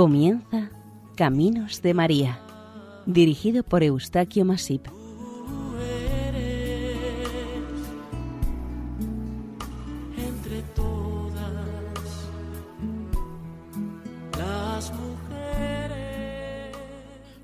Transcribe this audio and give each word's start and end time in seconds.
Comienza 0.00 0.70
Caminos 1.14 1.82
de 1.82 1.92
María, 1.92 2.40
dirigido 3.04 3.62
por 3.62 3.82
Eustaquio 3.82 4.46
Masip. 4.46 4.86
entre 10.16 10.62
todas 10.74 11.52
las 14.38 14.90
mujeres. 14.94 16.76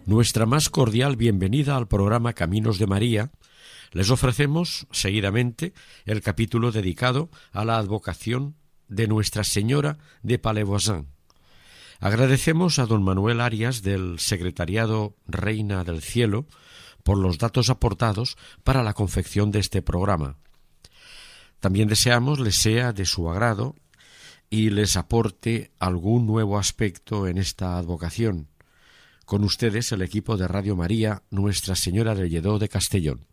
Nuestra 0.07 0.47
más 0.47 0.71
cordial 0.71 1.17
bienvenida 1.17 1.77
al 1.77 1.89
programa 1.89 2.33
Caminos 2.33 2.79
de 2.79 2.87
María. 2.87 3.33
Les 3.93 4.09
ofrecemos 4.09 4.87
seguidamente 4.91 5.75
el 6.07 6.23
capítulo 6.23 6.73
dedicado 6.73 7.29
a 7.53 7.67
la 7.67 7.77
advocación 7.77 8.57
de 8.89 9.09
Nuestra 9.09 9.45
Señora 9.45 9.99
de 10.23 10.39
Palevoisin. 10.39 11.16
Agradecemos 12.01 12.79
a 12.79 12.87
don 12.87 13.03
Manuel 13.03 13.41
Arias 13.41 13.83
del 13.83 14.19
Secretariado 14.19 15.17
Reina 15.27 15.83
del 15.85 16.03
Cielo 16.03 16.47
por 17.03 17.19
los 17.19 17.39
datos 17.39 17.71
aportados 17.71 18.37
para 18.65 18.83
la 18.83 18.93
confección 18.93 19.51
de 19.51 19.61
este 19.61 19.81
programa. 19.81 20.37
También 21.61 21.89
deseamos 21.89 22.39
les 22.39 22.57
sea 22.57 22.93
de 22.93 23.07
su 23.07 23.31
agrado 23.31 23.75
y 24.51 24.71
les 24.71 24.97
aporte 24.97 25.73
algún 25.79 26.27
nuevo 26.27 26.59
aspecto 26.59 27.27
en 27.27 27.39
esta 27.39 27.79
advocación. 27.79 28.49
Con 29.25 29.43
ustedes 29.43 29.91
el 29.91 30.03
equipo 30.03 30.37
de 30.37 30.47
Radio 30.47 30.77
María 30.77 31.23
Nuestra 31.31 31.75
Señora 31.75 32.15
del 32.15 32.31
Lledó 32.31 32.59
de 32.59 32.69
Castellón. 32.69 33.27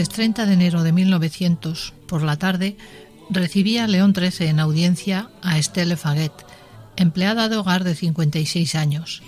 Martes 0.00 0.16
30 0.16 0.46
de 0.46 0.54
enero 0.54 0.82
de 0.82 0.92
1900, 0.92 1.92
por 2.06 2.22
la 2.22 2.38
tarde, 2.38 2.78
recibía 3.28 3.86
León 3.86 4.14
XIII 4.16 4.48
en 4.48 4.58
audiencia 4.58 5.28
a 5.42 5.58
Estelle 5.58 5.94
Faguet, 5.98 6.32
empleada 6.96 7.50
de 7.50 7.58
hogar 7.58 7.84
de 7.84 7.94
56 7.94 8.76
años. 8.76 9.22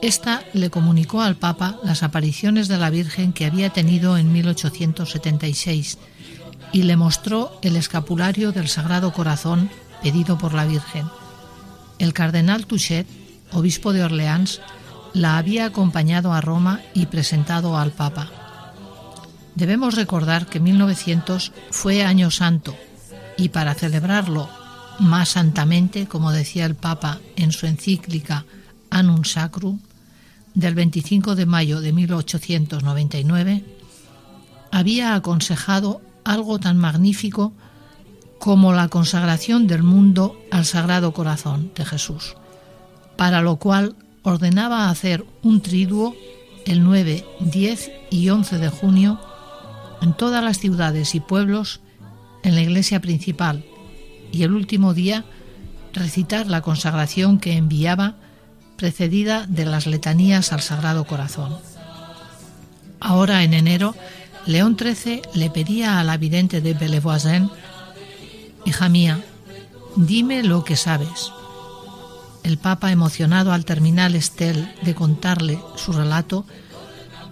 Esta 0.00 0.42
le 0.54 0.70
comunicó 0.70 1.20
al 1.20 1.36
Papa 1.36 1.78
las 1.84 2.02
apariciones 2.02 2.66
de 2.68 2.78
la 2.78 2.88
Virgen 2.88 3.34
que 3.34 3.44
había 3.44 3.68
tenido 3.74 4.16
en 4.16 4.32
1876 4.32 5.98
y 6.72 6.84
le 6.84 6.96
mostró 6.96 7.58
el 7.60 7.76
escapulario 7.76 8.52
del 8.52 8.68
Sagrado 8.68 9.12
Corazón 9.12 9.68
pedido 10.02 10.38
por 10.38 10.54
la 10.54 10.64
Virgen. 10.64 11.04
El 11.98 12.14
cardenal 12.14 12.64
Touchet, 12.64 13.06
obispo 13.52 13.92
de 13.92 14.02
Orleans, 14.02 14.62
la 15.12 15.36
había 15.36 15.66
acompañado 15.66 16.32
a 16.32 16.40
Roma 16.40 16.80
y 16.94 17.04
presentado 17.04 17.76
al 17.76 17.90
Papa. 17.90 18.39
Debemos 19.54 19.94
recordar 19.94 20.46
que 20.46 20.60
1900 20.60 21.52
fue 21.70 22.04
año 22.04 22.30
santo 22.30 22.76
y 23.36 23.48
para 23.48 23.74
celebrarlo 23.74 24.48
más 24.98 25.30
santamente, 25.30 26.06
como 26.06 26.30
decía 26.30 26.66
el 26.66 26.74
Papa 26.74 27.20
en 27.36 27.52
su 27.52 27.66
encíclica 27.66 28.44
Annum 28.90 29.24
Sacrum, 29.24 29.80
del 30.54 30.74
25 30.74 31.36
de 31.36 31.46
mayo 31.46 31.80
de 31.80 31.92
1899, 31.92 33.64
había 34.70 35.14
aconsejado 35.14 36.00
algo 36.24 36.58
tan 36.58 36.76
magnífico 36.76 37.52
como 38.38 38.72
la 38.72 38.88
consagración 38.88 39.66
del 39.66 39.82
mundo 39.82 40.38
al 40.50 40.64
Sagrado 40.64 41.12
Corazón 41.12 41.72
de 41.74 41.84
Jesús, 41.84 42.36
para 43.16 43.42
lo 43.42 43.56
cual 43.56 43.96
ordenaba 44.22 44.90
hacer 44.90 45.24
un 45.42 45.60
triduo 45.60 46.14
el 46.66 46.82
9, 46.84 47.24
10 47.40 47.90
y 48.10 48.28
11 48.28 48.58
de 48.58 48.68
junio 48.68 49.20
en 50.02 50.14
todas 50.14 50.42
las 50.42 50.58
ciudades 50.58 51.14
y 51.14 51.20
pueblos 51.20 51.80
en 52.42 52.54
la 52.54 52.62
iglesia 52.62 53.00
principal 53.00 53.64
y 54.32 54.42
el 54.42 54.52
último 54.52 54.94
día 54.94 55.24
recitar 55.92 56.46
la 56.46 56.62
consagración 56.62 57.38
que 57.38 57.56
enviaba 57.56 58.16
precedida 58.76 59.46
de 59.46 59.66
las 59.66 59.86
letanías 59.86 60.52
al 60.52 60.62
Sagrado 60.62 61.04
Corazón. 61.04 61.56
Ahora 63.00 63.42
en 63.42 63.54
enero, 63.54 63.94
León 64.46 64.76
XIII 64.78 65.22
le 65.34 65.50
pedía 65.50 66.00
a 66.00 66.04
la 66.04 66.16
vidente 66.16 66.60
de 66.60 66.74
Bellevoisin, 66.74 67.50
Hija 68.64 68.88
mía, 68.88 69.20
dime 69.96 70.42
lo 70.42 70.64
que 70.64 70.76
sabes. 70.76 71.32
El 72.42 72.58
Papa, 72.58 72.92
emocionado 72.92 73.52
al 73.52 73.64
terminar 73.64 74.14
Estel 74.14 74.74
de 74.82 74.94
contarle 74.94 75.58
su 75.76 75.92
relato, 75.92 76.44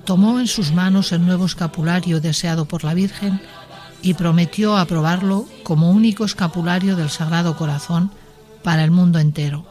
tomó 0.09 0.41
en 0.41 0.47
sus 0.47 0.73
manos 0.73 1.13
el 1.13 1.27
nuevo 1.27 1.45
escapulario 1.45 2.23
deseado 2.23 2.65
por 2.65 2.83
la 2.83 2.95
Virgen 2.95 3.43
y 4.01 4.15
prometió 4.15 4.79
aprobarlo 4.79 5.47
como 5.65 5.91
único 5.91 6.25
escapulario 6.25 6.97
del 6.97 7.11
Sagrado 7.11 7.57
Corazón 7.57 8.11
para 8.63 8.85
el 8.85 8.91
mundo 8.91 9.19
entero. 9.19 9.67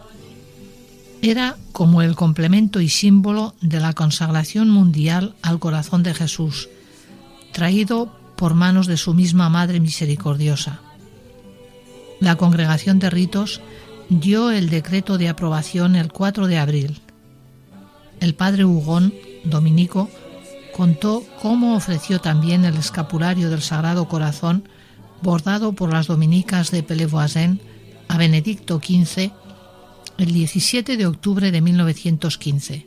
Era 1.24 1.58
como 1.72 2.04
el 2.04 2.16
complemento 2.16 2.82
y 2.82 2.88
símbolo 2.88 3.56
de 3.62 3.80
la 3.80 3.94
consagración 3.94 4.70
mundial 4.70 5.34
al 5.42 5.58
corazón 5.58 6.04
de 6.04 6.14
Jesús, 6.14 6.70
traído 7.52 8.16
por 8.36 8.54
manos 8.54 8.86
de 8.86 8.98
su 8.98 9.16
misma 9.16 9.50
Madre 9.50 9.80
Misericordiosa. 9.80 10.82
La 12.20 12.36
Congregación 12.36 13.00
de 13.00 13.10
Ritos 13.10 13.60
dio 14.10 14.52
el 14.52 14.70
decreto 14.70 15.18
de 15.18 15.30
aprobación 15.30 15.96
el 15.96 16.12
4 16.12 16.46
de 16.46 16.60
abril. 16.60 17.02
El 18.20 18.36
padre 18.36 18.66
Hugón, 18.66 19.16
dominico, 19.44 20.12
contó 20.78 21.26
cómo 21.42 21.76
ofreció 21.76 22.22
también 22.22 22.64
el 22.64 22.78
escapulario 22.78 23.50
del 23.50 23.64
Sagrado 23.64 24.08
Corazón 24.08 24.70
bordado 25.24 25.74
por 25.74 25.92
las 25.92 26.06
dominicas 26.06 26.70
de 26.70 26.84
Pelevoisin 26.84 27.60
a 28.08 28.18
Benedicto 28.20 28.80
XV 28.80 29.32
el 30.20 30.32
17 30.34 30.96
de 30.96 31.08
octubre 31.08 31.50
de 31.50 31.62
1915 31.62 32.86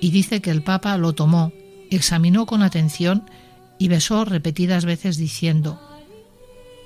y 0.00 0.10
dice 0.10 0.42
que 0.42 0.50
el 0.50 0.64
Papa 0.64 0.98
lo 0.98 1.14
tomó, 1.14 1.52
examinó 1.90 2.44
con 2.44 2.64
atención 2.64 3.22
y 3.78 3.86
besó 3.86 4.24
repetidas 4.24 4.84
veces 4.84 5.16
diciendo 5.16 5.80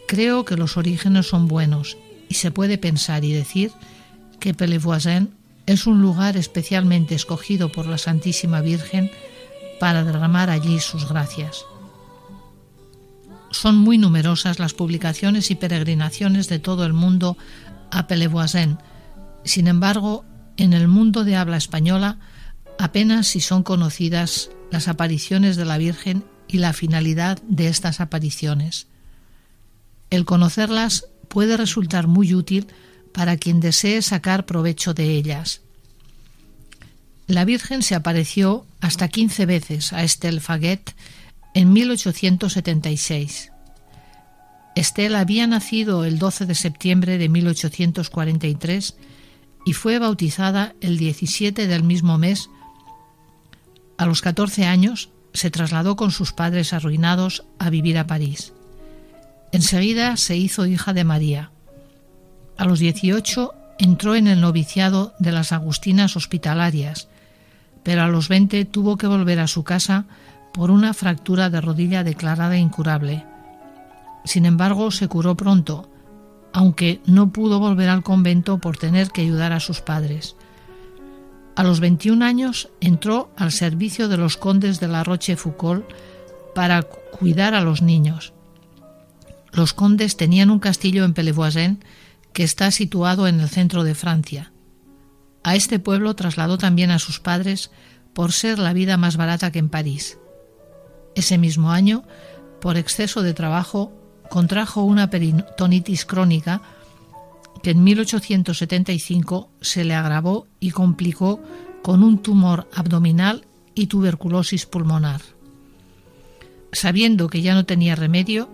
Creo 0.06 0.44
que 0.44 0.58
los 0.58 0.76
orígenes 0.76 1.28
son 1.28 1.48
buenos 1.48 1.96
y 2.28 2.34
se 2.34 2.50
puede 2.50 2.76
pensar 2.76 3.24
y 3.24 3.32
decir 3.32 3.72
que 4.38 4.52
Pelevoisin 4.52 5.30
es 5.64 5.86
un 5.86 6.02
lugar 6.02 6.36
especialmente 6.36 7.14
escogido 7.14 7.72
por 7.72 7.86
la 7.86 7.96
Santísima 7.96 8.60
Virgen 8.60 9.10
para 9.80 10.04
derramar 10.04 10.50
allí 10.50 10.78
sus 10.78 11.08
gracias. 11.08 11.64
Son 13.50 13.76
muy 13.76 13.98
numerosas 13.98 14.60
las 14.60 14.74
publicaciones 14.74 15.50
y 15.50 15.56
peregrinaciones 15.56 16.48
de 16.48 16.60
todo 16.60 16.84
el 16.84 16.92
mundo 16.92 17.36
a 17.90 18.06
Pelevoisin. 18.06 18.78
Sin 19.42 19.66
embargo, 19.66 20.24
en 20.56 20.74
el 20.74 20.86
mundo 20.86 21.24
de 21.24 21.34
habla 21.34 21.56
española 21.56 22.18
apenas 22.78 23.26
si 23.26 23.40
son 23.40 23.62
conocidas 23.62 24.50
las 24.70 24.86
apariciones 24.86 25.56
de 25.56 25.64
la 25.64 25.78
Virgen 25.78 26.24
y 26.46 26.58
la 26.58 26.72
finalidad 26.72 27.40
de 27.42 27.68
estas 27.68 28.00
apariciones. 28.00 28.86
El 30.10 30.24
conocerlas 30.24 31.06
puede 31.28 31.56
resultar 31.56 32.06
muy 32.06 32.34
útil 32.34 32.66
para 33.12 33.36
quien 33.36 33.60
desee 33.60 34.02
sacar 34.02 34.46
provecho 34.46 34.94
de 34.94 35.16
ellas. 35.16 35.62
La 37.30 37.44
Virgen 37.44 37.84
se 37.84 37.94
apareció 37.94 38.66
hasta 38.80 39.06
15 39.06 39.46
veces 39.46 39.92
a 39.92 40.02
Estelle 40.02 40.40
Faguet 40.40 40.96
en 41.54 41.72
1876. 41.72 43.52
Estelle 44.74 45.16
había 45.16 45.46
nacido 45.46 46.04
el 46.04 46.18
12 46.18 46.46
de 46.46 46.56
septiembre 46.56 47.18
de 47.18 47.28
1843 47.28 48.96
y 49.64 49.72
fue 49.74 50.00
bautizada 50.00 50.74
el 50.80 50.98
17 50.98 51.68
del 51.68 51.84
mismo 51.84 52.18
mes. 52.18 52.50
A 53.96 54.06
los 54.06 54.22
14 54.22 54.66
años 54.66 55.10
se 55.32 55.52
trasladó 55.52 55.94
con 55.94 56.10
sus 56.10 56.32
padres 56.32 56.72
arruinados 56.72 57.44
a 57.60 57.70
vivir 57.70 57.96
a 57.98 58.08
París. 58.08 58.54
Enseguida 59.52 60.16
se 60.16 60.36
hizo 60.36 60.66
hija 60.66 60.92
de 60.92 61.04
María. 61.04 61.52
A 62.58 62.64
los 62.64 62.80
18 62.80 63.54
entró 63.78 64.16
en 64.16 64.26
el 64.26 64.40
noviciado 64.40 65.14
de 65.20 65.30
las 65.30 65.52
Agustinas 65.52 66.16
Hospitalarias, 66.16 67.06
pero 67.82 68.02
a 68.02 68.08
los 68.08 68.28
20 68.28 68.64
tuvo 68.66 68.96
que 68.96 69.06
volver 69.06 69.40
a 69.40 69.46
su 69.46 69.64
casa 69.64 70.06
por 70.52 70.70
una 70.70 70.94
fractura 70.94 71.50
de 71.50 71.60
rodilla 71.60 72.04
declarada 72.04 72.56
incurable. 72.58 73.24
Sin 74.24 74.46
embargo, 74.46 74.90
se 74.90 75.08
curó 75.08 75.36
pronto, 75.36 75.88
aunque 76.52 77.00
no 77.06 77.32
pudo 77.32 77.58
volver 77.58 77.88
al 77.88 78.02
convento 78.02 78.58
por 78.58 78.76
tener 78.76 79.10
que 79.10 79.22
ayudar 79.22 79.52
a 79.52 79.60
sus 79.60 79.80
padres. 79.80 80.36
A 81.56 81.62
los 81.62 81.80
21 81.80 82.24
años 82.24 82.68
entró 82.80 83.30
al 83.36 83.52
servicio 83.52 84.08
de 84.08 84.16
los 84.16 84.36
condes 84.36 84.80
de 84.80 84.88
la 84.88 85.04
Rochefoucauld 85.04 85.84
para 86.54 86.82
cuidar 86.82 87.54
a 87.54 87.60
los 87.60 87.82
niños. 87.82 88.32
Los 89.52 89.72
condes 89.72 90.16
tenían 90.16 90.50
un 90.50 90.58
castillo 90.58 91.04
en 91.04 91.14
Pellevoisin 91.14 91.84
que 92.32 92.44
está 92.44 92.70
situado 92.70 93.26
en 93.26 93.40
el 93.40 93.48
centro 93.48 93.84
de 93.84 93.94
Francia. 93.94 94.52
A 95.42 95.56
este 95.56 95.78
pueblo 95.78 96.14
trasladó 96.14 96.58
también 96.58 96.90
a 96.90 96.98
sus 96.98 97.20
padres 97.20 97.70
por 98.12 98.32
ser 98.32 98.58
la 98.58 98.72
vida 98.72 98.96
más 98.96 99.16
barata 99.16 99.50
que 99.50 99.58
en 99.58 99.68
París. 99.68 100.18
Ese 101.14 101.38
mismo 101.38 101.70
año, 101.70 102.04
por 102.60 102.76
exceso 102.76 103.22
de 103.22 103.34
trabajo, 103.34 103.92
contrajo 104.28 104.82
una 104.82 105.10
peritonitis 105.10 106.04
crónica 106.04 106.62
que 107.62 107.70
en 107.70 107.82
1875 107.84 109.50
se 109.60 109.84
le 109.84 109.94
agravó 109.94 110.46
y 110.60 110.70
complicó 110.70 111.42
con 111.82 112.02
un 112.02 112.18
tumor 112.18 112.68
abdominal 112.74 113.46
y 113.74 113.86
tuberculosis 113.86 114.66
pulmonar. 114.66 115.20
Sabiendo 116.72 117.28
que 117.28 117.42
ya 117.42 117.54
no 117.54 117.64
tenía 117.64 117.96
remedio, 117.96 118.48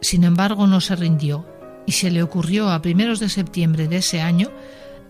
sin 0.00 0.24
embargo 0.24 0.66
no 0.66 0.80
se 0.80 0.96
rindió 0.96 1.46
y 1.86 1.92
se 1.92 2.10
le 2.10 2.22
ocurrió 2.22 2.70
a 2.70 2.82
primeros 2.82 3.20
de 3.20 3.28
septiembre 3.28 3.88
de 3.88 3.98
ese 3.98 4.20
año 4.20 4.50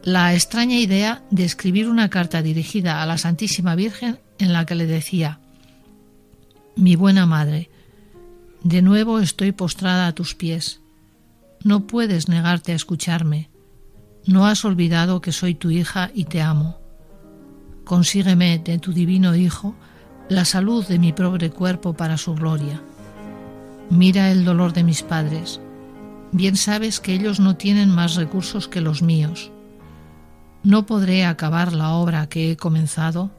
la 0.03 0.35
extraña 0.35 0.77
idea 0.77 1.23
de 1.31 1.45
escribir 1.45 1.89
una 1.89 2.09
carta 2.09 2.43
dirigida 2.43 3.03
a 3.03 3.07
la 3.07 3.19
Santísima 3.19 3.75
Virgen 3.75 4.19
en 4.39 4.53
la 4.53 4.65
que 4.65 4.75
le 4.75 4.87
decía 4.87 5.41
Mi 6.77 6.97
buena 6.97 7.27
madre, 7.27 7.71
de 8.63 8.83
nuevo 8.83 9.21
estoy 9.21 9.53
postrada 9.53 10.07
a 10.07 10.15
tus 10.15 10.35
pies. 10.35 10.81
No 11.63 11.87
puedes 11.87 12.29
negarte 12.29 12.73
a 12.73 12.75
escucharme. 12.75 13.51
No 14.27 14.47
has 14.47 14.65
olvidado 14.65 15.21
que 15.21 15.33
soy 15.33 15.55
tu 15.55 15.71
hija 15.71 16.11
y 16.15 16.25
te 16.25 16.41
amo. 16.41 16.79
Consígueme 17.85 18.59
de 18.59 18.79
tu 18.79 18.93
divino 18.93 19.35
Hijo 19.35 19.75
la 20.29 20.45
salud 20.45 20.87
de 20.87 20.99
mi 20.99 21.13
pobre 21.13 21.51
cuerpo 21.51 21.93
para 21.93 22.17
su 22.17 22.35
gloria. 22.35 22.81
Mira 23.91 24.31
el 24.31 24.45
dolor 24.45 24.73
de 24.73 24.85
mis 24.85 25.03
padres. 25.03 25.61
Bien 26.33 26.57
sabes 26.57 27.01
que 27.01 27.13
ellos 27.13 27.41
no 27.41 27.57
tienen 27.57 27.91
más 27.91 28.15
recursos 28.15 28.69
que 28.69 28.81
los 28.81 29.03
míos. 29.03 29.51
¿No 30.63 30.85
podré 30.85 31.25
acabar 31.25 31.73
la 31.73 31.93
obra 31.93 32.29
que 32.29 32.53
he 32.53 32.57
comenzado? 32.57 33.31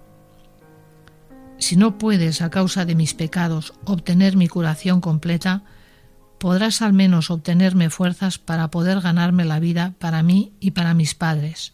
Si 1.60 1.76
no 1.76 2.00
puedes, 2.00 2.42
a 2.42 2.50
causa 2.50 2.86
de 2.86 2.96
mis 2.96 3.14
pecados, 3.14 3.74
obtener 3.86 4.36
mi 4.36 4.48
curación 4.48 5.00
completa, 5.00 5.62
podrás 6.40 6.82
al 6.82 6.94
menos 6.94 7.30
obtenerme 7.30 7.92
fuerzas 7.92 8.40
para 8.40 8.70
poder 8.72 9.00
ganarme 9.02 9.46
la 9.46 9.60
vida 9.60 9.94
para 10.00 10.24
mí 10.24 10.54
y 10.60 10.72
para 10.72 10.96
mis 10.96 11.14
padres. 11.14 11.74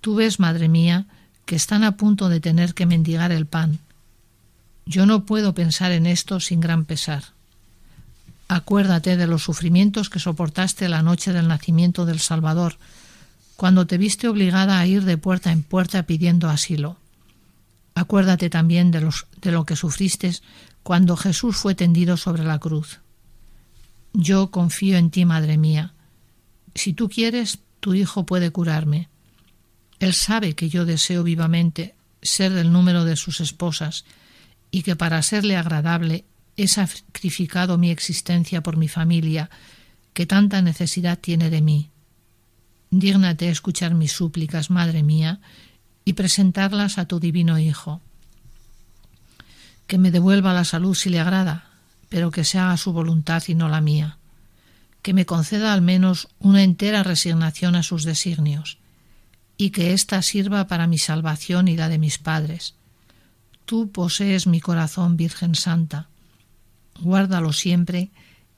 Tú 0.00 0.14
ves, 0.14 0.38
madre 0.38 0.68
mía, 0.68 1.06
que 1.46 1.56
están 1.56 1.82
a 1.82 1.96
punto 1.96 2.28
de 2.28 2.38
tener 2.38 2.74
que 2.74 2.86
mendigar 2.86 3.32
el 3.32 3.46
pan. 3.46 3.80
Yo 4.84 5.04
no 5.04 5.24
puedo 5.24 5.52
pensar 5.52 5.90
en 5.90 6.06
esto 6.06 6.38
sin 6.38 6.60
gran 6.60 6.84
pesar. 6.84 7.24
Acuérdate 8.46 9.16
de 9.16 9.26
los 9.26 9.42
sufrimientos 9.42 10.08
que 10.08 10.20
soportaste 10.20 10.88
la 10.88 11.02
noche 11.02 11.32
del 11.32 11.48
nacimiento 11.48 12.06
del 12.06 12.20
Salvador, 12.20 12.76
cuando 13.56 13.86
te 13.86 13.98
viste 13.98 14.28
obligada 14.28 14.78
a 14.78 14.86
ir 14.86 15.04
de 15.04 15.18
puerta 15.18 15.50
en 15.50 15.62
puerta 15.62 16.04
pidiendo 16.04 16.48
asilo. 16.48 16.98
Acuérdate 17.94 18.50
también 18.50 18.90
de, 18.90 19.00
los, 19.00 19.26
de 19.40 19.50
lo 19.52 19.64
que 19.64 19.76
sufriste 19.76 20.32
cuando 20.82 21.16
Jesús 21.16 21.56
fue 21.56 21.74
tendido 21.74 22.16
sobre 22.16 22.44
la 22.44 22.58
cruz. 22.58 23.00
Yo 24.12 24.50
confío 24.50 24.98
en 24.98 25.10
ti, 25.10 25.24
Madre 25.24 25.56
mía. 25.56 25.94
Si 26.74 26.92
tú 26.92 27.08
quieres, 27.08 27.58
tu 27.80 27.94
Hijo 27.94 28.26
puede 28.26 28.50
curarme. 28.50 29.08
Él 29.98 30.12
sabe 30.12 30.54
que 30.54 30.68
yo 30.68 30.84
deseo 30.84 31.22
vivamente 31.22 31.94
ser 32.22 32.52
del 32.52 32.72
número 32.72 33.04
de 33.04 33.16
sus 33.16 33.40
esposas 33.40 34.04
y 34.70 34.82
que 34.82 34.96
para 34.96 35.22
serle 35.22 35.56
agradable 35.56 36.24
he 36.56 36.68
sacrificado 36.68 37.78
mi 37.78 37.90
existencia 37.90 38.62
por 38.62 38.76
mi 38.76 38.88
familia, 38.88 39.50
que 40.12 40.26
tanta 40.26 40.62
necesidad 40.62 41.18
tiene 41.18 41.50
de 41.50 41.62
mí. 41.62 41.90
Dígnate 42.98 43.50
escuchar 43.50 43.94
mis 43.94 44.12
súplicas, 44.12 44.70
Madre 44.70 45.02
mía, 45.02 45.40
y 46.06 46.14
presentarlas 46.14 46.96
a 46.96 47.04
tu 47.04 47.20
divino 47.20 47.58
Hijo. 47.58 48.00
Que 49.86 49.98
me 49.98 50.10
devuelva 50.10 50.54
la 50.54 50.64
salud 50.64 50.94
si 50.94 51.10
le 51.10 51.20
agrada, 51.20 51.68
pero 52.08 52.30
que 52.30 52.42
se 52.42 52.58
haga 52.58 52.78
su 52.78 52.94
voluntad 52.94 53.42
y 53.48 53.54
no 53.54 53.68
la 53.68 53.82
mía. 53.82 54.16
Que 55.02 55.12
me 55.12 55.26
conceda 55.26 55.74
al 55.74 55.82
menos 55.82 56.28
una 56.38 56.62
entera 56.62 57.02
resignación 57.02 57.76
a 57.76 57.82
sus 57.82 58.02
designios, 58.04 58.78
y 59.58 59.70
que 59.70 59.92
ésta 59.92 60.22
sirva 60.22 60.66
para 60.66 60.86
mi 60.86 60.96
salvación 60.96 61.68
y 61.68 61.76
la 61.76 61.90
de 61.90 61.98
mis 61.98 62.16
padres. 62.16 62.76
Tú 63.66 63.92
posees 63.92 64.46
mi 64.46 64.60
corazón, 64.60 65.18
Virgen 65.18 65.54
Santa. 65.54 66.08
Guárdalo 66.98 67.52
siempre 67.52 68.10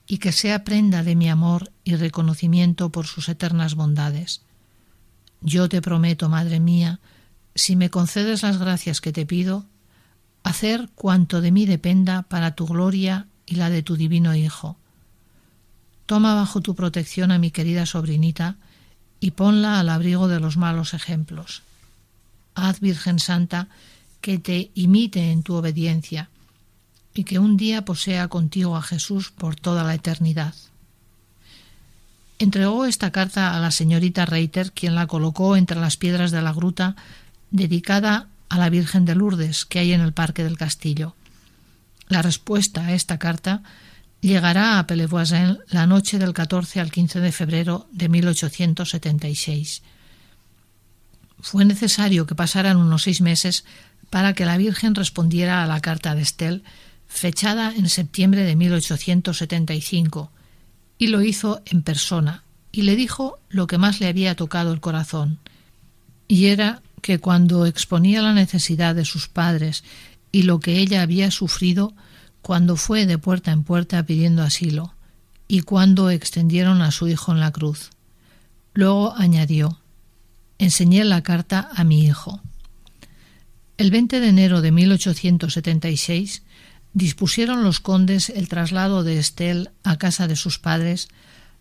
y 0.09 0.19
que 0.19 0.33
sea 0.33 0.65
prenda 0.65 1.05
de 1.05 1.15
mi 1.15 1.29
amor 1.29 1.71
y 1.85 1.95
reconocimiento 1.95 2.91
por 2.91 3.07
sus 3.07 3.29
eternas 3.29 3.75
bondades. 3.75 4.41
Yo 5.43 5.69
te 5.69 5.83
prometo, 5.83 6.31
Madre 6.31 6.61
mía, 6.61 6.99
si 7.55 7.77
me 7.77 7.91
concedes 7.91 8.43
las 8.43 8.57
gracias 8.57 9.03
que 9.03 9.13
te 9.13 9.27
pido, 9.27 9.67
hacer 10.43 10.89
cuanto 10.95 11.43
de 11.43 11.53
mí 11.53 11.67
dependa 11.67 12.23
para 12.23 12.55
tu 12.55 12.67
gloria 12.67 13.27
y 13.45 13.57
la 13.57 13.69
de 13.69 13.83
tu 13.83 13.97
divino 13.97 14.35
Hijo. 14.35 14.79
Toma 16.07 16.35
bajo 16.35 16.63
tu 16.63 16.75
protección 16.75 17.31
a 17.31 17.39
mi 17.39 17.51
querida 17.51 17.85
sobrinita 17.85 18.57
y 19.21 19.33
ponla 19.33 19.79
al 19.79 19.91
abrigo 19.91 20.27
de 20.27 20.41
los 20.41 20.57
malos 20.57 20.95
ejemplos. 20.95 21.63
Haz, 22.55 22.81
Virgen 22.81 23.19
Santa, 23.19 23.69
que 24.23 24.39
te 24.39 24.71
imite 24.75 25.31
en 25.31 25.43
tu 25.43 25.55
obediencia 25.55 26.31
y 27.19 27.25
que 27.25 27.41
un 27.41 27.57
día 27.57 27.85
posea 27.85 28.29
contigo 28.29 28.77
a 28.77 28.83
Jesús 28.83 29.33
por 29.33 29.57
toda 29.57 29.83
la 29.83 29.93
eternidad. 29.93 30.55
Entregó 32.39 32.85
esta 32.85 33.11
carta 33.11 33.57
a 33.57 33.59
la 33.59 33.73
señorita 33.73 34.25
Reiter, 34.25 34.71
quien 34.71 34.95
la 34.95 35.09
colocó 35.09 35.57
entre 35.57 35.81
las 35.81 35.97
piedras 35.97 36.31
de 36.31 36.43
la 36.43 36.53
gruta 36.53 36.95
dedicada 37.51 38.29
a 38.49 38.57
la 38.57 38.69
Virgen 38.69 39.05
de 39.05 39.17
Lourdes 39.17 39.65
que 39.65 39.81
hay 39.81 39.95
en 39.95 40.01
el 40.01 40.13
Parque 40.13 40.45
del 40.45 40.57
Castillo. 40.57 41.17
La 42.07 42.23
respuesta 42.23 42.87
a 42.87 42.93
esta 42.93 43.19
carta 43.19 43.65
llegará 44.21 44.79
a 44.79 44.87
Pellevoisin 44.87 45.59
la 45.71 45.89
noche 45.89 46.21
del 46.21 46.33
14 46.33 46.79
al 46.79 46.93
15 46.93 47.19
de 47.19 47.33
febrero 47.33 47.89
de 47.91 48.09
1876. 48.09 49.83
Fue 51.41 51.65
necesario 51.65 52.27
que 52.27 52.37
pasaran 52.37 52.77
unos 52.77 53.03
seis 53.03 53.21
meses 53.21 53.65
para 54.09 54.35
que 54.35 54.47
la 54.47 54.57
Virgen 54.57 54.95
respondiera 54.95 55.65
a 55.65 55.67
la 55.67 55.81
carta 55.81 56.15
de 56.15 56.23
Estel, 56.23 56.63
fechada 57.09 57.75
en 57.75 57.89
septiembre 57.89 58.45
de 58.45 58.55
1875, 58.55 60.31
y 60.99 61.09
lo 61.09 61.23
hizo 61.23 61.63
en 61.67 61.83
persona, 61.83 62.45
y 62.71 62.83
le 62.83 62.95
dijo 62.95 63.41
lo 63.49 63.67
que 63.67 63.79
más 63.79 64.01
le 64.01 64.07
había 64.07 64.37
tocado 64.37 64.73
el 64.73 64.81
corazón, 64.81 65.39
y 66.29 66.47
era 66.47 66.83
que 67.03 67.19
cuando 67.19 67.67
exponía 67.67 68.23
la 68.23 68.35
necesidad 68.35 68.95
de 68.95 69.05
sus 69.05 69.29
padres 69.29 69.83
y 70.31 70.43
lo 70.43 70.61
que 70.61 70.79
ella 70.79 71.03
había 71.03 71.31
sufrido 71.31 71.95
cuando 72.43 72.77
fue 72.77 73.07
de 73.07 73.19
puerta 73.19 73.51
en 73.51 73.65
puerta 73.65 74.05
pidiendo 74.05 74.43
asilo, 74.43 74.95
y 75.49 75.63
cuando 75.63 76.11
extendieron 76.11 76.83
a 76.83 76.91
su 76.91 77.09
hijo 77.09 77.33
en 77.33 77.41
la 77.41 77.51
cruz. 77.51 77.91
Luego 78.75 79.15
añadió 79.17 79.81
Enseñé 80.59 81.05
la 81.05 81.23
carta 81.23 81.71
a 81.75 81.85
mi 81.85 82.05
hijo. 82.05 82.41
El 83.77 83.93
20 83.93 84.19
de 84.19 84.29
enero 84.29 84.61
de 84.61 84.73
1876 84.73 86.43
dispusieron 86.99 87.63
los 87.63 87.79
condes 87.79 88.29
el 88.29 88.49
traslado 88.49 89.05
de 89.05 89.19
Estel 89.19 89.71
a 89.85 89.97
casa 89.97 90.27
de 90.27 90.35
sus 90.35 90.59
padres 90.59 91.09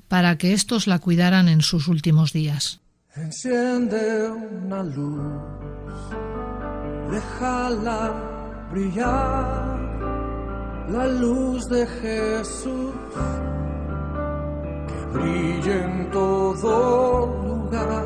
para 0.07 0.37
que 0.37 0.53
éstos 0.53 0.87
la 0.87 0.99
cuidaran 0.99 1.47
en 1.47 1.61
sus 1.61 1.87
últimos 1.87 2.33
días. 2.33 2.79
Enciende 3.15 4.29
una 4.29 4.83
luz, 4.83 5.21
déjala 7.11 8.13
brillar, 8.71 9.77
la 10.89 11.07
luz 11.07 11.67
de 11.69 11.85
Jesús 11.85 12.95
brilla 15.13 15.85
en 15.85 16.11
todo 16.11 17.27
lugar, 17.45 18.05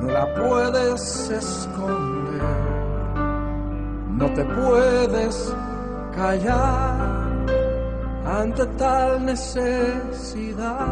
no 0.00 0.10
la 0.10 0.34
puedes 0.34 1.30
esconder, 1.30 2.42
no 4.10 4.26
te 4.34 4.44
puedes 4.44 5.54
callar 6.14 7.44
ante 8.26 8.66
tal 8.78 9.24
necesidad. 9.24 10.86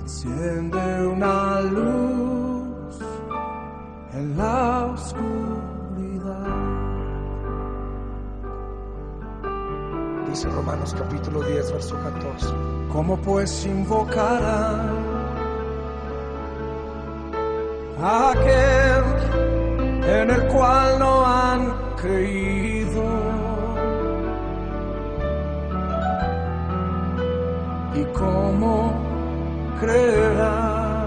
Enciende 0.00 1.06
una 1.06 1.60
luz 1.60 2.98
en 4.12 4.36
la 4.36 4.86
oscuridad. 4.86 6.46
Dice 10.28 10.48
Romanos 10.50 10.94
capítulo 10.98 11.42
10, 11.42 11.72
verso 11.72 11.96
14. 12.02 12.46
¿Cómo 12.92 13.16
pues 13.16 13.66
invocarán 13.66 14.90
a 18.00 18.30
aquel 18.30 19.04
en 20.04 20.30
el 20.30 20.46
cual 20.48 20.98
no 20.98 21.26
han 21.26 21.72
creído? 21.96 23.15
Cómo 28.18 28.92
creerán 29.80 31.06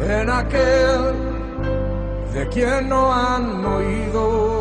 en 0.00 0.30
aquel 0.30 1.14
de 2.32 2.48
quien 2.48 2.88
no 2.88 3.12
han 3.12 3.64
oído? 3.64 4.52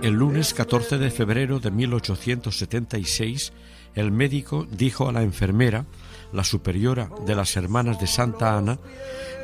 El 0.00 0.14
lunes 0.14 0.54
14 0.54 0.96
de 0.96 1.10
febrero 1.10 1.58
de 1.58 1.72
1876, 1.72 3.52
el 3.96 4.12
médico 4.12 4.64
dijo 4.70 5.08
a 5.08 5.12
la 5.12 5.22
enfermera, 5.22 5.86
la 6.32 6.44
superiora 6.44 7.10
de 7.26 7.34
las 7.34 7.56
hermanas 7.56 8.00
de 8.00 8.06
Santa 8.06 8.56
Ana, 8.56 8.78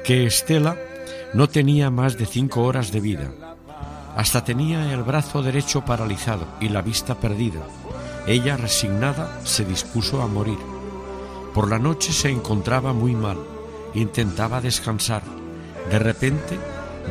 que 0.05 0.27
Estela 0.27 0.79
no 1.33 1.49
tenía 1.49 1.91
más 1.91 2.17
de 2.19 2.27
cinco 2.27 2.63
horas 2.63 2.93
de 2.93 3.01
vida. 3.01 3.33
Hasta 4.17 4.45
tenía 4.45 4.93
el 4.93 5.03
brazo 5.03 5.43
derecho 5.43 5.85
paralizado 5.85 6.47
y 6.61 6.69
la 6.69 6.83
vista 6.83 7.17
perdida. 7.19 7.67
Ella, 8.29 8.57
resignada, 8.57 9.41
se 9.45 9.65
dispuso 9.65 10.23
a 10.23 10.29
morir. 10.29 10.59
Por 11.53 11.69
la 11.69 11.81
noche 11.81 12.13
se 12.13 12.31
encontraba 12.31 12.93
muy 12.93 13.17
mal, 13.17 13.39
intentaba 13.95 14.61
descansar. 14.61 15.23
De 15.91 15.99
repente 15.99 16.59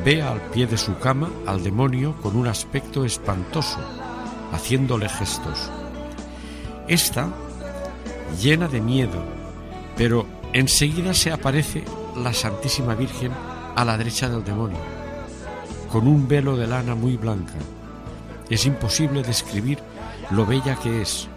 ve 0.03 0.21
al 0.21 0.41
pie 0.51 0.67
de 0.67 0.77
su 0.77 0.97
cama 0.97 1.29
al 1.45 1.63
demonio 1.63 2.15
con 2.21 2.35
un 2.35 2.47
aspecto 2.47 3.05
espantoso, 3.05 3.79
haciéndole 4.51 5.09
gestos. 5.09 5.69
Esta, 6.87 7.29
llena 8.41 8.67
de 8.67 8.81
miedo, 8.81 9.23
pero 9.95 10.25
enseguida 10.53 11.13
se 11.13 11.31
aparece 11.31 11.83
la 12.15 12.33
Santísima 12.33 12.95
Virgen 12.95 13.31
a 13.75 13.85
la 13.85 13.97
derecha 13.97 14.29
del 14.29 14.43
demonio, 14.43 14.79
con 15.91 16.07
un 16.07 16.27
velo 16.27 16.57
de 16.57 16.67
lana 16.67 16.95
muy 16.95 17.17
blanca. 17.17 17.53
Es 18.49 18.65
imposible 18.65 19.23
describir 19.23 19.79
lo 20.31 20.45
bella 20.45 20.75
que 20.75 21.01
es 21.01 21.27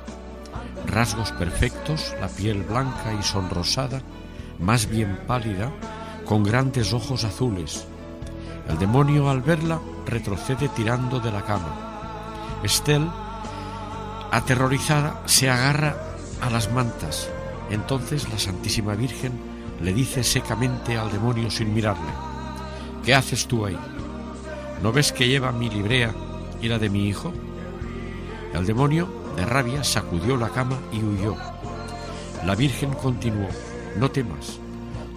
rasgos 0.86 1.32
perfectos, 1.32 2.14
la 2.20 2.28
piel 2.28 2.62
blanca 2.62 3.12
y 3.18 3.22
sonrosada, 3.22 4.02
más 4.58 4.88
bien 4.88 5.18
pálida, 5.26 5.70
con 6.24 6.42
grandes 6.42 6.92
ojos 6.92 7.24
azules. 7.24 7.86
El 8.68 8.78
demonio 8.78 9.30
al 9.30 9.42
verla 9.42 9.80
retrocede 10.06 10.68
tirando 10.68 11.20
de 11.20 11.30
la 11.30 11.42
cama. 11.42 12.60
Estel, 12.62 13.08
aterrorizada, 14.30 15.22
se 15.26 15.50
agarra 15.50 15.96
a 16.40 16.50
las 16.50 16.72
mantas. 16.72 17.30
Entonces 17.70 18.28
la 18.28 18.38
Santísima 18.38 18.94
Virgen 18.94 19.32
le 19.80 19.92
dice 19.92 20.24
secamente 20.24 20.96
al 20.96 21.12
demonio 21.12 21.50
sin 21.50 21.72
mirarle, 21.74 22.10
¿qué 23.04 23.14
haces 23.14 23.46
tú 23.46 23.66
ahí? 23.66 23.78
¿No 24.82 24.92
ves 24.92 25.12
que 25.12 25.28
lleva 25.28 25.52
mi 25.52 25.68
librea 25.68 26.14
y 26.60 26.68
la 26.68 26.78
de 26.78 26.88
mi 26.88 27.08
hijo? 27.08 27.32
El 28.54 28.66
demonio 28.66 29.08
de 29.36 29.44
rabia 29.44 29.84
sacudió 29.84 30.36
la 30.36 30.48
cama 30.48 30.78
y 30.92 31.02
huyó. 31.02 31.36
La 32.44 32.54
Virgen 32.54 32.92
continuó, 32.94 33.48
no 33.96 34.10
temas, 34.10 34.58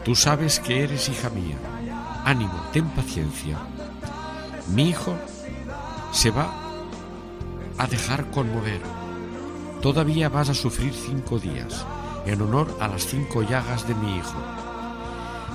tú 0.03 0.15
sabes 0.15 0.59
que 0.59 0.83
eres 0.83 1.09
hija 1.09 1.29
mía. 1.29 1.57
Ánimo, 2.25 2.53
ten 2.71 2.87
paciencia. 2.89 3.57
Mi 4.67 4.89
hijo 4.89 5.15
se 6.11 6.31
va 6.31 6.51
a 7.77 7.87
dejar 7.87 8.29
conmover. 8.31 8.81
Todavía 9.81 10.29
vas 10.29 10.49
a 10.49 10.53
sufrir 10.53 10.93
cinco 10.93 11.39
días, 11.39 11.85
en 12.25 12.41
honor 12.41 12.75
a 12.79 12.87
las 12.87 13.05
cinco 13.05 13.41
llagas 13.41 13.87
de 13.87 13.95
mi 13.95 14.17
hijo. 14.17 14.37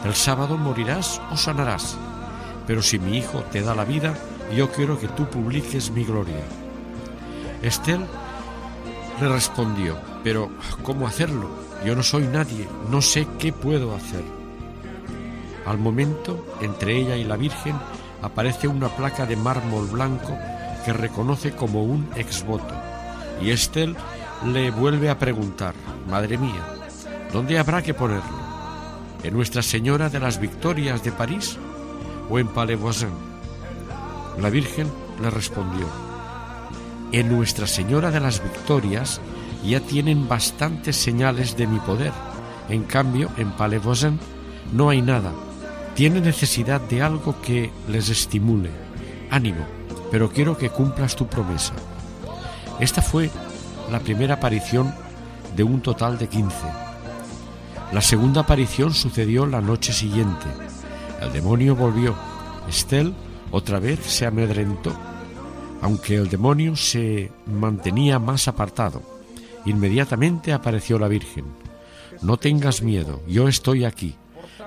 El 0.04 0.14
sábado 0.14 0.56
morirás 0.56 1.21
o 1.30 1.37
sanarás, 1.37 1.97
pero 2.66 2.83
si 2.83 2.99
mi 2.99 3.18
hijo 3.18 3.40
te 3.52 3.62
da 3.62 3.75
la 3.75 3.85
vida, 3.85 4.14
yo 4.54 4.71
quiero 4.71 4.99
que 4.99 5.09
tú 5.09 5.26
publiques 5.26 5.90
mi 5.90 6.04
gloria. 6.04 6.44
Estel 7.62 8.04
le 9.21 9.28
respondió, 9.28 9.97
pero 10.23 10.50
¿cómo 10.83 11.06
hacerlo? 11.06 11.49
Yo 11.85 11.94
no 11.94 12.02
soy 12.02 12.26
nadie, 12.26 12.68
no 12.90 13.02
sé 13.02 13.26
qué 13.38 13.52
puedo 13.52 13.94
hacer. 13.94 14.25
Al 15.66 15.78
momento, 15.78 16.44
entre 16.61 16.97
ella 16.97 17.16
y 17.16 17.25
la 17.25 17.37
Virgen, 17.37 17.76
aparece 18.23 18.68
una 18.68 18.88
placa 18.88 19.26
de 19.26 19.37
mármol 19.37 19.87
blanco 19.88 20.37
que 20.85 20.92
reconoce 20.92 21.52
como 21.52 21.83
un 21.83 22.09
exvoto. 22.16 22.75
Y 23.40 23.50
Estel 23.50 23.97
le 24.44 24.71
vuelve 24.71 25.11
a 25.11 25.18
preguntar, 25.18 25.75
Madre 26.09 26.38
mía, 26.38 26.64
¿dónde 27.33 27.59
habrá 27.59 27.83
que 27.83 27.94
ponerlo? 27.94 28.44
¿En 29.23 29.35
Nuestra 29.35 29.62
Señora 29.62 30.11
de 30.11 30.21
las 30.21 30.38
Victorias 30.38 31.02
de 31.02 31.12
París 31.12 31.56
o 32.28 32.38
en 32.38 32.49
Palais? 32.49 33.06
La 34.38 34.50
Virgen 34.50 34.90
le 35.23 35.30
respondió, 35.30 35.87
en 37.12 37.28
Nuestra 37.28 37.66
Señora 37.66 38.11
de 38.11 38.21
las 38.21 38.42
Victorias 38.42 39.21
ya 39.64 39.80
tienen 39.80 40.28
bastantes 40.28 40.97
señales 40.97 41.56
de 41.56 41.66
mi 41.66 41.78
poder. 41.78 42.12
En 42.68 42.83
cambio, 42.83 43.30
en 43.37 43.52
Palais 43.52 43.83
no 44.73 44.90
hay 44.90 45.00
nada. 45.00 45.33
Tiene 45.94 46.20
necesidad 46.20 46.80
de 46.80 47.02
algo 47.02 47.40
que 47.40 47.70
les 47.88 48.08
estimule. 48.08 48.70
Ánimo, 49.30 49.64
pero 50.10 50.30
quiero 50.30 50.58
que 50.58 50.70
cumplas 50.70 51.16
tu 51.16 51.26
promesa. 51.26 51.72
Esta 52.80 53.02
fue 53.02 53.30
la 53.90 54.00
primera 54.00 54.34
aparición 54.34 54.94
de 55.56 55.62
un 55.62 55.80
total 55.80 56.18
de 56.18 56.28
quince. 56.28 56.66
La 57.92 58.00
segunda 58.00 58.40
aparición 58.40 58.92
sucedió 58.92 59.46
la 59.46 59.60
noche 59.60 59.92
siguiente. 59.92 60.46
El 61.20 61.32
demonio 61.32 61.76
volvió. 61.76 62.14
Estel 62.68 63.14
otra 63.50 63.78
vez 63.78 64.00
se 64.00 64.26
amedrentó 64.26 64.92
aunque 65.84 66.16
el 66.16 66.30
demonio 66.30 66.76
se 66.76 67.30
mantenía 67.44 68.18
más 68.18 68.48
apartado. 68.48 69.02
Inmediatamente 69.66 70.54
apareció 70.54 70.98
la 70.98 71.08
Virgen. 71.08 71.44
No 72.22 72.38
tengas 72.38 72.80
miedo, 72.80 73.20
yo 73.28 73.48
estoy 73.48 73.84
aquí. 73.84 74.16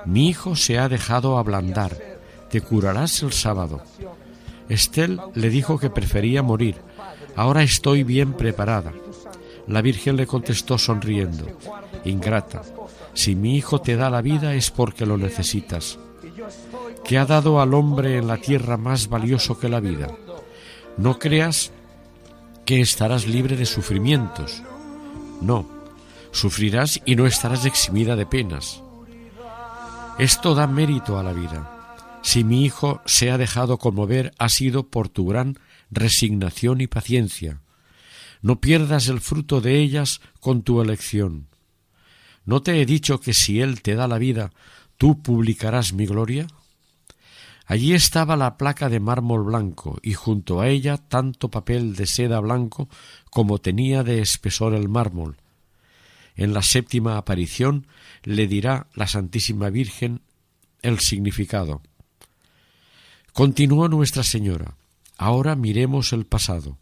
Mi 0.06 0.30
hijo 0.30 0.56
se 0.56 0.78
ha 0.80 0.90
dejado 0.90 1.38
ablandar. 1.38 1.98
Te 2.50 2.62
curarás 2.62 3.22
el 3.24 3.34
sábado. 3.34 3.82
Estel 4.70 5.20
le 5.34 5.50
dijo 5.50 5.80
que 5.80 5.90
prefería 5.90 6.44
morir. 6.44 6.76
Ahora 7.36 7.64
estoy 7.64 8.04
bien 8.04 8.34
preparada. 8.34 8.94
La 9.68 9.82
Virgen 9.82 10.16
le 10.16 10.28
contestó 10.28 10.78
sonriendo. 10.78 11.46
Ingrata, 12.06 12.62
si 13.14 13.36
mi 13.36 13.58
hijo 13.58 13.82
te 13.82 13.96
da 13.96 14.10
la 14.10 14.22
vida 14.22 14.54
es 14.54 14.72
porque 14.72 15.06
lo 15.06 15.18
necesitas. 15.18 16.00
¿Qué 17.04 17.18
ha 17.18 17.26
dado 17.26 17.62
al 17.62 17.74
hombre 17.74 18.18
en 18.18 18.28
la 18.28 18.38
tierra 18.38 18.78
más 18.78 19.10
valioso 19.10 19.60
que 19.60 19.70
la 19.70 19.80
vida? 19.80 20.08
No 20.98 21.20
creas 21.20 21.72
que 22.66 22.82
estarás 22.82 23.28
libre 23.28 23.56
de 23.56 23.66
sufrimientos. 23.66 24.62
No, 25.42 25.68
sufrirás 26.32 27.02
y 27.06 27.16
no 27.16 27.26
estarás 27.26 27.66
eximida 27.66 28.16
de 28.16 28.26
penas. 28.26 28.84
Esto 30.20 30.56
da 30.56 30.66
mérito 30.66 31.20
a 31.20 31.24
la 31.24 31.32
vida. 31.32 32.20
Si 32.24 32.44
mi 32.44 32.66
hijo 32.66 33.02
se 33.06 33.30
ha 33.30 33.38
dejado 33.38 33.78
conmover 33.78 34.34
ha 34.40 34.50
sido 34.50 34.88
por 34.88 35.10
tu 35.10 35.28
gran 35.28 35.60
resignación 35.92 36.82
y 36.82 36.88
paciencia. 36.88 37.62
No 38.42 38.60
pierdas 38.60 39.10
el 39.10 39.22
fruto 39.22 39.62
de 39.62 39.80
ellas 39.80 40.22
con 40.40 40.64
tu 40.64 40.82
elección. 40.82 41.50
¿No 42.46 42.64
te 42.64 42.82
he 42.82 42.88
dicho 42.88 43.20
que 43.20 43.36
si 43.36 43.62
Él 43.62 43.84
te 43.84 43.94
da 43.94 44.08
la 44.08 44.18
vida, 44.18 44.52
tú 44.98 45.22
publicarás 45.22 45.94
mi 45.94 46.08
gloria? 46.08 46.48
Allí 47.68 47.94
estaba 47.94 48.36
la 48.36 48.58
placa 48.58 48.90
de 48.90 49.00
mármol 49.00 49.44
blanco 49.44 50.00
y 50.02 50.14
junto 50.14 50.62
a 50.62 50.68
ella 50.68 50.98
tanto 50.98 51.52
papel 51.52 51.96
de 51.96 52.08
seda 52.08 52.40
blanco 52.40 52.90
como 53.30 53.60
tenía 53.60 54.04
de 54.04 54.22
espesor 54.22 54.74
el 54.74 54.90
mármol. 54.90 55.38
En 56.38 56.54
la 56.54 56.62
séptima 56.62 57.18
aparición 57.18 57.88
le 58.24 58.48
dirá 58.48 58.88
la 58.94 59.08
Santísima 59.08 59.70
Virgen 59.70 60.22
el 60.84 61.00
significado. 61.00 61.82
Continuó 63.34 63.90
Nuestra 63.90 64.24
Señora. 64.24 64.78
Ahora 65.18 65.56
miremos 65.56 66.14
el 66.14 66.26
pasado. 66.26 66.78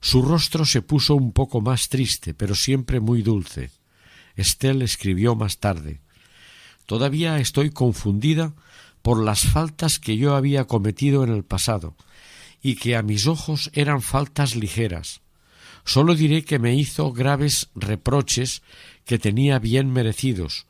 Su 0.00 0.22
rostro 0.22 0.64
se 0.64 0.80
puso 0.80 1.14
un 1.14 1.32
poco 1.32 1.60
más 1.60 1.90
triste, 1.90 2.32
pero 2.32 2.54
siempre 2.54 3.00
muy 3.00 3.22
dulce. 3.22 3.70
Estel 4.34 4.80
escribió 4.80 5.34
más 5.34 5.58
tarde. 5.58 6.00
Todavía 6.86 7.38
estoy 7.38 7.70
confundida 7.70 8.54
por 9.02 9.22
las 9.22 9.42
faltas 9.42 9.98
que 9.98 10.16
yo 10.16 10.34
había 10.34 10.64
cometido 10.64 11.24
en 11.24 11.30
el 11.30 11.44
pasado, 11.44 11.94
y 12.62 12.76
que 12.76 12.96
a 12.96 13.02
mis 13.02 13.26
ojos 13.26 13.70
eran 13.74 14.00
faltas 14.00 14.56
ligeras. 14.56 15.20
Sólo 15.92 16.14
diré 16.14 16.44
que 16.44 16.60
me 16.60 16.76
hizo 16.76 17.12
graves 17.12 17.68
reproches 17.74 18.62
que 19.04 19.18
tenía 19.18 19.58
bien 19.58 19.92
merecidos. 19.92 20.68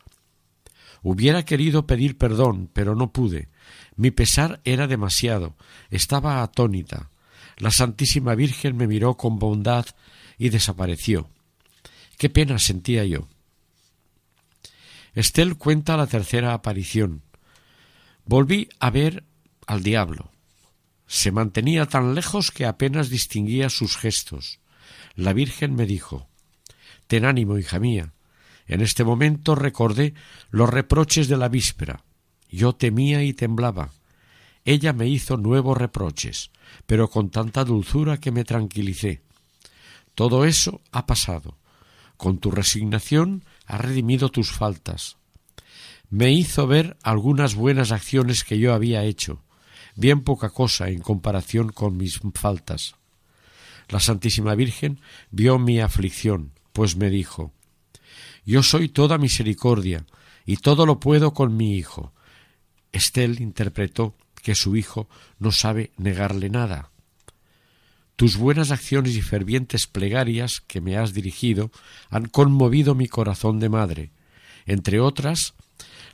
Hubiera 1.02 1.44
querido 1.44 1.86
pedir 1.86 2.16
perdón, 2.16 2.70
pero 2.72 2.94
no 2.94 3.12
pude. 3.12 3.50
Mi 3.96 4.10
pesar 4.12 4.62
era 4.64 4.86
demasiado. 4.86 5.56
Estaba 5.90 6.42
atónita. 6.42 7.10
La 7.58 7.70
Santísima 7.70 8.34
Virgen 8.34 8.78
me 8.78 8.86
miró 8.86 9.18
con 9.18 9.38
bondad 9.38 9.84
y 10.38 10.48
desapareció. 10.48 11.28
Qué 12.16 12.30
pena 12.30 12.58
sentía 12.58 13.04
yo. 13.04 13.28
Estel 15.12 15.58
cuenta 15.58 15.98
la 15.98 16.06
tercera 16.06 16.54
aparición. 16.54 17.20
Volví 18.24 18.70
a 18.78 18.88
ver 18.88 19.24
al 19.66 19.82
diablo. 19.82 20.32
Se 21.06 21.30
mantenía 21.30 21.84
tan 21.84 22.14
lejos 22.14 22.50
que 22.50 22.64
apenas 22.64 23.10
distinguía 23.10 23.68
sus 23.68 23.98
gestos. 23.98 24.60
La 25.14 25.32
Virgen 25.32 25.74
me 25.74 25.86
dijo 25.86 26.28
Ten 27.06 27.24
ánimo, 27.24 27.58
hija 27.58 27.78
mía. 27.78 28.12
En 28.66 28.80
este 28.80 29.02
momento 29.02 29.54
recordé 29.54 30.14
los 30.50 30.70
reproches 30.70 31.26
de 31.26 31.36
la 31.36 31.48
víspera. 31.48 32.04
Yo 32.48 32.74
temía 32.74 33.24
y 33.24 33.32
temblaba. 33.32 33.90
Ella 34.64 34.92
me 34.92 35.08
hizo 35.08 35.36
nuevos 35.36 35.76
reproches, 35.76 36.50
pero 36.86 37.08
con 37.08 37.30
tanta 37.30 37.64
dulzura 37.64 38.18
que 38.18 38.30
me 38.30 38.44
tranquilicé. 38.44 39.22
Todo 40.14 40.44
eso 40.44 40.80
ha 40.92 41.06
pasado. 41.06 41.56
Con 42.16 42.38
tu 42.38 42.50
resignación 42.50 43.44
has 43.66 43.80
redimido 43.80 44.28
tus 44.28 44.52
faltas. 44.52 45.16
Me 46.10 46.32
hizo 46.32 46.66
ver 46.66 46.96
algunas 47.02 47.54
buenas 47.54 47.92
acciones 47.92 48.44
que 48.44 48.58
yo 48.58 48.74
había 48.74 49.04
hecho, 49.04 49.42
bien 49.96 50.22
poca 50.22 50.50
cosa 50.50 50.90
en 50.90 51.00
comparación 51.00 51.70
con 51.70 51.96
mis 51.96 52.20
faltas. 52.34 52.94
La 53.90 53.99
Santísima 53.99 54.54
Virgen 54.54 55.00
vio 55.32 55.59
mi 55.59 55.80
aflicción, 55.80 56.52
pues 56.73 56.97
me 56.97 57.11
dijo 57.11 57.52
Yo 58.47 58.62
soy 58.62 58.88
toda 58.88 59.18
misericordia, 59.18 60.06
y 60.47 60.56
todo 60.59 60.87
lo 60.87 61.00
puedo 61.00 61.35
con 61.35 61.56
mi 61.56 61.76
Hijo. 61.76 62.14
Estel 62.92 63.40
interpretó 63.40 64.16
que 64.42 64.54
su 64.54 64.76
Hijo 64.76 65.09
no 65.40 65.50
sabe 65.50 65.90
negarle 65.97 66.50
nada. 66.50 66.90
Tus 68.14 68.37
buenas 68.37 68.70
acciones 68.70 69.16
y 69.16 69.23
fervientes 69.23 69.88
plegarias 69.88 70.61
que 70.61 70.80
me 70.80 70.97
has 70.97 71.12
dirigido 71.12 71.73
han 72.11 72.26
conmovido 72.26 72.94
mi 72.94 73.09
corazón 73.09 73.59
de 73.59 73.70
madre, 73.70 74.12
entre 74.66 75.00
otras 75.00 75.54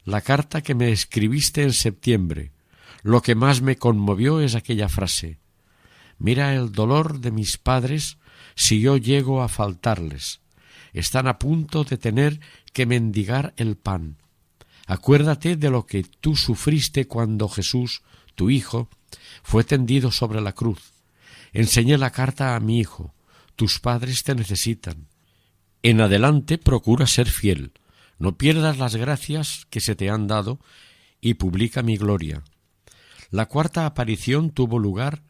la 0.05 0.23
carta 0.23 0.63
que 0.63 0.75
me 0.75 0.93
escribiste 0.93 1.63
en 1.63 1.73
septiembre. 1.73 2.53
Lo 3.03 3.21
que 3.21 3.35
más 3.35 3.61
me 3.61 3.77
conmovió 3.77 4.41
es 4.41 4.55
aquella 4.55 4.89
frase 4.89 5.41
Mira 6.19 6.55
el 6.55 6.73
dolor 6.73 7.21
de 7.21 7.31
mis 7.31 7.57
padres 7.59 8.19
si 8.55 8.81
yo 8.81 8.97
llego 8.97 9.43
a 9.43 9.49
faltarles. 9.49 10.41
Están 10.93 11.29
a 11.29 11.39
punto 11.39 11.85
de 11.85 11.99
tener 11.99 12.41
que 12.73 12.87
mendigar 12.87 13.53
el 13.57 13.77
pan. 13.77 14.17
Acuérdate 14.87 15.57
de 15.57 15.71
lo 15.71 15.85
que 15.85 16.05
tú 16.05 16.37
sufriste 16.37 17.07
cuando 17.07 17.49
Jesús, 17.49 18.03
tu 18.35 18.51
Hijo, 18.51 18.89
fue 19.43 19.65
tendido 19.65 20.11
sobre 20.11 20.41
la 20.41 20.53
cruz. 20.53 20.93
Enseñé 21.53 21.99
la 21.99 22.11
carta 22.11 22.55
a 22.55 22.61
mi 22.61 22.79
hijo. 22.79 23.15
Tus 23.57 23.81
padres 23.81 24.23
te 24.23 24.35
necesitan. 24.35 25.09
En 25.83 26.01
adelante 26.01 26.59
procura 26.59 27.07
ser 27.07 27.29
fiel. 27.29 27.73
No 28.19 28.37
pierdas 28.37 28.79
las 28.79 28.97
gracias 28.97 29.67
que 29.71 29.81
se 29.81 29.95
te 29.95 30.11
han 30.11 30.27
dado 30.27 30.59
y 31.21 31.35
publica 31.35 31.83
mi 31.83 31.97
gloria. 31.97 32.43
La 33.31 33.47
cuarta 33.47 33.87
aparición 33.87 34.51
tuvo 34.51 34.79
lugar 34.79 35.23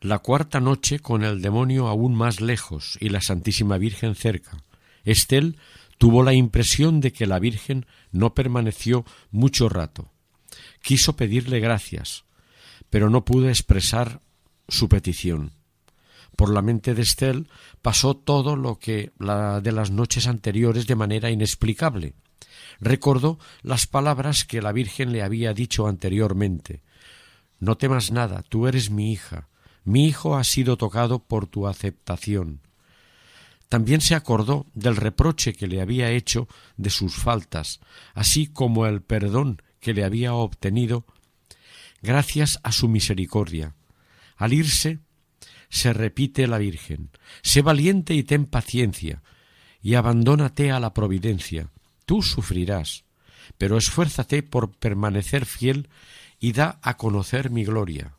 la 0.00 0.18
cuarta 0.18 0.60
noche 0.60 1.00
con 1.00 1.24
el 1.24 1.42
demonio 1.42 1.88
aún 1.88 2.14
más 2.14 2.40
lejos 2.40 2.96
y 3.00 3.10
la 3.10 3.20
Santísima 3.20 3.76
Virgen 3.76 4.14
cerca. 4.14 4.64
Estel 5.04 5.58
tuvo 5.98 6.22
la 6.22 6.32
impresión 6.32 7.00
de 7.00 7.12
que 7.12 7.26
la 7.26 7.38
Virgen 7.38 7.86
no 8.10 8.34
permaneció 8.34 9.04
mucho 9.30 9.68
rato. 9.68 10.10
Quiso 10.82 11.16
pedirle 11.16 11.60
gracias, 11.60 12.24
pero 12.88 13.10
no 13.10 13.24
pudo 13.24 13.48
expresar 13.48 14.22
su 14.68 14.88
petición. 14.88 15.52
Por 16.36 16.50
la 16.54 16.62
mente 16.62 16.94
de 16.94 17.02
Estel 17.02 17.48
pasó 17.82 18.16
todo 18.16 18.56
lo 18.56 18.78
que 18.78 19.12
la 19.18 19.60
de 19.60 19.72
las 19.72 19.90
noches 19.90 20.26
anteriores 20.26 20.86
de 20.86 20.96
manera 20.96 21.30
inexplicable. 21.30 22.14
Recordó 22.80 23.38
las 23.60 23.86
palabras 23.86 24.46
que 24.46 24.62
la 24.62 24.72
Virgen 24.72 25.12
le 25.12 25.22
había 25.22 25.52
dicho 25.52 25.86
anteriormente. 25.86 26.82
No 27.58 27.76
temas 27.76 28.10
nada, 28.10 28.42
tú 28.48 28.66
eres 28.66 28.90
mi 28.90 29.12
hija, 29.12 29.49
mi 29.90 30.06
hijo 30.06 30.36
ha 30.36 30.44
sido 30.44 30.76
tocado 30.76 31.18
por 31.18 31.48
tu 31.48 31.66
aceptación. 31.66 32.60
También 33.68 34.00
se 34.00 34.14
acordó 34.14 34.66
del 34.72 34.94
reproche 34.94 35.52
que 35.52 35.66
le 35.66 35.80
había 35.80 36.10
hecho 36.10 36.48
de 36.76 36.90
sus 36.90 37.16
faltas, 37.16 37.80
así 38.14 38.46
como 38.46 38.86
el 38.86 39.02
perdón 39.02 39.62
que 39.80 39.92
le 39.92 40.04
había 40.04 40.34
obtenido 40.34 41.04
gracias 42.02 42.60
a 42.62 42.70
su 42.70 42.88
misericordia. 42.88 43.74
Al 44.36 44.52
irse, 44.52 45.00
se 45.68 45.92
repite 45.92 46.46
la 46.46 46.58
Virgen, 46.58 47.10
sé 47.42 47.60
valiente 47.60 48.14
y 48.14 48.22
ten 48.22 48.46
paciencia, 48.46 49.22
y 49.82 49.94
abandónate 49.94 50.70
a 50.70 50.78
la 50.78 50.94
providencia. 50.94 51.68
Tú 52.06 52.22
sufrirás, 52.22 53.04
pero 53.58 53.76
esfuérzate 53.76 54.44
por 54.44 54.70
permanecer 54.70 55.46
fiel 55.46 55.88
y 56.38 56.52
da 56.52 56.78
a 56.82 56.96
conocer 56.96 57.50
mi 57.50 57.64
gloria. 57.64 58.14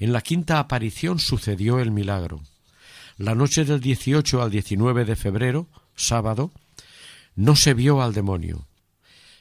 En 0.00 0.14
la 0.14 0.22
quinta 0.22 0.58
aparición 0.58 1.18
sucedió 1.18 1.78
el 1.78 1.90
milagro. 1.90 2.40
La 3.18 3.34
noche 3.34 3.66
del 3.66 3.80
18 3.80 4.40
al 4.40 4.50
19 4.50 5.04
de 5.04 5.14
febrero, 5.14 5.68
sábado, 5.94 6.52
no 7.36 7.54
se 7.54 7.74
vio 7.74 8.00
al 8.00 8.14
demonio. 8.14 8.66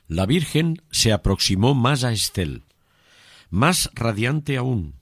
La 0.10 0.26
Virgen 0.26 0.82
se 0.91 1.13
aproximó 1.13 1.76
más 1.76 2.04
a 2.04 2.12
Estel, 2.12 2.65
más 3.50 3.89
radiante 3.93 4.58
aún, 4.58 4.95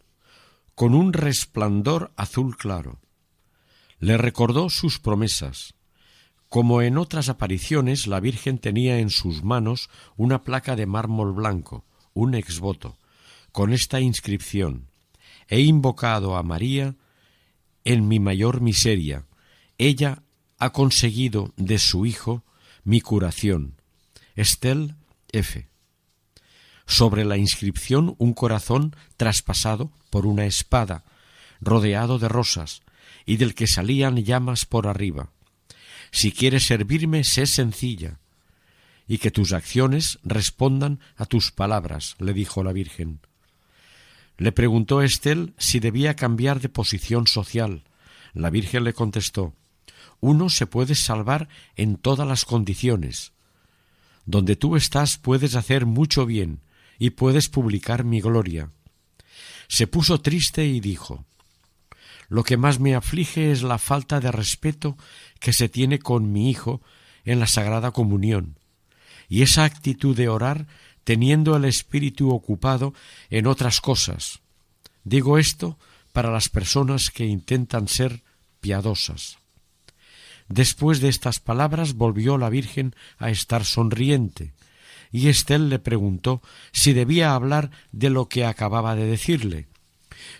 con 0.75 0.93
un 0.93 1.11
resplandor 1.11 2.11
azul 2.17 2.55
claro. 2.55 2.99
Le 3.97 4.15
recordó 4.15 4.69
sus 4.69 4.99
promesas. 4.99 5.73
Como 6.49 6.83
en 6.83 6.99
otras 6.99 7.29
apariciones, 7.29 8.05
la 8.05 8.19
Virgen 8.19 8.59
tenía 8.59 8.99
en 8.99 9.09
sus 9.09 9.43
manos 9.43 9.89
una 10.17 10.43
placa 10.43 10.75
de 10.75 10.85
mármol 10.85 11.33
blanco, 11.33 11.83
un 12.13 12.35
exvoto, 12.35 12.99
con 13.51 13.73
esta 13.73 13.99
inscripción 13.99 14.87
He 15.47 15.61
invocado 15.61 16.35
a 16.35 16.43
María 16.43 16.95
en 17.83 18.07
mi 18.07 18.19
mayor 18.19 18.61
miseria. 18.61 19.25
Ella 19.77 20.23
ha 20.59 20.71
conseguido 20.71 21.53
de 21.55 21.79
su 21.79 22.05
Hijo 22.05 22.43
mi 22.83 23.01
curación. 23.01 23.75
Estel 24.35 24.95
F. 25.31 25.67
Sobre 26.85 27.25
la 27.25 27.37
inscripción 27.37 28.15
un 28.17 28.33
corazón 28.33 28.95
traspasado 29.17 29.91
por 30.09 30.25
una 30.25 30.45
espada, 30.45 31.03
rodeado 31.59 32.19
de 32.19 32.29
rosas, 32.29 32.81
y 33.25 33.37
del 33.37 33.55
que 33.55 33.67
salían 33.67 34.17
llamas 34.17 34.65
por 34.65 34.87
arriba. 34.87 35.31
Si 36.11 36.31
quieres 36.31 36.65
servirme, 36.65 37.23
sé 37.23 37.45
sencilla, 37.45 38.19
y 39.07 39.17
que 39.17 39.31
tus 39.31 39.53
acciones 39.53 40.19
respondan 40.23 40.99
a 41.15 41.25
tus 41.25 41.51
palabras, 41.51 42.15
le 42.19 42.33
dijo 42.33 42.63
la 42.63 42.73
Virgen. 42.73 43.19
Le 44.37 44.51
preguntó 44.51 45.01
Estel 45.01 45.53
si 45.57 45.79
debía 45.79 46.15
cambiar 46.15 46.61
de 46.61 46.69
posición 46.69 47.27
social. 47.27 47.83
La 48.33 48.49
Virgen 48.51 48.83
le 48.83 48.93
contestó 48.93 49.53
Uno 50.19 50.49
se 50.49 50.67
puede 50.67 50.93
salvar 50.95 51.49
en 51.75 51.97
todas 51.97 52.27
las 52.27 52.45
condiciones. 52.45 53.33
Donde 54.25 54.55
tú 54.55 54.75
estás 54.75 55.17
puedes 55.17 55.55
hacer 55.55 55.85
mucho 55.85 56.25
bien 56.25 56.61
y 56.99 57.11
puedes 57.11 57.49
publicar 57.49 58.03
mi 58.03 58.21
gloria. 58.21 58.71
Se 59.67 59.87
puso 59.87 60.21
triste 60.21 60.65
y 60.65 60.79
dijo 60.79 61.25
Lo 62.29 62.43
que 62.43 62.57
más 62.57 62.79
me 62.79 62.93
aflige 62.93 63.51
es 63.51 63.63
la 63.63 63.79
falta 63.79 64.19
de 64.19 64.31
respeto 64.31 64.97
que 65.39 65.53
se 65.53 65.67
tiene 65.67 65.99
con 65.99 66.31
mi 66.31 66.49
hijo 66.49 66.81
en 67.25 67.39
la 67.39 67.47
Sagrada 67.47 67.91
Comunión, 67.91 68.57
y 69.27 69.41
esa 69.41 69.65
actitud 69.65 70.15
de 70.15 70.29
orar 70.29 70.67
teniendo 71.07 71.55
el 71.55 71.63
espíritu 71.63 72.31
ocupado 72.31 72.93
en 73.29 73.47
otras 73.47 73.79
cosas. 73.79 74.41
Digo 75.05 75.37
esto 75.37 75.79
para 76.11 76.33
las 76.33 76.49
personas 76.49 77.11
que 77.11 77.25
intentan 77.25 77.87
ser 77.87 78.23
piadosas. 78.59 79.37
Después 80.49 80.99
de 80.99 81.07
estas 81.07 81.39
palabras 81.39 81.93
volvió 81.93 82.37
la 82.37 82.49
Virgen 82.49 82.93
a 83.19 83.29
estar 83.29 83.63
sonriente, 83.63 84.51
y 85.09 85.29
Estel 85.29 85.69
le 85.69 85.79
preguntó 85.79 86.41
si 86.73 86.91
debía 86.91 87.35
hablar 87.35 87.71
de 87.93 88.09
lo 88.09 88.27
que 88.27 88.43
acababa 88.43 88.93
de 88.97 89.05
decirle. 89.05 89.69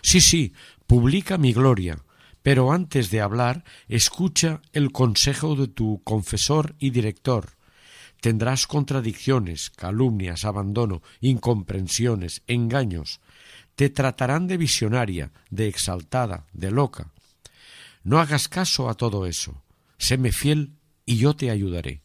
Sí, 0.02 0.20
sí, 0.20 0.52
publica 0.86 1.38
mi 1.38 1.54
gloria, 1.54 1.96
pero 2.42 2.72
antes 2.72 3.10
de 3.10 3.22
hablar, 3.22 3.64
escucha 3.88 4.60
el 4.74 4.92
consejo 4.92 5.56
de 5.56 5.68
tu 5.68 6.02
confesor 6.04 6.74
y 6.78 6.90
director. 6.90 7.56
Tendrás 8.20 8.66
contradicciones, 8.66 9.70
calumnias, 9.70 10.44
abandono, 10.44 11.02
incomprensiones, 11.20 12.42
engaños. 12.46 13.20
Te 13.76 13.90
tratarán 13.90 14.48
de 14.48 14.56
visionaria, 14.56 15.32
de 15.50 15.68
exaltada, 15.68 16.46
de 16.52 16.70
loca. 16.70 17.12
No 18.02 18.18
hagas 18.18 18.48
caso 18.48 18.88
a 18.88 18.94
todo 18.94 19.26
eso. 19.26 19.62
Séme 19.98 20.32
fiel 20.32 20.72
y 21.06 21.18
yo 21.18 21.36
te 21.36 21.50
ayudaré. 21.50 22.02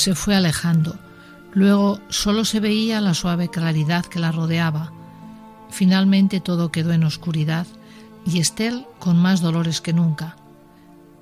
Se 0.00 0.14
fue 0.14 0.34
alejando. 0.34 0.98
Luego 1.52 2.00
solo 2.08 2.44
se 2.44 2.58
veía 2.58 3.00
la 3.00 3.12
suave 3.12 3.48
claridad 3.48 4.06
que 4.06 4.18
la 4.18 4.32
rodeaba. 4.32 4.92
Finalmente 5.68 6.40
todo 6.40 6.72
quedó 6.72 6.92
en 6.92 7.04
oscuridad 7.04 7.66
y 8.24 8.40
Estel 8.40 8.86
con 8.98 9.18
más 9.18 9.40
dolores 9.40 9.80
que 9.80 9.92
nunca. 9.92 10.36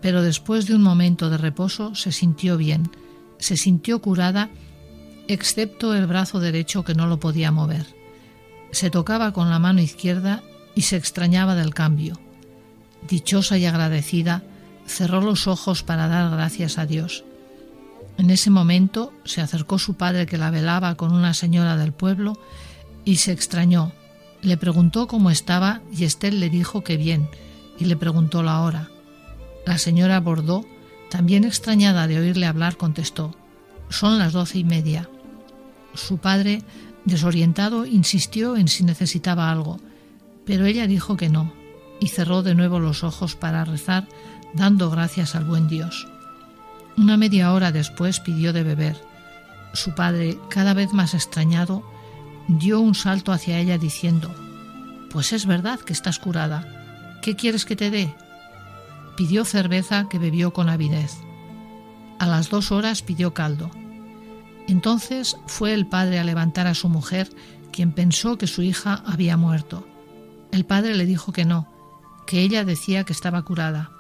Pero 0.00 0.22
después 0.22 0.66
de 0.66 0.76
un 0.76 0.82
momento 0.82 1.28
de 1.28 1.38
reposo 1.38 1.94
se 1.96 2.12
sintió 2.12 2.56
bien, 2.56 2.90
se 3.38 3.56
sintió 3.56 4.00
curada, 4.00 4.48
excepto 5.26 5.94
el 5.94 6.06
brazo 6.06 6.38
derecho 6.38 6.84
que 6.84 6.94
no 6.94 7.08
lo 7.08 7.18
podía 7.18 7.50
mover. 7.50 7.86
Se 8.70 8.90
tocaba 8.90 9.32
con 9.32 9.50
la 9.50 9.58
mano 9.58 9.80
izquierda 9.80 10.42
y 10.76 10.82
se 10.82 10.96
extrañaba 10.96 11.56
del 11.56 11.74
cambio. 11.74 12.20
Dichosa 13.08 13.58
y 13.58 13.66
agradecida, 13.66 14.44
cerró 14.86 15.20
los 15.20 15.48
ojos 15.48 15.82
para 15.82 16.06
dar 16.06 16.30
gracias 16.30 16.78
a 16.78 16.86
Dios. 16.86 17.24
En 18.18 18.30
ese 18.30 18.50
momento 18.50 19.12
se 19.24 19.40
acercó 19.40 19.78
su 19.78 19.94
padre 19.94 20.26
que 20.26 20.38
la 20.38 20.50
velaba 20.50 20.96
con 20.96 21.12
una 21.12 21.34
señora 21.34 21.76
del 21.76 21.92
pueblo 21.92 22.36
y 23.04 23.16
se 23.16 23.32
extrañó. 23.32 23.92
Le 24.42 24.56
preguntó 24.56 25.06
cómo 25.06 25.30
estaba 25.30 25.80
y 25.96 26.04
Estel 26.04 26.40
le 26.40 26.50
dijo 26.50 26.82
que 26.82 26.96
bien 26.96 27.28
y 27.78 27.84
le 27.84 27.96
preguntó 27.96 28.42
la 28.42 28.60
hora. 28.60 28.90
La 29.64 29.78
señora 29.78 30.18
Bordó, 30.18 30.66
también 31.10 31.44
extrañada 31.44 32.08
de 32.08 32.18
oírle 32.18 32.46
hablar, 32.46 32.76
contestó 32.76 33.34
Son 33.88 34.18
las 34.18 34.32
doce 34.32 34.58
y 34.58 34.64
media. 34.64 35.08
Su 35.94 36.18
padre, 36.18 36.62
desorientado, 37.04 37.86
insistió 37.86 38.56
en 38.56 38.66
si 38.66 38.82
necesitaba 38.82 39.50
algo, 39.50 39.78
pero 40.44 40.66
ella 40.66 40.88
dijo 40.88 41.16
que 41.16 41.28
no 41.28 41.52
y 42.00 42.08
cerró 42.08 42.42
de 42.42 42.54
nuevo 42.54 42.80
los 42.80 43.04
ojos 43.04 43.36
para 43.36 43.64
rezar, 43.64 44.08
dando 44.54 44.90
gracias 44.90 45.34
al 45.34 45.44
buen 45.44 45.68
Dios. 45.68 46.06
Una 46.98 47.16
media 47.16 47.52
hora 47.52 47.70
después 47.70 48.18
pidió 48.18 48.52
de 48.52 48.64
beber. 48.64 48.96
Su 49.72 49.94
padre, 49.94 50.36
cada 50.50 50.74
vez 50.74 50.92
más 50.92 51.14
extrañado, 51.14 51.84
dio 52.48 52.80
un 52.80 52.96
salto 52.96 53.30
hacia 53.30 53.60
ella 53.60 53.78
diciendo 53.78 54.34
Pues 55.08 55.32
es 55.32 55.46
verdad 55.46 55.78
que 55.78 55.92
estás 55.92 56.18
curada. 56.18 56.66
¿Qué 57.22 57.36
quieres 57.36 57.64
que 57.64 57.76
te 57.76 57.90
dé? 57.90 58.12
Pidió 59.16 59.44
cerveza 59.44 60.08
que 60.08 60.18
bebió 60.18 60.52
con 60.52 60.68
avidez. 60.68 61.18
A 62.18 62.26
las 62.26 62.50
dos 62.50 62.72
horas 62.72 63.02
pidió 63.02 63.32
caldo. 63.32 63.70
Entonces 64.66 65.36
fue 65.46 65.74
el 65.74 65.86
padre 65.86 66.18
a 66.18 66.24
levantar 66.24 66.66
a 66.66 66.74
su 66.74 66.88
mujer, 66.88 67.30
quien 67.70 67.92
pensó 67.92 68.38
que 68.38 68.48
su 68.48 68.62
hija 68.62 69.04
había 69.06 69.36
muerto. 69.36 69.86
El 70.50 70.64
padre 70.64 70.96
le 70.96 71.06
dijo 71.06 71.30
que 71.30 71.44
no, 71.44 71.68
que 72.26 72.40
ella 72.40 72.64
decía 72.64 73.04
que 73.04 73.12
estaba 73.12 73.42
curada. 73.42 73.92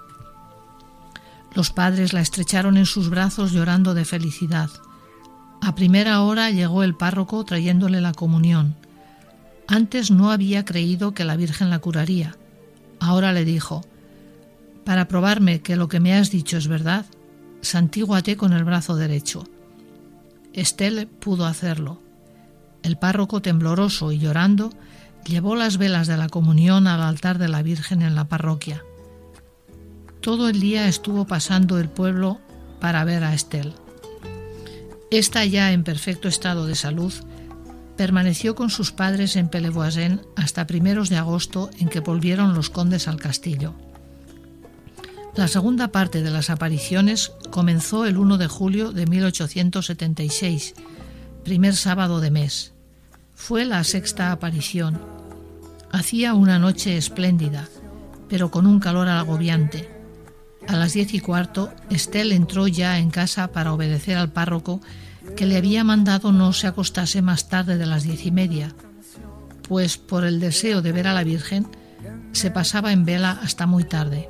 Los 1.54 1.70
padres 1.70 2.12
la 2.12 2.20
estrecharon 2.20 2.76
en 2.76 2.86
sus 2.86 3.10
brazos 3.10 3.52
llorando 3.52 3.94
de 3.94 4.04
felicidad. 4.04 4.70
A 5.60 5.74
primera 5.74 6.22
hora 6.22 6.50
llegó 6.50 6.82
el 6.82 6.94
párroco 6.94 7.44
trayéndole 7.44 8.00
la 8.00 8.12
comunión. 8.12 8.76
Antes 9.66 10.10
no 10.10 10.30
había 10.30 10.64
creído 10.64 11.14
que 11.14 11.24
la 11.24 11.36
Virgen 11.36 11.70
la 11.70 11.78
curaría. 11.78 12.36
Ahora 13.00 13.32
le 13.32 13.44
dijo, 13.44 13.82
para 14.84 15.08
probarme 15.08 15.60
que 15.60 15.76
lo 15.76 15.88
que 15.88 16.00
me 16.00 16.14
has 16.14 16.30
dicho 16.30 16.56
es 16.56 16.68
verdad, 16.68 17.04
santíguate 17.60 18.36
con 18.36 18.52
el 18.52 18.64
brazo 18.64 18.96
derecho. 18.96 19.44
Estel 20.54 21.06
pudo 21.06 21.44
hacerlo. 21.44 22.00
El 22.82 22.96
párroco, 22.96 23.42
tembloroso 23.42 24.12
y 24.12 24.18
llorando, 24.18 24.72
llevó 25.26 25.56
las 25.56 25.76
velas 25.76 26.06
de 26.06 26.16
la 26.16 26.28
comunión 26.28 26.86
al 26.86 27.02
altar 27.02 27.38
de 27.38 27.48
la 27.48 27.62
Virgen 27.62 28.02
en 28.02 28.14
la 28.14 28.28
parroquia. 28.28 28.82
Todo 30.20 30.48
el 30.48 30.60
día 30.60 30.88
estuvo 30.88 31.26
pasando 31.26 31.78
el 31.78 31.88
pueblo 31.88 32.38
para 32.80 33.04
ver 33.04 33.24
a 33.24 33.34
Estel. 33.34 33.74
Esta 35.10 35.44
ya 35.44 35.72
en 35.72 35.84
perfecto 35.84 36.28
estado 36.28 36.66
de 36.66 36.74
salud, 36.74 37.12
permaneció 37.96 38.54
con 38.54 38.70
sus 38.70 38.92
padres 38.92 39.36
en 39.36 39.48
Pelevoisin 39.48 40.20
hasta 40.36 40.66
primeros 40.66 41.08
de 41.08 41.16
agosto 41.16 41.70
en 41.78 41.88
que 41.88 42.00
volvieron 42.00 42.54
los 42.54 42.70
condes 42.70 43.08
al 43.08 43.16
castillo. 43.16 43.74
La 45.34 45.48
segunda 45.48 45.88
parte 45.88 46.22
de 46.22 46.30
las 46.30 46.50
apariciones 46.50 47.32
comenzó 47.50 48.06
el 48.06 48.18
1 48.18 48.38
de 48.38 48.48
julio 48.48 48.92
de 48.92 49.06
1876, 49.06 50.74
primer 51.44 51.74
sábado 51.74 52.20
de 52.20 52.30
mes. 52.30 52.72
Fue 53.34 53.64
la 53.64 53.82
sexta 53.84 54.32
aparición. 54.32 55.00
Hacía 55.90 56.34
una 56.34 56.58
noche 56.58 56.96
espléndida, 56.96 57.68
pero 58.28 58.50
con 58.50 58.66
un 58.66 58.78
calor 58.78 59.08
agobiante. 59.08 59.97
A 60.68 60.76
las 60.76 60.92
diez 60.92 61.14
y 61.14 61.20
cuarto, 61.20 61.72
Estel 61.88 62.30
entró 62.30 62.68
ya 62.68 62.98
en 62.98 63.08
casa 63.08 63.48
para 63.48 63.72
obedecer 63.72 64.18
al 64.18 64.30
párroco 64.30 64.82
que 65.34 65.46
le 65.46 65.56
había 65.56 65.82
mandado 65.82 66.30
no 66.30 66.52
se 66.52 66.66
acostase 66.66 67.22
más 67.22 67.48
tarde 67.48 67.78
de 67.78 67.86
las 67.86 68.02
diez 68.02 68.26
y 68.26 68.30
media, 68.30 68.74
pues 69.66 69.96
por 69.96 70.24
el 70.24 70.40
deseo 70.40 70.82
de 70.82 70.92
ver 70.92 71.06
a 71.06 71.14
la 71.14 71.24
Virgen 71.24 71.66
se 72.32 72.50
pasaba 72.50 72.92
en 72.92 73.06
vela 73.06 73.38
hasta 73.42 73.66
muy 73.66 73.84
tarde. 73.84 74.28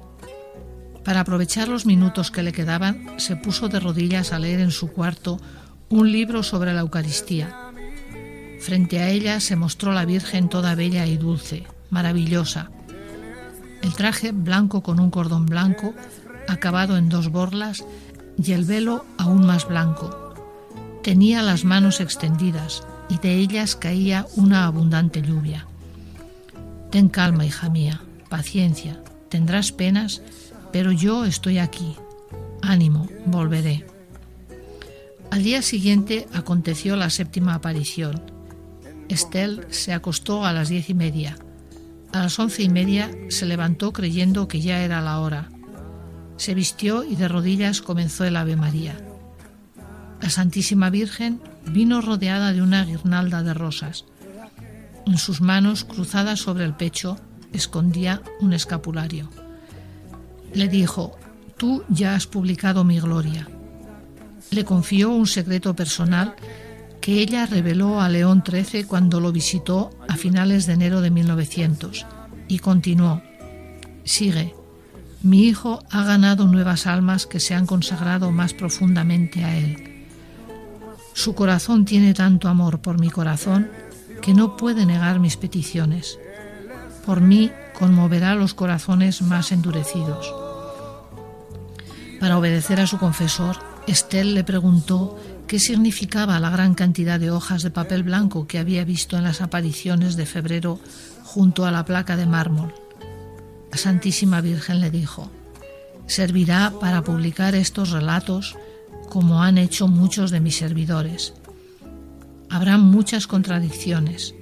Para 1.04 1.20
aprovechar 1.20 1.68
los 1.68 1.86
minutos 1.86 2.30
que 2.30 2.44
le 2.44 2.52
quedaban, 2.52 3.18
se 3.18 3.34
puso 3.34 3.68
de 3.68 3.80
rodillas 3.80 4.32
a 4.32 4.38
leer 4.38 4.60
en 4.60 4.70
su 4.70 4.92
cuarto 4.92 5.40
un 5.88 6.12
libro 6.12 6.44
sobre 6.44 6.72
la 6.72 6.80
Eucaristía. 6.80 7.72
Frente 8.60 9.00
a 9.00 9.08
ella 9.08 9.40
se 9.40 9.56
mostró 9.56 9.92
la 9.92 10.04
Virgen 10.04 10.48
toda 10.48 10.76
bella 10.76 11.04
y 11.06 11.16
dulce, 11.16 11.66
maravillosa. 11.90 12.70
El 13.82 13.94
traje 13.94 14.32
blanco 14.32 14.82
con 14.82 15.00
un 15.00 15.10
cordón 15.10 15.46
blanco 15.46 15.94
acabado 16.48 16.96
en 16.96 17.08
dos 17.08 17.30
borlas 17.30 17.84
y 18.42 18.52
el 18.52 18.64
velo 18.64 19.04
aún 19.16 19.46
más 19.46 19.68
blanco. 19.68 20.34
Tenía 21.02 21.42
las 21.42 21.64
manos 21.64 22.00
extendidas 22.00 22.82
y 23.08 23.18
de 23.18 23.36
ellas 23.36 23.76
caía 23.76 24.26
una 24.36 24.66
abundante 24.66 25.22
lluvia. 25.22 25.66
Ten 26.90 27.08
calma, 27.08 27.46
hija 27.46 27.68
mía, 27.68 28.00
paciencia, 28.28 29.00
tendrás 29.28 29.72
penas, 29.72 30.22
pero 30.72 30.92
yo 30.92 31.24
estoy 31.24 31.58
aquí. 31.58 31.96
Ánimo, 32.62 33.08
volveré. 33.26 33.86
Al 35.30 35.42
día 35.42 35.62
siguiente 35.62 36.26
aconteció 36.32 36.96
la 36.96 37.10
séptima 37.10 37.54
aparición. 37.54 38.22
Estelle 39.08 39.62
se 39.70 39.92
acostó 39.92 40.44
a 40.44 40.52
las 40.52 40.68
diez 40.68 40.88
y 40.90 40.94
media. 40.94 41.38
A 42.12 42.20
las 42.22 42.38
once 42.38 42.62
y 42.62 42.68
media 42.68 43.10
se 43.28 43.46
levantó 43.46 43.92
creyendo 43.92 44.48
que 44.48 44.60
ya 44.60 44.82
era 44.82 45.00
la 45.02 45.20
hora. 45.20 45.50
Se 46.38 46.54
vistió 46.54 47.04
y 47.04 47.16
de 47.16 47.28
rodillas 47.28 47.82
comenzó 47.82 48.24
el 48.24 48.36
Ave 48.36 48.56
María. 48.56 48.96
La 50.22 50.30
Santísima 50.30 50.88
Virgen 50.88 51.40
vino 51.66 52.00
rodeada 52.00 52.52
de 52.52 52.62
una 52.62 52.84
guirnalda 52.84 53.42
de 53.42 53.54
rosas. 53.54 54.06
En 55.06 55.18
sus 55.18 55.40
manos, 55.40 55.84
cruzadas 55.84 56.40
sobre 56.40 56.64
el 56.64 56.74
pecho, 56.74 57.18
escondía 57.52 58.22
un 58.40 58.52
escapulario. 58.52 59.28
Le 60.54 60.68
dijo, 60.68 61.18
Tú 61.58 61.82
ya 61.88 62.14
has 62.14 62.28
publicado 62.28 62.84
mi 62.84 63.00
gloria. 63.00 63.48
Le 64.52 64.64
confió 64.64 65.10
un 65.10 65.26
secreto 65.26 65.74
personal 65.74 66.36
que 67.00 67.20
ella 67.20 67.46
reveló 67.46 68.00
a 68.00 68.08
León 68.08 68.44
XIII 68.46 68.84
cuando 68.84 69.18
lo 69.18 69.32
visitó 69.32 69.90
a 70.08 70.16
finales 70.16 70.66
de 70.66 70.74
enero 70.74 71.00
de 71.00 71.10
1900 71.10 72.06
y 72.46 72.60
continuó, 72.60 73.22
sigue, 74.04 74.54
mi 75.22 75.44
hijo 75.44 75.82
ha 75.90 76.04
ganado 76.04 76.46
nuevas 76.46 76.86
almas 76.86 77.26
que 77.26 77.40
se 77.40 77.54
han 77.54 77.66
consagrado 77.66 78.30
más 78.30 78.54
profundamente 78.54 79.44
a 79.44 79.56
él. 79.56 80.06
Su 81.12 81.34
corazón 81.34 81.84
tiene 81.84 82.14
tanto 82.14 82.48
amor 82.48 82.80
por 82.80 83.00
mi 83.00 83.10
corazón 83.10 83.68
que 84.22 84.34
no 84.34 84.56
puede 84.56 84.86
negar 84.86 85.18
mis 85.18 85.36
peticiones. 85.36 86.18
Por 87.04 87.20
mí 87.20 87.50
conmoverá 87.76 88.34
los 88.34 88.54
corazones 88.54 89.22
más 89.22 89.50
endurecidos. 89.50 90.32
Para 92.20 92.38
obedecer 92.38 92.80
a 92.80 92.86
su 92.86 92.98
confesor, 92.98 93.56
Estel 93.86 94.34
le 94.34 94.44
preguntó 94.44 95.18
qué 95.46 95.58
significaba 95.58 96.38
la 96.38 96.50
gran 96.50 96.74
cantidad 96.74 97.18
de 97.18 97.30
hojas 97.30 97.62
de 97.62 97.70
papel 97.70 98.02
blanco 98.02 98.46
que 98.46 98.58
había 98.58 98.84
visto 98.84 99.16
en 99.16 99.24
las 99.24 99.40
apariciones 99.40 100.16
de 100.16 100.26
febrero 100.26 100.78
junto 101.24 101.64
a 101.66 101.72
la 101.72 101.84
placa 101.84 102.16
de 102.16 102.26
mármol. 102.26 102.74
La 103.70 103.78
Santísima 103.78 104.40
Virgen 104.40 104.80
le 104.80 104.90
dijo, 104.90 105.30
servirá 106.06 106.72
para 106.80 107.02
publicar 107.02 107.54
estos 107.54 107.90
relatos 107.90 108.56
como 109.08 109.42
han 109.42 109.58
hecho 109.58 109.88
muchos 109.88 110.30
de 110.30 110.40
mis 110.40 110.56
servidores. 110.56 111.34
Habrá 112.50 112.78
muchas 112.78 113.26
contradicciones. 113.26 114.34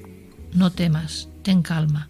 No 0.52 0.70
temas, 0.70 1.28
ten 1.42 1.62
calma. 1.62 2.08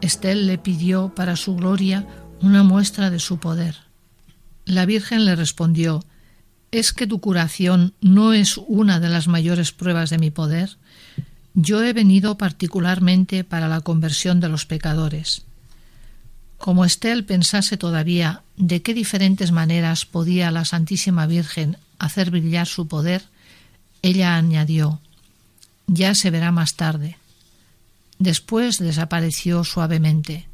Estel 0.00 0.46
le 0.46 0.58
pidió 0.58 1.14
para 1.14 1.36
su 1.36 1.54
gloria 1.54 2.06
una 2.40 2.62
muestra 2.62 3.10
de 3.10 3.18
su 3.18 3.38
poder. 3.38 3.76
La 4.64 4.86
Virgen 4.86 5.24
le 5.24 5.36
respondió, 5.36 6.04
¿Es 6.70 6.92
que 6.92 7.06
tu 7.06 7.20
curación 7.20 7.94
no 8.00 8.32
es 8.32 8.56
una 8.56 9.00
de 9.00 9.08
las 9.08 9.28
mayores 9.28 9.72
pruebas 9.72 10.08
de 10.08 10.18
mi 10.18 10.30
poder? 10.30 10.78
Yo 11.54 11.82
he 11.82 11.92
venido 11.92 12.38
particularmente 12.38 13.42
para 13.44 13.68
la 13.68 13.80
conversión 13.80 14.38
de 14.40 14.48
los 14.48 14.66
pecadores. 14.66 15.44
Como 16.60 16.84
Estel 16.84 17.24
pensase 17.24 17.78
todavía 17.78 18.42
de 18.58 18.82
qué 18.82 18.92
diferentes 18.92 19.50
maneras 19.50 20.04
podía 20.04 20.50
la 20.50 20.66
Santísima 20.66 21.24
Virgen 21.26 21.78
hacer 21.98 22.30
brillar 22.30 22.66
su 22.66 22.86
poder, 22.86 23.22
ella 24.02 24.36
añadió 24.36 25.00
Ya 25.86 26.14
se 26.14 26.30
verá 26.30 26.52
más 26.52 26.74
tarde. 26.74 27.16
Después 28.18 28.76
desapareció 28.76 29.64
suavemente. 29.64 30.48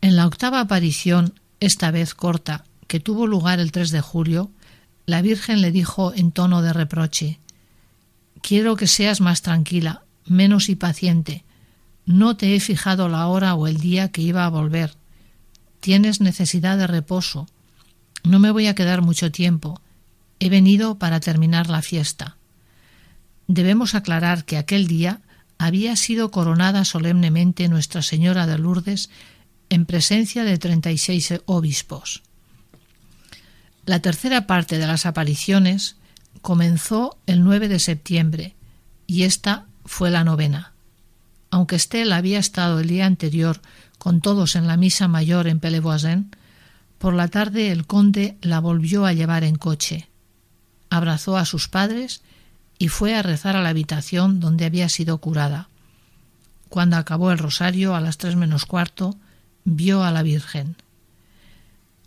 En 0.00 0.16
la 0.16 0.26
octava 0.26 0.58
aparición, 0.58 1.38
esta 1.60 1.92
vez 1.92 2.16
corta, 2.16 2.64
que 2.88 2.98
tuvo 2.98 3.28
lugar 3.28 3.60
el 3.60 3.70
3 3.70 3.92
de 3.92 4.00
julio, 4.00 4.50
la 5.06 5.22
Virgen 5.22 5.60
le 5.60 5.70
dijo 5.70 6.12
en 6.16 6.32
tono 6.32 6.62
de 6.62 6.72
reproche 6.72 7.38
Quiero 8.42 8.74
que 8.74 8.88
seas 8.88 9.20
más 9.20 9.40
tranquila, 9.40 10.02
menos 10.26 10.68
impaciente. 10.68 11.44
No 12.06 12.36
te 12.36 12.54
he 12.54 12.60
fijado 12.60 13.08
la 13.08 13.26
hora 13.26 13.54
o 13.54 13.66
el 13.66 13.78
día 13.78 14.10
que 14.10 14.22
iba 14.22 14.44
a 14.44 14.50
volver. 14.50 14.94
Tienes 15.80 16.20
necesidad 16.20 16.76
de 16.78 16.86
reposo. 16.86 17.46
No 18.22 18.38
me 18.38 18.50
voy 18.50 18.66
a 18.66 18.74
quedar 18.74 19.02
mucho 19.02 19.30
tiempo. 19.30 19.80
He 20.40 20.48
venido 20.48 20.98
para 20.98 21.20
terminar 21.20 21.68
la 21.68 21.82
fiesta. 21.82 22.36
Debemos 23.46 23.94
aclarar 23.94 24.44
que 24.44 24.56
aquel 24.56 24.86
día 24.86 25.20
había 25.58 25.96
sido 25.96 26.30
coronada 26.30 26.84
solemnemente 26.84 27.68
Nuestra 27.68 28.02
Señora 28.02 28.46
de 28.46 28.58
Lourdes 28.58 29.10
en 29.70 29.86
presencia 29.86 30.44
de 30.44 30.58
treinta 30.58 30.90
y 30.90 30.98
seis 30.98 31.32
obispos. 31.46 32.22
La 33.86 34.00
tercera 34.00 34.46
parte 34.46 34.78
de 34.78 34.86
las 34.86 35.06
apariciones 35.06 35.96
comenzó 36.42 37.18
el 37.26 37.44
9 37.44 37.68
de 37.68 37.78
septiembre 37.78 38.54
y 39.06 39.22
esta 39.22 39.66
fue 39.84 40.10
la 40.10 40.24
novena. 40.24 40.73
Aunque 41.54 41.76
Estelle 41.76 42.12
había 42.12 42.40
estado 42.40 42.80
el 42.80 42.88
día 42.88 43.06
anterior 43.06 43.60
con 43.98 44.20
todos 44.20 44.56
en 44.56 44.66
la 44.66 44.76
misa 44.76 45.06
mayor 45.06 45.46
en 45.46 45.60
Pellevoisin, 45.60 46.32
por 46.98 47.14
la 47.14 47.28
tarde 47.28 47.70
el 47.70 47.86
conde 47.86 48.36
la 48.42 48.58
volvió 48.58 49.06
a 49.06 49.12
llevar 49.12 49.44
en 49.44 49.54
coche. 49.54 50.08
Abrazó 50.90 51.36
a 51.36 51.44
sus 51.44 51.68
padres 51.68 52.22
y 52.76 52.88
fue 52.88 53.14
a 53.14 53.22
rezar 53.22 53.54
a 53.54 53.62
la 53.62 53.68
habitación 53.68 54.40
donde 54.40 54.64
había 54.64 54.88
sido 54.88 55.18
curada. 55.18 55.68
Cuando 56.70 56.96
acabó 56.96 57.30
el 57.30 57.38
rosario 57.38 57.94
a 57.94 58.00
las 58.00 58.18
tres 58.18 58.34
menos 58.34 58.66
cuarto, 58.66 59.16
vio 59.62 60.02
a 60.02 60.10
la 60.10 60.24
Virgen. 60.24 60.74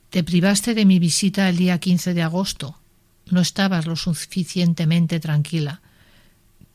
Te 0.09 0.25
privaste 0.25 0.73
de 0.73 0.83
mi 0.83 0.99
visita 0.99 1.47
el 1.47 1.55
día 1.55 1.79
15 1.79 2.13
de 2.13 2.21
agosto. 2.21 2.77
No 3.27 3.39
estabas 3.39 3.85
lo 3.85 3.95
suficientemente 3.95 5.21
tranquila. 5.21 5.79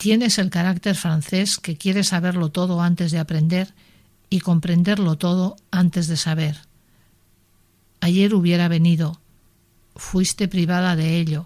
Tienes 0.02 0.38
el 0.38 0.50
carácter 0.50 0.96
francés 0.96 1.58
que 1.58 1.76
quiere 1.76 2.02
saberlo 2.02 2.50
todo 2.50 2.82
antes 2.82 3.12
de 3.12 3.20
aprender 3.20 3.72
y 4.30 4.40
comprenderlo 4.40 5.16
todo 5.16 5.54
antes 5.70 6.08
de 6.08 6.16
saber. 6.16 6.58
Ayer 8.00 8.34
hubiera 8.34 8.66
venido. 8.66 9.20
Fuiste 9.94 10.48
privada 10.48 10.96
de 10.96 11.18
ello. 11.18 11.44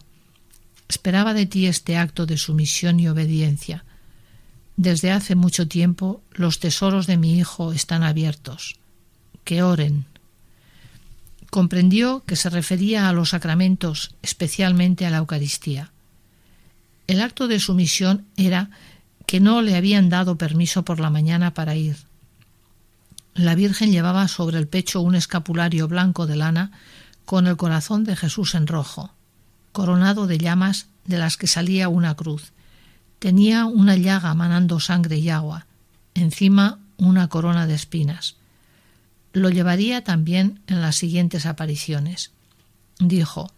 Esperaba 0.88 1.34
de 1.34 1.44
ti 1.44 1.66
este 1.66 1.98
acto 1.98 2.24
de 2.24 2.38
sumisión 2.38 2.98
y 2.98 3.08
obediencia. 3.08 3.84
Desde 4.78 5.12
hace 5.12 5.34
mucho 5.34 5.68
tiempo 5.68 6.22
los 6.32 6.58
tesoros 6.58 7.06
de 7.06 7.18
mi 7.18 7.38
hijo 7.38 7.72
están 7.72 8.02
abiertos. 8.02 8.76
Que 9.44 9.62
oren, 9.62 10.06
comprendió 11.50 12.24
que 12.24 12.36
se 12.36 12.48
refería 12.48 13.10
a 13.10 13.12
los 13.12 13.28
sacramentos, 13.28 14.14
especialmente 14.22 15.04
a 15.04 15.10
la 15.10 15.18
Eucaristía. 15.18 15.92
El 17.06 17.20
acto 17.20 17.48
de 17.48 17.60
sumisión 17.60 18.26
era 18.36 18.70
que 19.26 19.40
no 19.40 19.62
le 19.62 19.76
habían 19.76 20.08
dado 20.08 20.36
permiso 20.38 20.84
por 20.84 21.00
la 21.00 21.10
mañana 21.10 21.54
para 21.54 21.74
ir. 21.74 21.96
La 23.34 23.54
Virgen 23.54 23.92
llevaba 23.92 24.28
sobre 24.28 24.58
el 24.58 24.68
pecho 24.68 25.00
un 25.00 25.14
escapulario 25.14 25.88
blanco 25.88 26.26
de 26.26 26.36
lana 26.36 26.72
con 27.24 27.46
el 27.46 27.56
corazón 27.56 28.04
de 28.04 28.16
Jesús 28.16 28.54
en 28.54 28.66
rojo, 28.66 29.12
coronado 29.72 30.26
de 30.26 30.38
llamas 30.38 30.86
de 31.04 31.18
las 31.18 31.36
que 31.36 31.46
salía 31.46 31.88
una 31.88 32.14
cruz. 32.14 32.52
Tenía 33.18 33.66
una 33.66 33.96
llaga 33.96 34.34
manando 34.34 34.80
sangre 34.80 35.18
y 35.18 35.28
agua, 35.30 35.66
encima 36.14 36.78
una 36.96 37.28
corona 37.28 37.66
de 37.66 37.74
espinas 37.74 38.36
lo 39.36 39.50
llevaría 39.50 40.02
también 40.02 40.60
en 40.66 40.80
las 40.80 40.96
siguientes 40.96 41.44
apariciones. 41.44 42.30
Dijo 42.98 43.52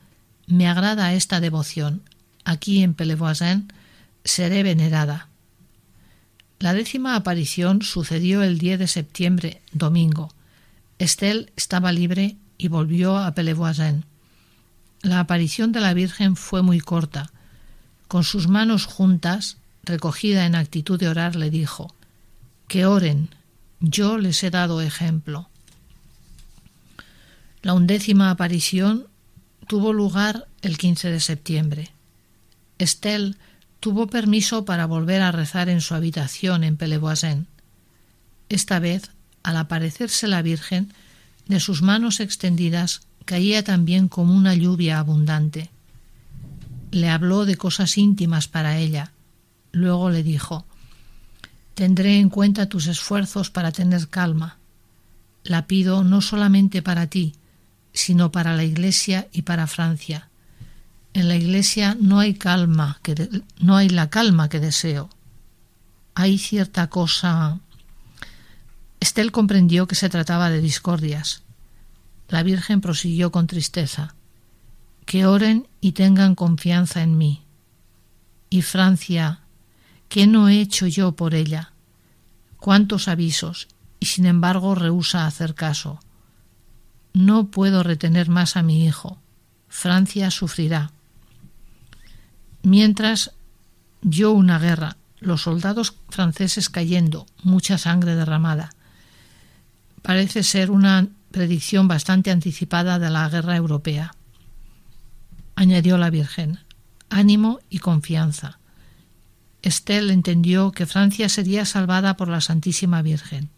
Me 0.49 0.69
agrada 0.69 1.13
esta 1.13 1.39
devoción. 1.39 2.03
Aquí 2.49 2.83
en 2.83 2.95
Pellevoisin 2.95 3.71
seré 4.25 4.63
venerada. 4.63 5.29
La 6.59 6.73
décima 6.73 7.15
aparición 7.15 7.83
sucedió 7.83 8.43
el 8.43 8.57
10 8.57 8.79
de 8.79 8.89
septiembre, 8.89 9.61
domingo. 9.73 10.33
Estelle 10.99 11.53
estaba 11.57 11.93
libre 11.93 12.39
y 12.57 12.69
volvió 12.69 13.19
a 13.19 13.35
Pellevoisin. 13.35 14.07
La 15.03 15.21
aparición 15.21 15.73
de 15.73 15.81
la 15.81 15.93
Virgen 15.93 16.37
fue 16.37 16.63
muy 16.63 16.81
corta. 16.81 17.33
Con 18.09 18.25
sus 18.25 18.49
manos 18.49 18.87
juntas, 18.87 19.59
recogida 19.83 20.47
en 20.47 20.55
actitud 20.55 20.99
de 20.99 21.09
orar, 21.09 21.37
le 21.37 21.51
dijo 21.51 21.95
Que 22.67 22.87
oren. 22.87 23.29
Yo 23.81 24.17
les 24.17 24.43
he 24.43 24.49
dado 24.49 24.81
ejemplo. 24.81 25.51
La 27.61 27.75
undécima 27.75 28.31
aparición 28.31 29.07
tuvo 29.67 29.93
lugar 29.93 30.49
el 30.63 30.79
15 30.79 31.11
de 31.11 31.21
septiembre. 31.21 31.93
Estelle 32.79 33.35
tuvo 33.81 34.07
permiso 34.07 34.65
para 34.65 34.87
volver 34.87 35.23
a 35.23 35.33
rezar 35.33 35.69
en 35.69 35.81
su 35.81 35.95
habitación 35.95 36.65
en 36.65 36.77
Pellevoisin. 36.77 37.47
Esta 38.49 38.79
vez, 38.79 39.11
al 39.43 39.57
aparecerse 39.57 40.27
la 40.27 40.43
Virgen, 40.43 40.93
de 41.47 41.61
sus 41.61 41.83
manos 41.83 42.21
extendidas 42.21 43.03
caía 43.25 43.63
también 43.63 44.09
como 44.09 44.35
una 44.35 44.55
lluvia 44.55 44.99
abundante. 44.99 45.71
Le 46.91 47.09
habló 47.09 47.45
de 47.45 47.57
cosas 47.57 47.99
íntimas 47.99 48.49
para 48.49 48.79
ella. 48.79 49.13
Luego 49.73 50.11
le 50.11 50.23
dijo 50.23 50.65
Tendré 51.75 52.19
en 52.19 52.29
cuenta 52.29 52.69
tus 52.69 52.87
esfuerzos 52.87 53.51
para 53.51 53.71
tener 53.73 54.09
calma 54.09 54.59
la 55.49 55.67
pido 55.67 56.05
no 56.05 56.21
solamente 56.21 56.83
para 56.83 57.07
ti, 57.07 57.35
sino 57.93 58.31
para 58.31 58.55
la 58.55 58.65
Iglesia 58.65 59.29
y 59.33 59.43
para 59.43 59.67
Francia. 59.67 60.29
En 61.19 61.27
la 61.27 61.35
Iglesia 61.35 61.97
no 61.99 62.21
hay 62.21 62.35
calma, 62.35 63.01
que 63.03 63.43
no 63.59 63.77
hay 63.77 63.89
la 63.89 64.09
calma 64.09 64.49
que 64.49 64.61
deseo. 64.61 65.11
Hay 66.15 66.39
cierta 66.39 66.87
cosa. 66.87 67.59
Estel 69.01 69.33
comprendió 69.33 69.89
que 69.89 69.97
se 69.97 70.09
trataba 70.11 70.49
de 70.49 70.61
discordias. 70.61 71.43
La 72.29 72.45
Virgen 72.45 72.81
prosiguió 72.81 73.33
con 73.33 73.49
tristeza. 73.49 74.15
Que 75.07 75.27
oren 75.27 75.67
y 75.81 75.91
tengan 75.91 76.37
confianza 76.37 77.03
en 77.03 77.19
mí. 77.19 77.43
Y 78.49 78.63
Francia, 78.63 79.41
¿qué 80.09 80.29
no 80.29 80.49
he 80.49 80.61
hecho 80.61 80.87
yo 80.87 81.17
por 81.17 81.35
ella? 81.35 81.73
¿Cuántos 82.59 83.09
avisos? 83.09 83.67
Y 83.99 84.07
sin 84.07 84.27
embargo 84.27 84.77
rehúsa 84.77 85.27
hacer 85.27 85.57
caso. 85.57 85.99
No 87.13 87.49
puedo 87.49 87.83
retener 87.83 88.29
más 88.29 88.57
a 88.57 88.63
mi 88.63 88.87
hijo. 88.87 89.19
Francia 89.67 90.31
sufrirá. 90.31 90.93
Mientras 92.63 93.33
yo 94.03 94.33
una 94.33 94.59
guerra, 94.59 94.97
los 95.21 95.43
soldados 95.43 95.95
franceses 96.09 96.69
cayendo, 96.69 97.27
mucha 97.43 97.79
sangre 97.79 98.15
derramada. 98.15 98.71
Parece 100.03 100.43
ser 100.43 100.71
una 100.71 101.09
predicción 101.31 101.89
bastante 101.89 102.31
anticipada 102.31 102.99
de 102.99 103.11
la 103.11 103.29
guerra 103.29 103.57
europea. 103.57 104.15
Añadió 105.57 105.99
la 105.99 106.11
Virgen, 106.11 106.61
ánimo 107.11 107.61
y 107.69 107.79
confianza. 107.79 108.59
Estel 109.63 110.11
entendió 110.11 110.71
que 110.71 110.87
Francia 110.87 111.29
sería 111.29 111.65
salvada 111.65 112.17
por 112.17 112.29
la 112.29 112.41
Santísima 112.41 113.03
Virgen. 113.03 113.51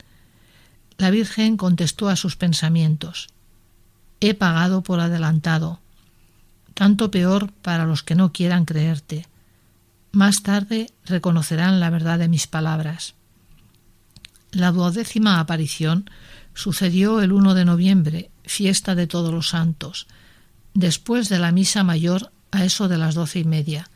La 0.96 1.10
Virgen 1.10 1.56
contestó 1.56 2.08
a 2.08 2.16
sus 2.16 2.36
pensamientos. 2.36 3.28
He 4.20 4.34
pagado 4.34 4.82
por 4.82 5.00
adelantado. 5.00 5.80
Tanto 6.80 7.10
peor 7.10 7.52
para 7.52 7.84
los 7.84 8.02
que 8.02 8.14
no 8.14 8.32
quieran 8.32 8.64
creerte. 8.64 9.26
Más 10.12 10.42
tarde 10.42 10.90
reconocerán 11.04 11.78
la 11.78 11.90
verdad 11.90 12.18
de 12.18 12.26
mis 12.26 12.46
palabras. 12.46 13.12
La 14.50 14.72
duodécima 14.72 15.40
aparición 15.40 16.08
sucedió 16.54 17.20
el 17.20 17.32
1 17.32 17.52
de 17.52 17.66
noviembre, 17.66 18.30
fiesta 18.44 18.94
de 18.94 19.06
todos 19.06 19.30
los 19.30 19.50
santos, 19.50 20.06
después 20.72 21.28
de 21.28 21.38
la 21.38 21.52
misa 21.52 21.84
mayor 21.84 22.32
a 22.50 22.64
eso 22.64 22.88
de 22.88 22.96
las 22.96 23.14
doce 23.14 23.40
y 23.40 23.44
media. 23.44 23.90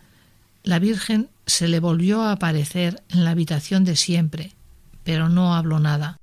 La 0.62 0.78
Virgen 0.78 1.30
se 1.46 1.68
le 1.68 1.80
volvió 1.80 2.20
a 2.20 2.32
aparecer 2.32 3.02
en 3.08 3.24
la 3.24 3.30
habitación 3.30 3.84
de 3.84 3.96
siempre, 3.96 4.52
pero 5.04 5.30
no 5.30 5.54
habló 5.54 5.80
nada. 5.80 6.18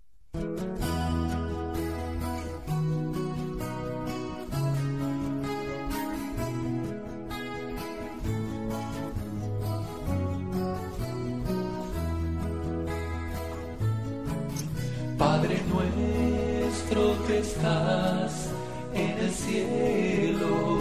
Padre 15.21 15.62
nuestro 15.71 17.13
que 17.27 17.38
estás 17.38 18.49
en 18.91 19.19
el 19.19 19.29
cielo, 19.29 20.79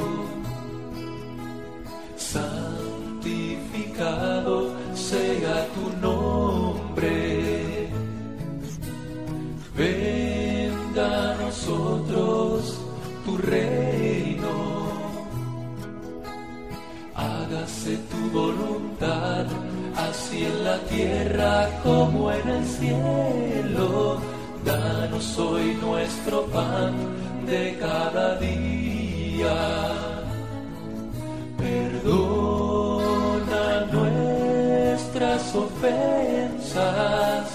santificado 2.16 4.72
sea 4.94 5.68
tu 5.74 5.90
nombre. 6.00 7.90
Venga 9.76 11.32
a 11.32 11.34
nosotros 11.34 12.80
tu 13.26 13.36
reino. 13.36 14.88
Hágase 17.14 17.98
tu 18.10 18.30
voluntad, 18.32 19.44
así 19.94 20.44
en 20.44 20.64
la 20.64 20.78
tierra 20.84 21.68
como 21.84 22.32
en 22.32 22.48
el 22.48 22.64
cielo. 22.64 24.29
Danos 24.64 25.38
hoy 25.38 25.78
nuestro 25.80 26.44
pan 26.46 26.92
de 27.46 27.76
cada 27.80 28.36
día. 28.36 29.56
Perdona 31.58 33.06
nuestras 33.92 35.54
ofensas, 35.54 37.46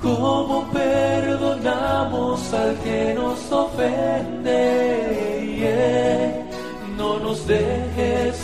como 0.00 0.70
perdonamos 0.72 2.52
al 2.54 2.76
que 2.78 3.14
nos 3.14 3.52
ofende. 3.52 4.90
No 6.96 7.18
nos 7.18 7.46
dejes 7.46 8.36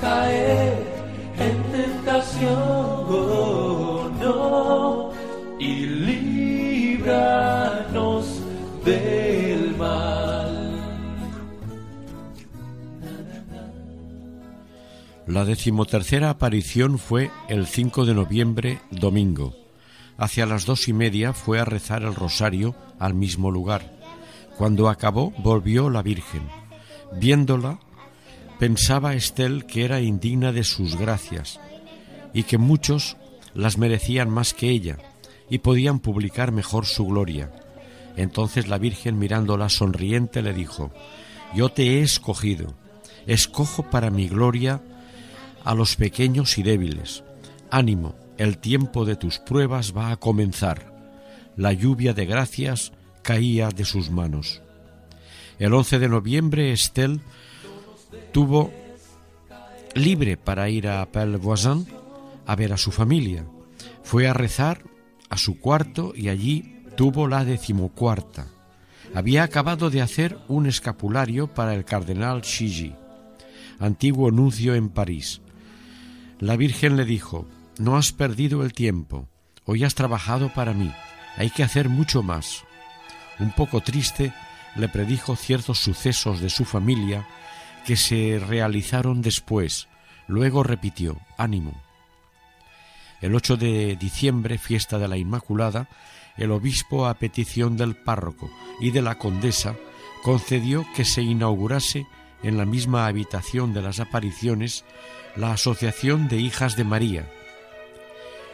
caer 0.00 0.74
en 1.38 1.62
tentación, 1.72 2.83
La 15.34 15.44
decimotercera 15.44 16.30
aparición 16.30 16.96
fue 16.96 17.28
el 17.48 17.66
5 17.66 18.04
de 18.04 18.14
noviembre, 18.14 18.78
domingo. 18.92 19.52
Hacia 20.16 20.46
las 20.46 20.64
dos 20.64 20.86
y 20.86 20.92
media 20.92 21.32
fue 21.32 21.58
a 21.58 21.64
rezar 21.64 22.04
el 22.04 22.14
rosario 22.14 22.76
al 23.00 23.14
mismo 23.14 23.50
lugar. 23.50 23.98
Cuando 24.56 24.88
acabó, 24.88 25.32
volvió 25.38 25.90
la 25.90 26.02
Virgen. 26.02 26.42
Viéndola, 27.18 27.80
pensaba 28.60 29.14
Estel 29.14 29.66
que 29.66 29.84
era 29.84 30.00
indigna 30.00 30.52
de 30.52 30.62
sus 30.62 30.96
gracias 30.96 31.58
y 32.32 32.44
que 32.44 32.56
muchos 32.56 33.16
las 33.54 33.76
merecían 33.76 34.30
más 34.30 34.54
que 34.54 34.70
ella 34.70 34.98
y 35.50 35.58
podían 35.58 35.98
publicar 35.98 36.52
mejor 36.52 36.86
su 36.86 37.06
gloria. 37.06 37.50
Entonces 38.16 38.68
la 38.68 38.78
Virgen 38.78 39.18
mirándola 39.18 39.68
sonriente 39.68 40.42
le 40.42 40.52
dijo, 40.52 40.92
Yo 41.56 41.70
te 41.70 41.98
he 41.98 42.02
escogido, 42.02 42.74
escojo 43.26 43.90
para 43.90 44.10
mi 44.10 44.28
gloria 44.28 44.80
a 45.64 45.74
los 45.74 45.96
pequeños 45.96 46.58
y 46.58 46.62
débiles. 46.62 47.24
Ánimo, 47.70 48.14
el 48.38 48.58
tiempo 48.58 49.04
de 49.04 49.16
tus 49.16 49.38
pruebas 49.38 49.96
va 49.96 50.10
a 50.10 50.16
comenzar. 50.16 50.92
La 51.56 51.72
lluvia 51.72 52.12
de 52.12 52.26
gracias 52.26 52.92
caía 53.22 53.70
de 53.70 53.84
sus 53.84 54.10
manos. 54.10 54.60
El 55.58 55.72
11 55.72 55.98
de 55.98 56.08
noviembre 56.08 56.72
Estel 56.72 57.20
tuvo 58.32 58.72
libre 59.94 60.36
para 60.36 60.68
ir 60.68 60.88
a 60.88 61.06
Pelvoisin 61.06 61.86
a 62.46 62.56
ver 62.56 62.72
a 62.72 62.76
su 62.76 62.90
familia. 62.90 63.44
Fue 64.02 64.28
a 64.28 64.34
rezar 64.34 64.82
a 65.30 65.38
su 65.38 65.58
cuarto 65.58 66.12
y 66.14 66.28
allí 66.28 66.82
tuvo 66.96 67.26
la 67.28 67.44
decimocuarta. 67.44 68.48
Había 69.14 69.44
acabado 69.44 69.90
de 69.90 70.02
hacer 70.02 70.38
un 70.48 70.66
escapulario 70.66 71.46
para 71.46 71.74
el 71.74 71.84
cardenal 71.84 72.42
Chigi, 72.42 72.94
antiguo 73.78 74.30
nuncio 74.30 74.74
en 74.74 74.88
París. 74.88 75.40
La 76.44 76.56
Virgen 76.56 76.98
le 76.98 77.06
dijo, 77.06 77.46
no 77.78 77.96
has 77.96 78.12
perdido 78.12 78.64
el 78.64 78.74
tiempo, 78.74 79.30
hoy 79.64 79.82
has 79.82 79.94
trabajado 79.94 80.52
para 80.52 80.74
mí, 80.74 80.92
hay 81.38 81.48
que 81.48 81.62
hacer 81.62 81.88
mucho 81.88 82.22
más. 82.22 82.64
Un 83.38 83.50
poco 83.52 83.80
triste, 83.80 84.30
le 84.76 84.90
predijo 84.90 85.36
ciertos 85.36 85.78
sucesos 85.78 86.42
de 86.42 86.50
su 86.50 86.66
familia 86.66 87.26
que 87.86 87.96
se 87.96 88.38
realizaron 88.46 89.22
después. 89.22 89.88
Luego 90.26 90.62
repitió, 90.62 91.18
ánimo. 91.38 91.82
El 93.22 93.34
8 93.34 93.56
de 93.56 93.96
diciembre, 93.96 94.58
fiesta 94.58 94.98
de 94.98 95.08
la 95.08 95.16
Inmaculada, 95.16 95.88
el 96.36 96.50
obispo, 96.50 97.06
a 97.06 97.14
petición 97.14 97.78
del 97.78 97.96
párroco 97.96 98.50
y 98.82 98.90
de 98.90 99.00
la 99.00 99.14
condesa, 99.14 99.76
concedió 100.22 100.84
que 100.94 101.06
se 101.06 101.22
inaugurase 101.22 102.06
en 102.42 102.58
la 102.58 102.66
misma 102.66 103.06
habitación 103.06 103.72
de 103.72 103.80
las 103.80 103.98
apariciones 103.98 104.84
la 105.36 105.52
Asociación 105.52 106.28
de 106.28 106.38
Hijas 106.38 106.76
de 106.76 106.84
María. 106.84 107.30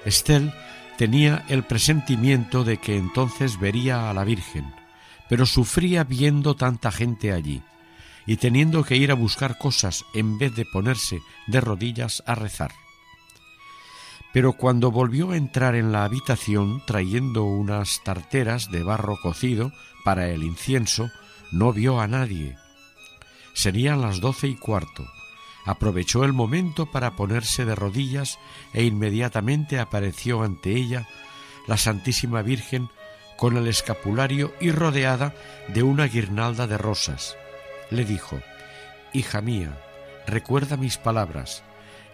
Estel 0.05 0.53
tenía 0.97 1.45
el 1.49 1.63
presentimiento 1.63 2.65
de 2.65 2.79
que 2.79 2.97
entonces 2.97 3.59
vería 3.59 4.11
a 4.11 4.15
la 4.15 4.25
Virgen, 4.25 4.73
pero 5.29 5.47
sufría 5.47 6.05
viendo 6.05 6.57
tanta 6.57 6.91
gente 6.91 7.33
allí 7.33 7.63
y 8.27 8.37
teniendo 8.37 8.85
que 8.85 8.97
ir 8.97 9.11
a 9.11 9.15
buscar 9.15 9.59
cosas 9.59 10.05
en 10.15 10.39
vez 10.39 10.55
de 10.55 10.65
ponerse 10.65 11.21
de 11.47 11.61
rodillas 11.61 12.23
a 12.27 12.35
rezar. 12.35 12.73
Pero 14.33 14.53
cuando 14.53 14.91
volvió 14.91 15.33
a 15.33 15.37
entrar 15.37 15.75
en 15.75 15.91
la 15.93 16.05
habitación 16.05 16.83
trayendo 16.87 17.45
unas 17.45 18.03
tarteras 18.05 18.71
de 18.71 18.83
barro 18.83 19.19
cocido 19.21 19.73
para 20.05 20.29
el 20.29 20.45
incienso, 20.45 21.11
no 21.51 21.73
vio 21.73 22.01
a 22.01 22.07
nadie. 22.07 22.57
Serían 23.55 24.01
las 24.01 24.21
doce 24.21 24.47
y 24.47 24.55
cuarto. 24.55 25.05
Aprovechó 25.65 26.25
el 26.25 26.33
momento 26.33 26.87
para 26.87 27.17
ponerse 27.17 27.65
de 27.65 27.75
rodillas 27.75 28.39
e 28.73 28.85
inmediatamente 28.85 29.79
apareció 29.79 30.43
ante 30.43 30.75
ella 30.75 31.07
la 31.67 31.77
Santísima 31.77 32.43
Virgen 32.43 32.89
con 33.37 33.57
el 33.57 33.67
escapulario 33.69 34.53
y 34.61 34.71
rodeada 34.71 35.35
de 35.69 35.83
una 35.83 36.07
guirnalda 36.07 36.67
de 36.67 36.79
rosas. 36.79 37.37
Le 37.91 38.05
dijo, 38.05 38.41
Hija 39.13 39.41
mía, 39.41 39.79
recuerda 40.27 40.77
mis 40.77 40.99
palabras, 40.99 41.63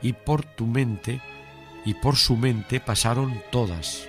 y 0.02 0.12
por 0.12 0.44
tu 0.44 0.66
mente 0.66 1.20
y 1.84 1.94
por 1.94 2.16
su 2.16 2.36
mente 2.36 2.80
pasaron 2.80 3.40
todas. 3.50 4.08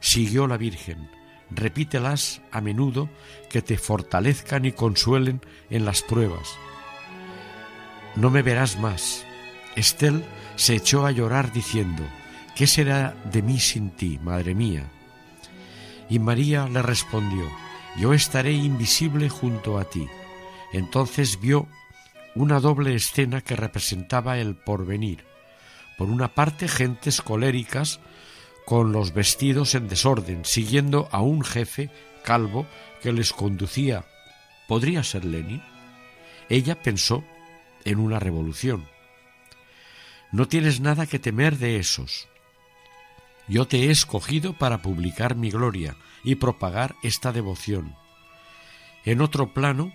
Siguió 0.00 0.46
la 0.46 0.56
Virgen, 0.56 1.10
repítelas 1.50 2.42
a 2.50 2.60
menudo 2.60 3.08
que 3.50 3.62
te 3.62 3.78
fortalezcan 3.78 4.64
y 4.64 4.72
consuelen 4.72 5.40
en 5.70 5.84
las 5.84 6.02
pruebas. 6.02 6.56
No 8.16 8.30
me 8.30 8.42
verás 8.42 8.78
más. 8.78 9.24
Estel 9.76 10.24
se 10.56 10.76
echó 10.76 11.04
a 11.04 11.10
llorar 11.10 11.52
diciendo, 11.52 12.04
¿qué 12.54 12.66
será 12.66 13.14
de 13.30 13.42
mí 13.42 13.58
sin 13.58 13.90
ti, 13.90 14.18
madre 14.22 14.54
mía? 14.54 14.90
Y 16.08 16.18
María 16.18 16.68
le 16.68 16.82
respondió, 16.82 17.50
yo 17.96 18.12
estaré 18.12 18.52
invisible 18.52 19.28
junto 19.28 19.78
a 19.78 19.84
ti. 19.84 20.06
Entonces 20.72 21.40
vio 21.40 21.66
una 22.34 22.60
doble 22.60 22.94
escena 22.94 23.40
que 23.40 23.56
representaba 23.56 24.38
el 24.38 24.54
porvenir. 24.54 25.24
Por 25.98 26.08
una 26.08 26.34
parte, 26.34 26.68
gentes 26.68 27.20
coléricas 27.20 28.00
con 28.66 28.92
los 28.92 29.12
vestidos 29.12 29.74
en 29.74 29.88
desorden, 29.88 30.44
siguiendo 30.44 31.08
a 31.12 31.20
un 31.20 31.44
jefe 31.44 31.90
calvo 32.24 32.66
que 33.02 33.12
les 33.12 33.32
conducía. 33.32 34.04
¿Podría 34.66 35.02
ser 35.02 35.24
Lenin? 35.24 35.62
Ella 36.48 36.80
pensó 36.80 37.24
en 37.84 37.98
una 37.98 38.18
revolución. 38.18 38.86
No 40.32 40.48
tienes 40.48 40.80
nada 40.80 41.06
que 41.06 41.18
temer 41.18 41.58
de 41.58 41.78
esos. 41.78 42.28
Yo 43.46 43.66
te 43.66 43.84
he 43.84 43.90
escogido 43.90 44.54
para 44.54 44.82
publicar 44.82 45.36
mi 45.36 45.50
gloria 45.50 45.96
y 46.24 46.36
propagar 46.36 46.96
esta 47.02 47.30
devoción. 47.30 47.94
En 49.04 49.20
otro 49.20 49.52
plano, 49.52 49.92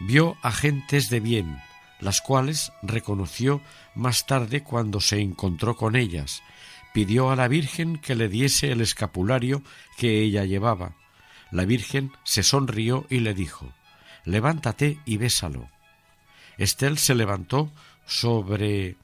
vio 0.00 0.36
a 0.42 0.50
gentes 0.50 1.08
de 1.10 1.20
bien, 1.20 1.62
las 2.00 2.20
cuales 2.20 2.72
reconoció 2.82 3.60
más 3.94 4.26
tarde 4.26 4.62
cuando 4.62 5.00
se 5.00 5.20
encontró 5.20 5.76
con 5.76 5.94
ellas. 5.94 6.42
Pidió 6.92 7.30
a 7.30 7.36
la 7.36 7.48
Virgen 7.48 7.98
que 7.98 8.14
le 8.14 8.28
diese 8.28 8.72
el 8.72 8.80
escapulario 8.80 9.62
que 9.96 10.22
ella 10.22 10.44
llevaba. 10.44 10.96
La 11.50 11.64
Virgen 11.64 12.12
se 12.24 12.42
sonrió 12.42 13.06
y 13.08 13.20
le 13.20 13.32
dijo 13.32 13.72
Levántate 14.24 14.98
y 15.04 15.16
bésalo. 15.18 15.68
Estel 16.58 16.98
se 16.98 17.14
levantó 17.14 17.70
sobre 18.06 18.96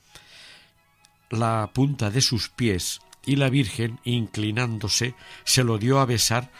la 1.30 1.70
punta 1.72 2.10
de 2.10 2.20
sus 2.20 2.48
pies 2.48 3.00
y 3.24 3.36
la 3.36 3.48
Virgen, 3.50 4.00
inclinándose, 4.04 5.14
se 5.44 5.64
lo 5.64 5.78
dio 5.78 6.00
a 6.00 6.06
besar 6.06 6.50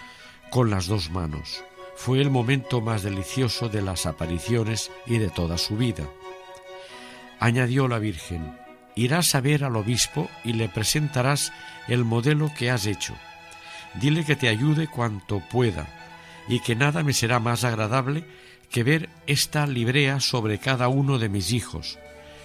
con 0.50 0.70
las 0.70 0.86
dos 0.86 1.10
manos. 1.10 1.62
Fue 1.96 2.20
el 2.20 2.30
momento 2.30 2.80
más 2.80 3.02
delicioso 3.02 3.68
de 3.68 3.82
las 3.82 4.06
apariciones 4.06 4.90
y 5.06 5.18
de 5.18 5.28
toda 5.28 5.58
su 5.58 5.76
vida. 5.76 6.08
Añadió 7.38 7.88
la 7.88 7.98
Virgen, 7.98 8.56
irás 8.94 9.34
a 9.34 9.40
ver 9.40 9.64
al 9.64 9.76
obispo 9.76 10.28
y 10.44 10.52
le 10.52 10.68
presentarás 10.68 11.52
el 11.88 12.04
modelo 12.04 12.52
que 12.56 12.70
has 12.70 12.86
hecho. 12.86 13.14
Dile 13.94 14.24
que 14.24 14.36
te 14.36 14.48
ayude 14.48 14.86
cuanto 14.86 15.40
pueda 15.40 15.86
y 16.48 16.60
que 16.60 16.76
nada 16.76 17.02
me 17.02 17.12
será 17.12 17.40
más 17.40 17.64
agradable 17.64 18.24
que 18.70 18.84
ver 18.84 19.08
esta 19.26 19.66
librea 19.66 20.20
sobre 20.20 20.58
cada 20.58 20.88
uno 20.88 21.18
de 21.18 21.28
mis 21.28 21.52
hijos 21.52 21.98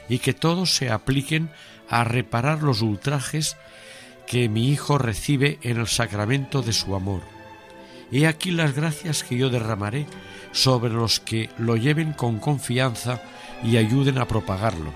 y 0.09 0.19
que 0.19 0.33
todos 0.33 0.75
se 0.75 0.89
apliquen 0.89 1.49
a 1.89 2.03
reparar 2.03 2.63
los 2.63 2.81
ultrajes 2.81 3.57
que 4.27 4.49
mi 4.49 4.69
hijo 4.69 4.97
recibe 4.97 5.59
en 5.61 5.77
el 5.79 5.87
sacramento 5.87 6.61
de 6.61 6.73
su 6.73 6.95
amor. 6.95 7.21
He 8.11 8.27
aquí 8.27 8.51
las 8.51 8.75
gracias 8.75 9.23
que 9.23 9.37
yo 9.37 9.49
derramaré 9.49 10.05
sobre 10.51 10.93
los 10.93 11.19
que 11.19 11.49
lo 11.57 11.75
lleven 11.75 12.13
con 12.13 12.39
confianza 12.39 13.21
y 13.63 13.77
ayuden 13.77 14.17
a 14.17 14.27
propagarlo. 14.27 14.93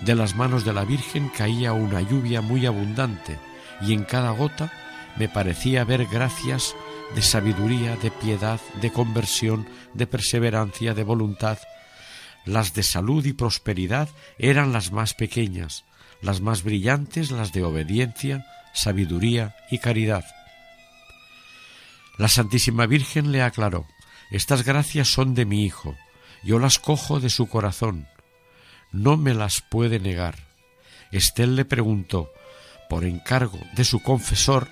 De 0.00 0.14
las 0.14 0.34
manos 0.34 0.64
de 0.64 0.72
la 0.72 0.84
Virgen 0.84 1.28
caía 1.28 1.72
una 1.72 2.00
lluvia 2.00 2.40
muy 2.40 2.66
abundante 2.66 3.38
y 3.80 3.92
en 3.92 4.04
cada 4.04 4.30
gota 4.30 4.72
me 5.16 5.28
parecía 5.28 5.84
ver 5.84 6.06
gracias 6.06 6.74
de 7.14 7.22
sabiduría, 7.22 7.96
de 7.96 8.10
piedad, 8.10 8.60
de 8.80 8.90
conversión, 8.90 9.68
de 9.94 10.06
perseverancia, 10.06 10.94
de 10.94 11.04
voluntad. 11.04 11.58
Las 12.44 12.74
de 12.74 12.82
salud 12.82 13.24
y 13.24 13.32
prosperidad 13.32 14.08
eran 14.38 14.72
las 14.72 14.92
más 14.92 15.14
pequeñas, 15.14 15.84
las 16.22 16.40
más 16.40 16.62
brillantes 16.62 17.30
las 17.30 17.52
de 17.52 17.62
obediencia, 17.62 18.46
sabiduría 18.72 19.54
y 19.70 19.78
caridad. 19.78 20.24
La 22.18 22.28
Santísima 22.28 22.86
Virgen 22.86 23.32
le 23.32 23.42
aclaró, 23.42 23.86
estas 24.30 24.64
gracias 24.64 25.08
son 25.08 25.34
de 25.34 25.44
mi 25.44 25.64
Hijo, 25.64 25.96
yo 26.42 26.58
las 26.58 26.78
cojo 26.78 27.20
de 27.20 27.30
su 27.30 27.48
corazón, 27.48 28.06
no 28.92 29.16
me 29.16 29.34
las 29.34 29.60
puede 29.60 29.98
negar. 29.98 30.36
Estel 31.10 31.56
le 31.56 31.64
preguntó, 31.64 32.32
por 32.88 33.04
encargo 33.04 33.58
de 33.74 33.84
su 33.84 34.02
confesor, 34.02 34.68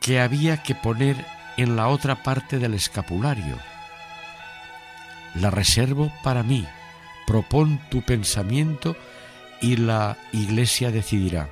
que 0.00 0.20
había 0.20 0.62
que 0.62 0.74
poner 0.74 1.24
en 1.56 1.76
la 1.76 1.88
otra 1.88 2.22
parte 2.22 2.58
del 2.58 2.74
escapulario. 2.74 3.58
La 5.34 5.50
reservo 5.50 6.12
para 6.24 6.42
mí, 6.42 6.66
propón 7.26 7.80
tu 7.90 8.02
pensamiento 8.02 8.96
y 9.60 9.76
la 9.76 10.16
Iglesia 10.32 10.90
decidirá. 10.90 11.48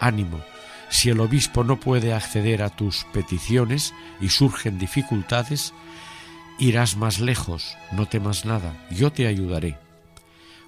Ánimo, 0.00 0.40
si 0.88 1.10
el 1.10 1.20
obispo 1.20 1.64
no 1.64 1.78
puede 1.78 2.14
acceder 2.14 2.62
a 2.62 2.70
tus 2.70 3.04
peticiones 3.12 3.92
y 4.20 4.30
surgen 4.30 4.78
dificultades, 4.78 5.74
irás 6.58 6.96
más 6.96 7.20
lejos, 7.20 7.76
no 7.92 8.06
temas 8.06 8.44
nada, 8.44 8.72
yo 8.90 9.12
te 9.12 9.26
ayudaré. 9.26 9.76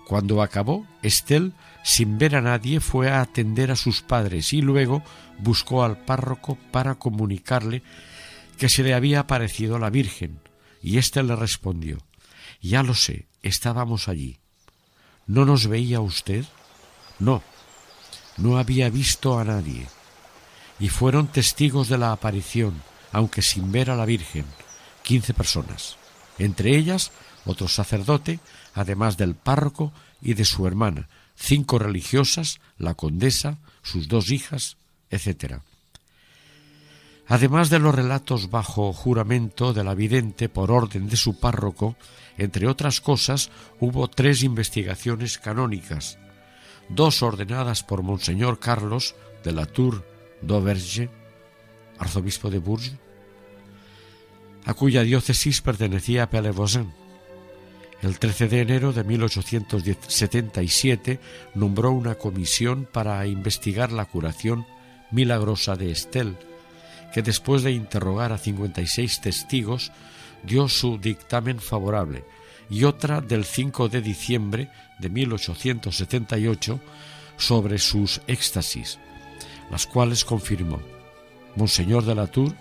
Cuando 0.07 0.43
acabó, 0.43 0.85
Estel, 1.03 1.53
sin 1.83 2.19
ver 2.19 2.37
a 2.37 2.41
nadie, 2.41 2.81
fue 2.81 3.11
a 3.11 3.21
atender 3.21 3.71
a 3.71 3.77
sus 3.77 4.03
padres 4.03 4.53
y 4.53 4.63
luego 4.63 5.03
buscó 5.39 5.83
al 5.83 5.99
párroco 5.99 6.59
para 6.71 6.97
comunicarle 6.97 7.83
que 8.59 8.69
se 8.69 8.83
le 8.83 8.95
había 8.95 9.21
aparecido 9.21 9.79
la 9.79 9.91
Virgen, 9.91 10.41
y 10.83 10.99
éste 10.99 11.23
le 11.23 11.37
respondió 11.37 11.99
Ya 12.61 12.83
lo 12.83 12.95
sé, 12.95 13.27
estábamos 13.43 14.09
allí. 14.09 14.39
¿No 15.27 15.45
nos 15.45 15.67
veía 15.67 16.01
usted? 16.01 16.45
No, 17.19 17.43
no 18.37 18.59
había 18.59 18.91
visto 18.91 19.39
a 19.39 19.45
nadie. 19.45 19.87
Y 20.79 20.89
fueron 20.89 21.29
testigos 21.29 21.89
de 21.89 21.99
la 21.99 22.13
aparición, 22.13 22.83
aunque 23.13 23.43
sin 23.43 23.73
ver 23.73 23.91
a 23.91 23.97
la 23.97 24.07
Virgen, 24.07 24.45
quince 25.03 25.35
personas, 25.35 25.97
entre 26.39 26.77
ellas 26.77 27.13
otro 27.45 27.69
sacerdote, 27.69 28.41
además 28.75 29.17
del 29.17 29.35
párroco 29.35 29.93
y 30.21 30.35
de 30.35 30.45
su 30.45 30.67
hermana, 30.67 31.09
cinco 31.41 31.79
religiosas, 31.79 32.61
la 32.77 32.95
condesa, 32.95 33.59
sus 33.83 34.09
dos 34.09 34.31
hijas, 34.31 34.77
etc. 35.11 35.63
Además 37.27 37.71
de 37.71 37.79
los 37.79 37.95
relatos 37.95 38.51
bajo 38.51 38.93
juramento 38.93 39.73
de 39.73 39.83
la 39.83 39.95
vidente 39.95 40.49
por 40.49 40.71
orden 40.71 41.09
de 41.09 41.17
su 41.17 41.41
párroco, 41.41 41.97
entre 42.37 42.67
otras 42.67 43.01
cosas, 43.01 43.51
hubo 43.81 44.09
tres 44.09 44.43
investigaciones 44.43 45.39
canónicas, 45.39 46.19
dos 46.89 47.23
ordenadas 47.23 47.83
por 47.83 48.03
Monseñor 48.03 48.59
Carlos 48.59 49.15
de 49.43 49.53
la 49.53 49.67
Tour 49.67 50.07
d'Auvergne, 50.43 51.09
arzobispo 51.99 52.51
de 52.51 52.59
Bourges, 52.59 52.95
a 54.67 54.75
cuya 54.75 55.03
diócesis 55.03 55.63
pertenecía 55.63 56.29
Pellevoisin. 56.29 56.93
El 58.03 58.19
13 58.19 58.49
de 58.49 58.63
enero 58.63 58.95
de 58.95 59.05
1877 59.05 61.21
nombró 61.55 61.91
una 61.91 62.15
comisión 62.15 62.89
para 62.91 63.27
investigar 63.27 63.93
la 63.93 64.07
curación 64.07 64.67
milagrosa 65.11 65.77
de 65.77 65.91
Estel, 65.91 66.39
que 67.13 67.21
después 67.23 67.63
de 67.63 67.73
interrogar 67.73 68.33
a 68.33 68.39
56 68.39 69.21
testigos 69.21 69.93
dio 70.43 70.67
su 70.69 70.97
dictamen 70.97 71.61
favorable, 71.61 72.25
y 72.71 72.85
otra 72.85 73.21
del 73.21 73.45
5 73.45 73.91
de 73.91 74.01
diciembre 74.01 74.71
de 74.99 75.11
1878 75.11 76.81
sobre 77.37 77.77
sus 77.79 78.23
éxtasis, 78.27 78.99
las 79.71 79.87
cuales 79.87 80.25
confirmó. 80.25 80.81
Monseñor 81.57 82.05
de 82.05 82.15
la 82.15 82.29
Tour 82.29 82.55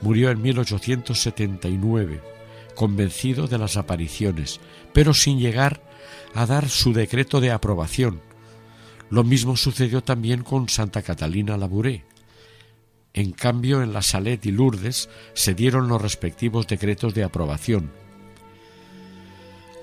murió 0.00 0.30
en 0.30 0.40
1879, 0.40 2.22
convencido 2.80 3.46
de 3.46 3.58
las 3.58 3.76
apariciones, 3.76 4.58
pero 4.94 5.12
sin 5.12 5.38
llegar 5.38 5.82
a 6.34 6.46
dar 6.46 6.70
su 6.70 6.94
decreto 6.94 7.38
de 7.42 7.50
aprobación. 7.50 8.22
Lo 9.10 9.22
mismo 9.22 9.54
sucedió 9.58 10.02
también 10.02 10.42
con 10.42 10.66
Santa 10.70 11.02
Catalina 11.02 11.58
Labouré. 11.58 12.06
En 13.12 13.32
cambio, 13.32 13.82
en 13.82 13.92
la 13.92 14.00
Salet 14.00 14.46
y 14.46 14.50
Lourdes 14.50 15.10
se 15.34 15.52
dieron 15.52 15.88
los 15.88 16.00
respectivos 16.00 16.68
decretos 16.68 17.12
de 17.12 17.22
aprobación, 17.22 17.90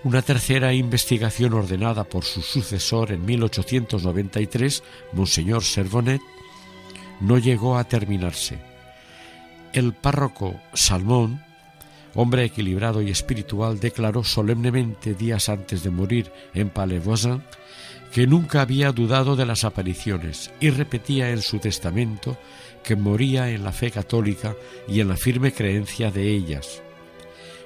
una 0.04 0.24
tercera 0.24 0.74
investigación 0.74 1.54
ordenada 1.54 2.04
por 2.04 2.24
su 2.24 2.42
sucesor 2.42 3.12
en 3.12 3.24
1893, 3.26 4.84
Monseñor 5.14 5.64
Servonet, 5.64 6.22
no 7.20 7.38
llegó 7.38 7.78
a 7.78 7.84
terminarse. 7.84 8.58
El 9.72 9.94
párroco 9.94 10.60
Salmón, 10.74 11.44
hombre 12.18 12.44
equilibrado 12.44 13.04
y 13.04 13.12
espiritual, 13.12 13.80
declaró 13.80 14.24
solemnemente 14.24 15.14
días 15.14 15.50
antes 15.50 15.84
de 15.84 15.92
morir 15.92 16.32
en 16.56 16.72
Palais 16.72 17.04
que 18.12 18.26
nunca 18.26 18.62
había 18.62 18.92
dudado 18.92 19.36
de 19.36 19.46
las 19.46 19.64
apariciones 19.64 20.50
y 20.60 20.72
repetía 20.72 21.30
en 21.30 21.44
su 21.44 21.60
testamento 21.60 22.36
que 22.84 22.96
moría 22.96 23.52
en 23.52 23.64
la 23.64 23.72
fe 23.72 23.92
católica 23.92 24.56
y 24.88 25.00
en 25.00 25.10
la 25.10 25.16
firme 25.16 25.54
creencia 25.54 26.10
de 26.10 26.34
ellas. 26.34 26.82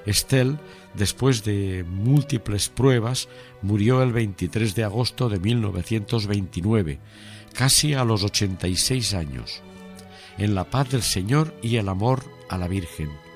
Estel, 0.06 0.58
después 0.96 1.46
de 1.46 1.86
múltiples 1.88 2.68
pruebas, 2.68 3.30
murió 3.62 4.04
el 4.04 4.12
23 4.12 4.76
de 4.76 4.84
agosto 4.84 5.30
de 5.30 5.40
1929, 5.40 7.00
casi 7.54 7.94
a 7.94 8.04
los 8.04 8.26
86 8.26 9.14
años, 9.14 9.62
en 10.38 10.56
la 10.56 10.66
paz 10.66 10.90
del 10.90 11.04
Señor 11.04 11.56
y 11.62 11.78
el 11.78 11.88
amor 11.88 12.26
a 12.50 12.58
la 12.58 12.68
Virgen. 12.68 13.31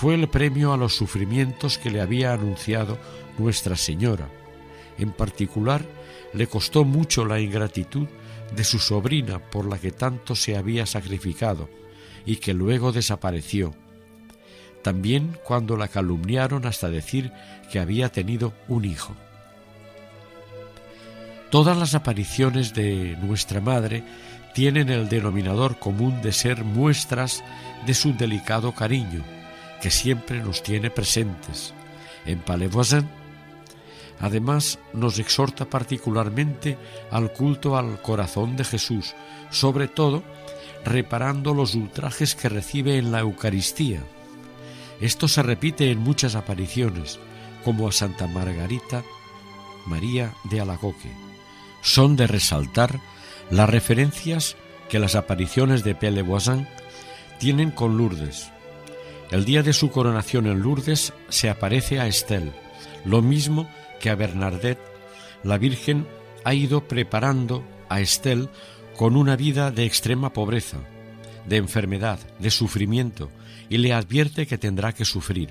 Fue 0.00 0.14
el 0.14 0.30
premio 0.30 0.72
a 0.72 0.78
los 0.78 0.96
sufrimientos 0.96 1.76
que 1.76 1.90
le 1.90 2.00
había 2.00 2.32
anunciado 2.32 2.96
Nuestra 3.36 3.76
Señora. 3.76 4.30
En 4.96 5.12
particular, 5.12 5.84
le 6.32 6.46
costó 6.46 6.86
mucho 6.86 7.26
la 7.26 7.38
ingratitud 7.38 8.08
de 8.56 8.64
su 8.64 8.78
sobrina 8.78 9.40
por 9.50 9.66
la 9.66 9.76
que 9.76 9.90
tanto 9.90 10.34
se 10.34 10.56
había 10.56 10.86
sacrificado 10.86 11.68
y 12.24 12.36
que 12.36 12.54
luego 12.54 12.92
desapareció. 12.92 13.74
También 14.80 15.36
cuando 15.44 15.76
la 15.76 15.88
calumniaron 15.88 16.64
hasta 16.64 16.88
decir 16.88 17.30
que 17.70 17.78
había 17.78 18.08
tenido 18.08 18.54
un 18.68 18.86
hijo. 18.86 19.14
Todas 21.50 21.76
las 21.76 21.94
apariciones 21.94 22.72
de 22.72 23.18
nuestra 23.20 23.60
Madre 23.60 24.02
tienen 24.54 24.88
el 24.88 25.10
denominador 25.10 25.78
común 25.78 26.22
de 26.22 26.32
ser 26.32 26.64
muestras 26.64 27.44
de 27.84 27.92
su 27.92 28.14
delicado 28.14 28.72
cariño, 28.72 29.22
que 29.80 29.90
siempre 29.90 30.40
nos 30.40 30.62
tiene 30.62 30.90
presentes. 30.90 31.74
En 32.26 32.40
Palais 32.40 32.72
Además, 34.20 34.78
nos 34.92 35.18
exhorta 35.18 35.64
particularmente 35.64 36.76
al 37.10 37.32
culto 37.32 37.78
al 37.78 38.02
corazón 38.02 38.56
de 38.56 38.64
Jesús, 38.64 39.14
sobre 39.50 39.88
todo 39.88 40.22
reparando 40.84 41.54
los 41.54 41.74
ultrajes 41.74 42.34
que 42.34 42.50
recibe 42.50 42.98
en 42.98 43.12
la 43.12 43.20
Eucaristía. 43.20 44.02
Esto 45.00 45.26
se 45.28 45.42
repite 45.42 45.90
en 45.90 45.98
muchas 45.98 46.34
apariciones, 46.34 47.18
como 47.64 47.88
a 47.88 47.92
Santa 47.92 48.26
Margarita 48.26 49.02
María 49.86 50.34
de 50.44 50.60
Alagoque. 50.60 51.10
Son 51.82 52.16
de 52.16 52.26
resaltar 52.26 53.00
las 53.50 53.70
referencias 53.70 54.56
que 54.90 54.98
las 54.98 55.14
apariciones 55.14 55.82
de 55.82 55.94
Pele 55.94 56.24
tienen 57.38 57.70
con 57.70 57.96
Lourdes. 57.96 58.50
El 59.30 59.44
día 59.44 59.62
de 59.62 59.72
su 59.72 59.90
coronación 59.90 60.48
en 60.48 60.60
Lourdes 60.60 61.12
se 61.28 61.50
aparece 61.50 62.00
a 62.00 62.08
Estel, 62.08 62.52
lo 63.04 63.22
mismo 63.22 63.68
que 64.00 64.10
a 64.10 64.16
Bernadette, 64.16 64.80
la 65.44 65.56
Virgen 65.56 66.06
ha 66.44 66.52
ido 66.52 66.88
preparando 66.88 67.64
a 67.88 68.00
Estel 68.00 68.48
con 68.96 69.16
una 69.16 69.36
vida 69.36 69.70
de 69.70 69.84
extrema 69.84 70.32
pobreza, 70.32 70.78
de 71.46 71.58
enfermedad, 71.58 72.18
de 72.40 72.50
sufrimiento, 72.50 73.30
y 73.68 73.78
le 73.78 73.92
advierte 73.92 74.48
que 74.48 74.58
tendrá 74.58 74.92
que 74.92 75.04
sufrir. 75.04 75.50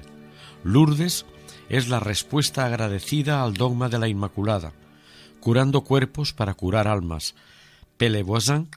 Lourdes 0.66 1.26
es 1.70 1.88
la 1.88 2.02
respuesta 2.02 2.66
agradecida 2.66 3.42
al 3.44 3.54
dogma 3.54 3.88
de 3.88 4.00
la 4.00 4.10
Inmaculada, 4.10 4.74
curando 5.40 5.86
cuerpos 5.86 6.34
para 6.34 6.54
curar 6.54 6.90
almas. 6.90 7.34
Pelevoisin 7.96 8.68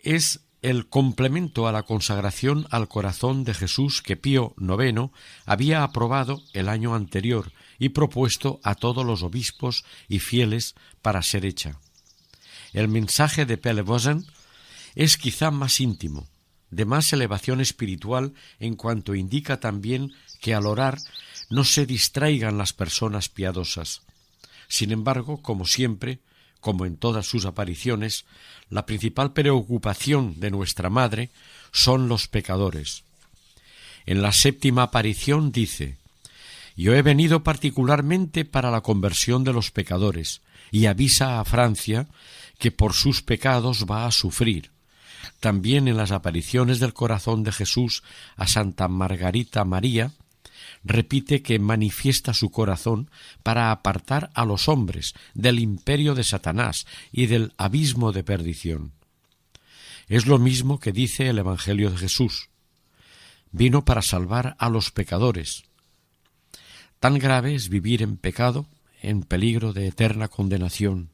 es 0.00 0.40
el 0.62 0.88
complemento 0.88 1.66
a 1.66 1.72
la 1.72 1.84
consagración 1.84 2.66
al 2.70 2.88
corazón 2.88 3.44
de 3.44 3.54
Jesús 3.54 4.02
que 4.02 4.16
Pío 4.16 4.54
IX 4.58 5.10
había 5.46 5.82
aprobado 5.82 6.42
el 6.52 6.68
año 6.68 6.94
anterior 6.94 7.52
y 7.78 7.90
propuesto 7.90 8.60
a 8.62 8.74
todos 8.74 9.06
los 9.06 9.22
obispos 9.22 9.84
y 10.08 10.18
fieles 10.18 10.74
para 11.00 11.22
ser 11.22 11.46
hecha. 11.46 11.78
El 12.72 12.88
mensaje 12.88 13.46
de 13.46 13.56
Pelevosen 13.56 14.26
es 14.94 15.16
quizá 15.16 15.50
más 15.50 15.80
íntimo, 15.80 16.28
de 16.70 16.84
más 16.84 17.12
elevación 17.12 17.60
espiritual 17.60 18.34
en 18.58 18.76
cuanto 18.76 19.14
indica 19.14 19.60
también 19.60 20.12
que 20.40 20.54
al 20.54 20.66
orar 20.66 20.98
no 21.48 21.64
se 21.64 21.86
distraigan 21.86 22.58
las 22.58 22.72
personas 22.72 23.28
piadosas. 23.28 24.02
Sin 24.68 24.92
embargo, 24.92 25.42
como 25.42 25.66
siempre, 25.66 26.20
como 26.60 26.86
en 26.86 26.96
todas 26.96 27.26
sus 27.26 27.44
apariciones, 27.44 28.24
la 28.68 28.86
principal 28.86 29.32
preocupación 29.32 30.38
de 30.38 30.50
nuestra 30.50 30.90
Madre 30.90 31.30
son 31.72 32.08
los 32.08 32.28
pecadores. 32.28 33.04
En 34.06 34.22
la 34.22 34.32
séptima 34.32 34.84
aparición 34.84 35.52
dice 35.52 35.96
Yo 36.76 36.94
he 36.94 37.02
venido 37.02 37.42
particularmente 37.42 38.44
para 38.44 38.70
la 38.70 38.80
conversión 38.80 39.44
de 39.44 39.52
los 39.52 39.70
pecadores, 39.70 40.40
y 40.70 40.86
avisa 40.86 41.40
a 41.40 41.44
Francia 41.44 42.06
que 42.58 42.70
por 42.70 42.92
sus 42.92 43.22
pecados 43.22 43.86
va 43.90 44.06
a 44.06 44.12
sufrir. 44.12 44.70
También 45.40 45.88
en 45.88 45.96
las 45.96 46.12
apariciones 46.12 46.78
del 46.78 46.92
corazón 46.92 47.42
de 47.42 47.52
Jesús 47.52 48.02
a 48.36 48.46
Santa 48.46 48.88
Margarita 48.88 49.64
María, 49.64 50.12
repite 50.84 51.42
que 51.42 51.58
manifiesta 51.58 52.34
su 52.34 52.50
corazón 52.50 53.10
para 53.42 53.70
apartar 53.70 54.30
a 54.34 54.44
los 54.44 54.68
hombres 54.68 55.14
del 55.34 55.58
imperio 55.58 56.14
de 56.14 56.24
Satanás 56.24 56.86
y 57.12 57.26
del 57.26 57.52
abismo 57.56 58.12
de 58.12 58.24
perdición. 58.24 58.92
Es 60.08 60.26
lo 60.26 60.38
mismo 60.38 60.80
que 60.80 60.92
dice 60.92 61.28
el 61.28 61.38
Evangelio 61.38 61.90
de 61.90 61.98
Jesús. 61.98 62.48
Vino 63.52 63.84
para 63.84 64.02
salvar 64.02 64.56
a 64.58 64.68
los 64.68 64.90
pecadores. 64.90 65.64
Tan 66.98 67.18
grave 67.18 67.54
es 67.54 67.68
vivir 67.68 68.02
en 68.02 68.16
pecado, 68.16 68.66
en 69.02 69.22
peligro 69.22 69.72
de 69.72 69.86
eterna 69.86 70.28
condenación. 70.28 71.10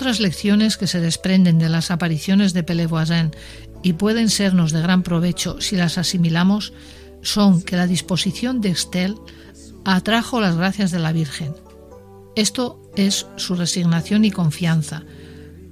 Otras 0.00 0.18
lecciones 0.18 0.78
que 0.78 0.86
se 0.86 0.98
desprenden 0.98 1.58
de 1.58 1.68
las 1.68 1.90
apariciones 1.90 2.54
de 2.54 2.62
Pelevoisin 2.62 3.32
y 3.82 3.92
pueden 3.92 4.30
sernos 4.30 4.72
de 4.72 4.80
gran 4.80 5.02
provecho 5.02 5.60
si 5.60 5.76
las 5.76 5.98
asimilamos 5.98 6.72
son 7.20 7.60
que 7.60 7.76
la 7.76 7.86
disposición 7.86 8.62
de 8.62 8.70
Estel 8.70 9.16
atrajo 9.84 10.40
las 10.40 10.56
gracias 10.56 10.90
de 10.90 11.00
la 11.00 11.12
Virgen. 11.12 11.54
Esto 12.34 12.80
es 12.96 13.26
su 13.36 13.56
resignación 13.56 14.24
y 14.24 14.30
confianza, 14.30 15.02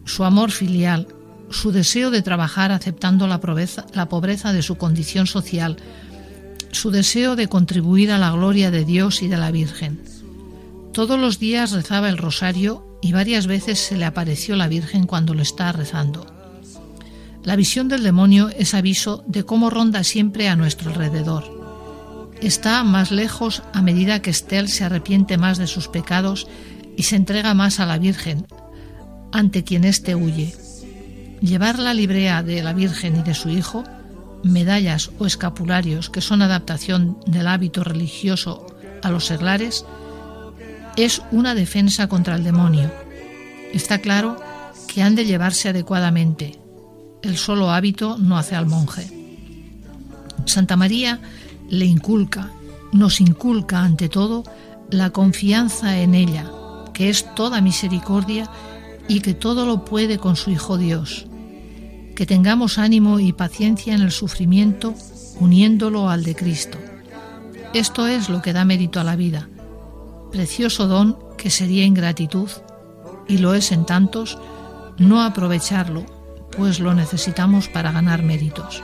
su 0.05 0.25
amor 0.25 0.51
filial, 0.51 1.09
su 1.49 1.73
deseo 1.73 2.11
de 2.11 2.21
trabajar 2.21 2.71
aceptando 2.71 3.29
la 3.29 3.41
pobreza, 3.41 3.87
la 3.95 4.11
pobreza 4.11 4.53
de 4.53 4.61
su 4.61 4.77
condición 4.77 5.27
social, 5.27 5.79
su 6.71 6.91
deseo 6.91 7.35
de 7.35 7.49
contribuir 7.49 8.11
a 8.11 8.19
la 8.19 8.33
gloria 8.33 8.71
de 8.71 8.85
Dios 8.85 9.23
y 9.23 9.29
de 9.29 9.39
la 9.39 9.51
Virgen. 9.51 10.03
Todos 10.93 11.19
los 11.19 11.39
días 11.39 11.71
rezaba 11.71 12.11
el 12.11 12.19
rosario 12.19 12.88
y 13.01 13.13
varias 13.13 13.47
veces 13.47 13.79
se 13.79 13.97
le 13.97 14.05
apareció 14.05 14.57
la 14.57 14.69
Virgen 14.69 15.07
cuando 15.07 15.35
lo 15.35 15.43
está 15.43 15.73
rezando. 15.73 16.27
La 17.45 17.57
visión 17.57 17.89
del 17.89 18.03
demonio 18.03 18.51
es 18.51 18.75
aviso 18.75 19.25
de 19.27 19.45
cómo 19.45 19.71
ronda 19.71 20.05
siempre 20.05 20.49
a 20.49 20.57
nuestro 20.57 20.91
alrededor. 20.91 21.59
Está 22.41 22.83
más 22.85 23.11
lejos 23.11 23.63
a 23.73 23.83
medida 23.83 24.23
que 24.23 24.31
Estel 24.31 24.69
se 24.69 24.85
arrepiente 24.85 25.39
más 25.39 25.59
de 25.59 25.67
sus 25.67 25.89
pecados 25.89 26.47
y 26.97 27.05
se 27.05 27.17
entrega 27.17 27.55
más 27.55 27.81
a 27.81 27.87
la 27.87 27.99
Virgen, 27.99 28.47
ante 29.33 29.65
quien 29.65 29.85
éste 29.85 30.15
huye. 30.15 30.55
Llevar 31.41 31.79
la 31.79 31.95
librea 31.95 32.43
de 32.43 32.63
la 32.63 32.73
Virgen 32.73 33.17
y 33.17 33.23
de 33.23 33.35
su 33.35 33.49
Hijo, 33.49 33.85
medallas 34.43 35.11
o 35.19 35.27
escapularios 35.27 36.11
que 36.11 36.21
son 36.21 36.43
adaptación 36.43 37.19
del 37.27 37.47
hábito 37.47 37.85
religioso 37.85 38.67
a 39.03 39.11
los 39.11 39.27
seglares, 39.27 39.85
es 41.05 41.23
una 41.31 41.55
defensa 41.55 42.09
contra 42.09 42.35
el 42.35 42.43
demonio. 42.43 42.91
Está 43.73 44.01
claro 44.01 44.37
que 44.89 45.01
han 45.01 45.15
de 45.15 45.25
llevarse 45.25 45.69
adecuadamente. 45.69 46.59
El 47.23 47.37
solo 47.37 47.71
hábito 47.71 48.19
no 48.19 48.37
hace 48.37 48.57
al 48.57 48.67
monje. 48.67 49.09
Santa 50.45 50.77
María 50.77 51.21
le 51.71 51.85
inculca, 51.85 52.51
nos 52.91 53.21
inculca 53.21 53.85
ante 53.85 54.09
todo 54.09 54.43
la 54.91 55.11
confianza 55.11 55.99
en 55.99 56.15
ella, 56.15 56.51
que 56.95 57.11
es 57.11 57.33
toda 57.37 57.61
misericordia 57.61 58.51
y 59.07 59.21
que 59.21 59.35
todo 59.35 59.67
lo 59.67 59.85
puede 59.85 60.19
con 60.19 60.35
su 60.35 60.51
Hijo 60.51 60.79
Dios. 60.79 61.27
Que 62.17 62.27
tengamos 62.27 62.77
ánimo 62.77 63.21
y 63.21 63.33
paciencia 63.33 63.95
en 63.95 64.03
el 64.03 64.11
sufrimiento 64.11 64.95
uniéndolo 65.39 66.11
al 66.11 66.25
de 66.25 66.35
Cristo. 66.35 66.79
Esto 67.73 68.09
es 68.09 68.29
lo 68.29 68.43
que 68.43 68.53
da 68.53 68.65
mérito 68.65 68.99
a 68.99 69.05
la 69.05 69.15
vida 69.15 69.49
precioso 70.31 70.87
don 70.87 71.19
que 71.37 71.51
sería 71.51 71.85
ingratitud, 71.85 72.49
y 73.27 73.39
lo 73.39 73.55
es 73.55 73.73
en 73.73 73.85
tantos, 73.87 74.39
no 74.99 75.23
aprovecharlo, 75.23 76.05
pues 76.57 76.81
lo 76.81 76.95
necesitamos 76.95 77.69
para 77.69 77.93
ganar 77.93 78.23
méritos. 78.23 78.83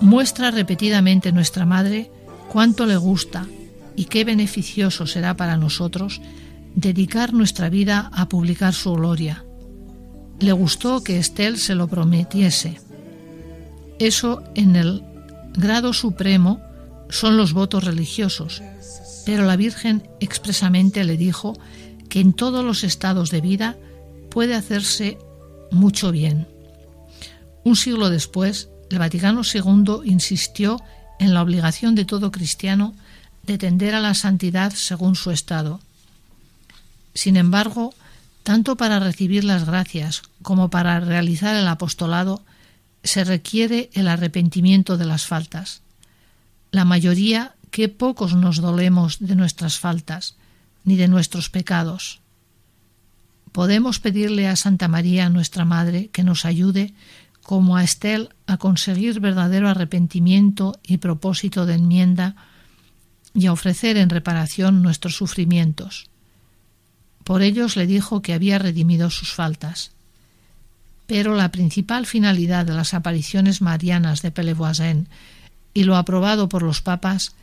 Muestra 0.00 0.50
repetidamente 0.50 1.32
nuestra 1.32 1.64
Madre 1.64 2.10
cuánto 2.48 2.86
le 2.86 2.96
gusta 2.96 3.46
y 3.94 4.06
qué 4.06 4.24
beneficioso 4.24 5.06
será 5.06 5.36
para 5.36 5.56
nosotros 5.56 6.20
dedicar 6.74 7.32
nuestra 7.32 7.70
vida 7.70 8.10
a 8.12 8.28
publicar 8.28 8.74
su 8.74 8.92
gloria. 8.92 9.44
Le 10.38 10.52
gustó 10.52 11.02
que 11.02 11.18
Estel 11.18 11.58
se 11.58 11.74
lo 11.74 11.88
prometiese. 11.88 12.78
Eso 13.98 14.42
en 14.54 14.76
el 14.76 15.02
grado 15.54 15.94
supremo 15.94 16.60
son 17.08 17.36
los 17.36 17.52
votos 17.52 17.84
religiosos, 17.84 18.62
pero 19.24 19.44
la 19.44 19.56
Virgen 19.56 20.08
expresamente 20.20 21.04
le 21.04 21.16
dijo 21.16 21.58
que 22.08 22.20
en 22.20 22.32
todos 22.32 22.64
los 22.64 22.84
estados 22.84 23.30
de 23.30 23.40
vida 23.40 23.76
puede 24.30 24.54
hacerse 24.54 25.18
mucho 25.70 26.12
bien. 26.12 26.46
Un 27.64 27.76
siglo 27.76 28.10
después, 28.10 28.68
el 28.90 28.98
Vaticano 28.98 29.42
II 29.42 30.02
insistió 30.04 30.80
en 31.18 31.34
la 31.34 31.42
obligación 31.42 31.94
de 31.94 32.04
todo 32.04 32.30
cristiano 32.30 32.94
de 33.42 33.58
tender 33.58 33.94
a 33.94 34.00
la 34.00 34.14
santidad 34.14 34.72
según 34.72 35.16
su 35.16 35.30
estado. 35.30 35.80
Sin 37.14 37.36
embargo, 37.36 37.94
tanto 38.42 38.76
para 38.76 39.00
recibir 39.00 39.42
las 39.44 39.64
gracias 39.64 40.22
como 40.42 40.70
para 40.70 41.00
realizar 41.00 41.56
el 41.56 41.66
apostolado, 41.66 42.42
se 43.02 43.24
requiere 43.24 43.90
el 43.94 44.08
arrepentimiento 44.08 44.96
de 44.96 45.06
las 45.06 45.26
faltas. 45.26 45.80
La 46.76 46.84
mayoría 46.84 47.54
qué 47.70 47.88
pocos 47.88 48.34
nos 48.34 48.60
dolemos 48.60 49.16
de 49.18 49.34
nuestras 49.34 49.78
faltas, 49.78 50.36
ni 50.84 50.96
de 50.96 51.08
nuestros 51.08 51.48
pecados. 51.48 52.20
Podemos 53.50 53.98
pedirle 53.98 54.46
a 54.46 54.56
Santa 54.56 54.86
María, 54.86 55.30
nuestra 55.30 55.64
Madre, 55.64 56.10
que 56.12 56.22
nos 56.22 56.44
ayude, 56.44 56.92
como 57.42 57.78
a 57.78 57.82
Estel, 57.82 58.28
a 58.46 58.58
conseguir 58.58 59.20
verdadero 59.20 59.70
arrepentimiento 59.70 60.78
y 60.82 60.98
propósito 60.98 61.64
de 61.64 61.76
enmienda 61.76 62.36
y 63.32 63.46
a 63.46 63.54
ofrecer 63.54 63.96
en 63.96 64.10
reparación 64.10 64.82
nuestros 64.82 65.16
sufrimientos. 65.16 66.10
Por 67.24 67.40
ellos 67.40 67.74
le 67.76 67.86
dijo 67.86 68.20
que 68.20 68.34
había 68.34 68.58
redimido 68.58 69.08
sus 69.08 69.32
faltas. 69.32 69.92
Pero 71.06 71.36
la 71.36 71.50
principal 71.50 72.04
finalidad 72.04 72.66
de 72.66 72.74
las 72.74 72.92
apariciones 72.92 73.62
marianas 73.62 74.20
de 74.20 74.30
Pelevoisin 74.30 75.08
y 75.76 75.84
lo 75.84 75.98
aprobado 75.98 76.48
por 76.48 76.62
los 76.62 76.80
papas 76.80 77.34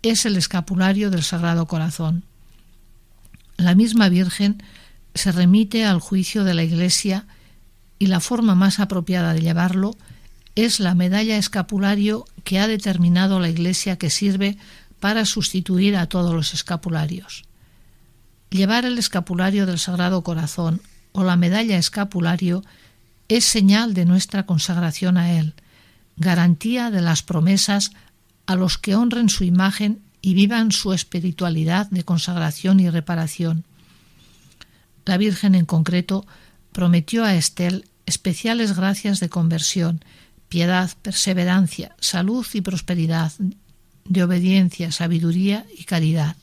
es 0.00 0.24
el 0.24 0.36
escapulario 0.36 1.10
del 1.10 1.24
Sagrado 1.24 1.66
Corazón. 1.66 2.22
La 3.56 3.74
misma 3.74 4.08
Virgen 4.08 4.62
se 5.16 5.32
remite 5.32 5.84
al 5.84 5.98
juicio 5.98 6.44
de 6.44 6.54
la 6.54 6.62
Iglesia 6.62 7.26
y 7.98 8.06
la 8.06 8.20
forma 8.20 8.54
más 8.54 8.78
apropiada 8.78 9.34
de 9.34 9.40
llevarlo 9.40 9.96
es 10.54 10.78
la 10.78 10.94
medalla 10.94 11.38
escapulario 11.38 12.24
que 12.44 12.60
ha 12.60 12.68
determinado 12.68 13.40
la 13.40 13.48
Iglesia 13.48 13.98
que 13.98 14.10
sirve 14.10 14.58
para 15.00 15.24
sustituir 15.24 15.96
a 15.96 16.06
todos 16.06 16.32
los 16.36 16.54
escapularios. 16.54 17.46
Llevar 18.50 18.84
el 18.84 18.96
escapulario 18.96 19.66
del 19.66 19.80
Sagrado 19.80 20.22
Corazón 20.22 20.80
o 21.10 21.24
la 21.24 21.34
medalla 21.34 21.78
escapulario 21.78 22.62
es 23.26 23.44
señal 23.44 23.92
de 23.92 24.04
nuestra 24.04 24.46
consagración 24.46 25.16
a 25.16 25.32
Él, 25.32 25.54
garantía 26.16 26.90
de 26.90 27.02
las 27.02 27.22
promesas 27.22 27.92
a 28.46 28.54
los 28.54 28.78
que 28.78 28.94
honren 28.94 29.28
su 29.28 29.44
imagen 29.44 30.00
y 30.22 30.34
vivan 30.34 30.72
su 30.72 30.92
espiritualidad 30.92 31.88
de 31.90 32.04
consagración 32.04 32.80
y 32.80 32.90
reparación. 32.90 33.64
La 35.04 35.18
Virgen 35.18 35.54
en 35.54 35.66
concreto 35.66 36.26
prometió 36.72 37.24
a 37.24 37.34
Estel 37.34 37.88
especiales 38.06 38.76
gracias 38.76 39.20
de 39.20 39.28
conversión, 39.28 40.04
piedad, 40.48 40.90
perseverancia, 41.02 41.94
salud 42.00 42.46
y 42.52 42.60
prosperidad, 42.60 43.32
de 44.04 44.22
obediencia, 44.22 44.92
sabiduría 44.92 45.66
y 45.76 45.84
caridad. 45.84 46.36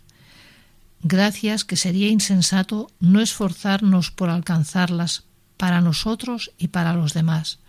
Gracias 1.01 1.65
que 1.65 1.75
sería 1.75 2.07
insensato 2.07 2.89
no 2.99 3.21
esforzarnos 3.21 4.11
por 4.11 4.29
alcanzarlas 4.29 5.23
para 5.57 5.81
nosotros 5.81 6.51
y 6.57 6.69
para 6.69 6.93
los 6.93 7.13
demás. 7.13 7.59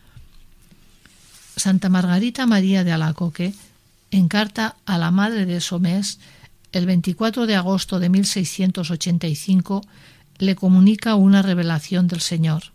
Santa 1.57 1.89
Margarita 1.89 2.47
María 2.47 2.85
de 2.85 2.93
Alacoque 2.93 3.55
en 4.11 4.29
carta 4.29 4.77
a 4.87 4.99
la 4.99 5.11
madre 5.11 5.45
de 5.47 5.61
Somés, 5.61 6.21
el 6.73 6.87
24 6.87 7.47
de 7.47 7.57
agosto 7.57 7.99
de 7.99 8.09
1685, 8.09 9.83
le 10.39 10.55
comunica 10.57 11.15
una 11.15 11.43
revelación 11.43 12.07
del 12.07 12.21
Señor. 12.21 12.73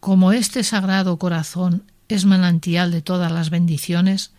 Como 0.00 0.32
este 0.32 0.62
sagrado 0.62 1.18
corazón 1.18 1.84
es 2.08 2.24
manantial 2.24 2.90
de 2.90 3.02
todas 3.02 3.32
las 3.32 3.50
bendiciones, 3.50 4.32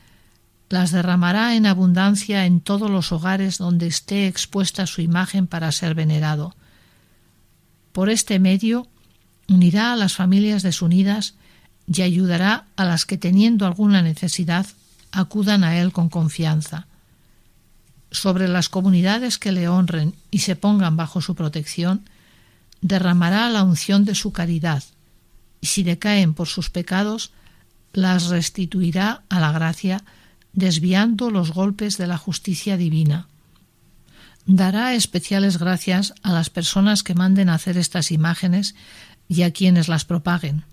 las 0.70 0.92
derramará 0.92 1.56
en 1.56 1.66
abundancia 1.66 2.46
en 2.46 2.62
todos 2.62 2.90
los 2.90 3.12
hogares 3.12 3.58
donde 3.58 3.88
esté 3.88 4.28
expuesta 4.28 4.88
su 4.88 5.02
imagen 5.02 5.48
para 5.48 5.72
ser 5.72 5.96
venerado. 5.96 6.56
Por 7.92 8.10
este 8.10 8.40
medio, 8.40 8.88
unirá 9.48 9.94
a 9.94 9.96
las 9.96 10.14
familias 10.14 10.64
desunidas 10.64 11.36
y 11.88 12.02
ayudará 12.02 12.66
a 12.76 12.86
las 12.86 13.06
que 13.06 13.18
teniendo 13.18 13.66
alguna 13.66 14.02
necesidad 14.02 14.66
acudan 15.12 15.64
a 15.64 15.80
Él 15.80 15.92
con 15.92 16.10
confianza. 16.10 16.88
Sobre 18.12 18.48
las 18.48 18.70
comunidades 18.70 19.38
que 19.38 19.52
le 19.52 19.68
honren 19.68 20.14
y 20.32 20.40
se 20.40 20.56
pongan 20.56 20.98
bajo 20.98 21.22
su 21.22 21.36
protección, 21.36 22.06
derramará 22.82 23.50
la 23.50 23.64
unción 23.64 24.06
de 24.06 24.16
su 24.16 24.32
caridad, 24.32 24.84
y 25.62 25.68
si 25.68 25.84
decaen 25.84 26.34
por 26.34 26.48
sus 26.48 26.70
pecados, 26.70 27.32
las 27.94 28.28
restituirá 28.28 29.24
a 29.30 29.40
la 29.40 29.52
gracia, 29.52 30.04
desviando 30.54 31.32
los 31.32 31.52
golpes 31.52 31.98
de 31.98 32.08
la 32.08 32.18
justicia 32.18 32.78
divina. 32.78 33.28
Dará 34.46 34.94
especiales 34.94 35.58
gracias 35.58 36.14
a 36.22 36.32
las 36.32 36.50
personas 36.50 37.04
que 37.04 37.16
manden 37.16 37.50
hacer 37.50 37.78
estas 37.78 38.12
imágenes 38.12 38.76
y 39.28 39.42
a 39.42 39.52
quienes 39.52 39.88
las 39.88 40.06
propaguen, 40.06 40.64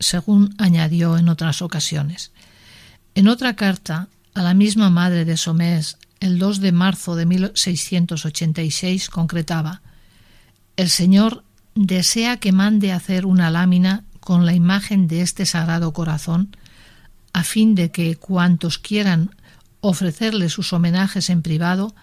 según 0.00 0.54
añadió 0.58 1.18
en 1.18 1.28
otras 1.28 1.62
ocasiones. 1.62 2.32
En 3.14 3.28
otra 3.28 3.54
carta 3.54 4.08
a 4.34 4.42
la 4.42 4.54
misma 4.54 4.90
madre 4.90 5.24
de 5.24 5.36
Somés, 5.36 5.98
el 6.20 6.38
2 6.38 6.60
de 6.60 6.72
marzo 6.72 7.16
de 7.16 7.26
1686, 7.26 9.10
concretaba 9.10 9.82
El 10.76 10.90
Señor 10.90 11.44
desea 11.74 12.38
que 12.38 12.52
mande 12.52 12.92
hacer 12.92 13.26
una 13.26 13.50
lámina 13.50 14.04
con 14.20 14.46
la 14.46 14.54
imagen 14.54 15.08
de 15.08 15.22
este 15.22 15.46
sagrado 15.46 15.92
corazón, 15.92 16.56
a 17.32 17.44
fin 17.44 17.74
de 17.74 17.90
que 17.90 18.16
cuantos 18.16 18.78
quieran 18.78 19.34
ofrecerle 19.80 20.48
sus 20.48 20.72
homenajes 20.72 21.30
en 21.30 21.42
privado 21.42 21.94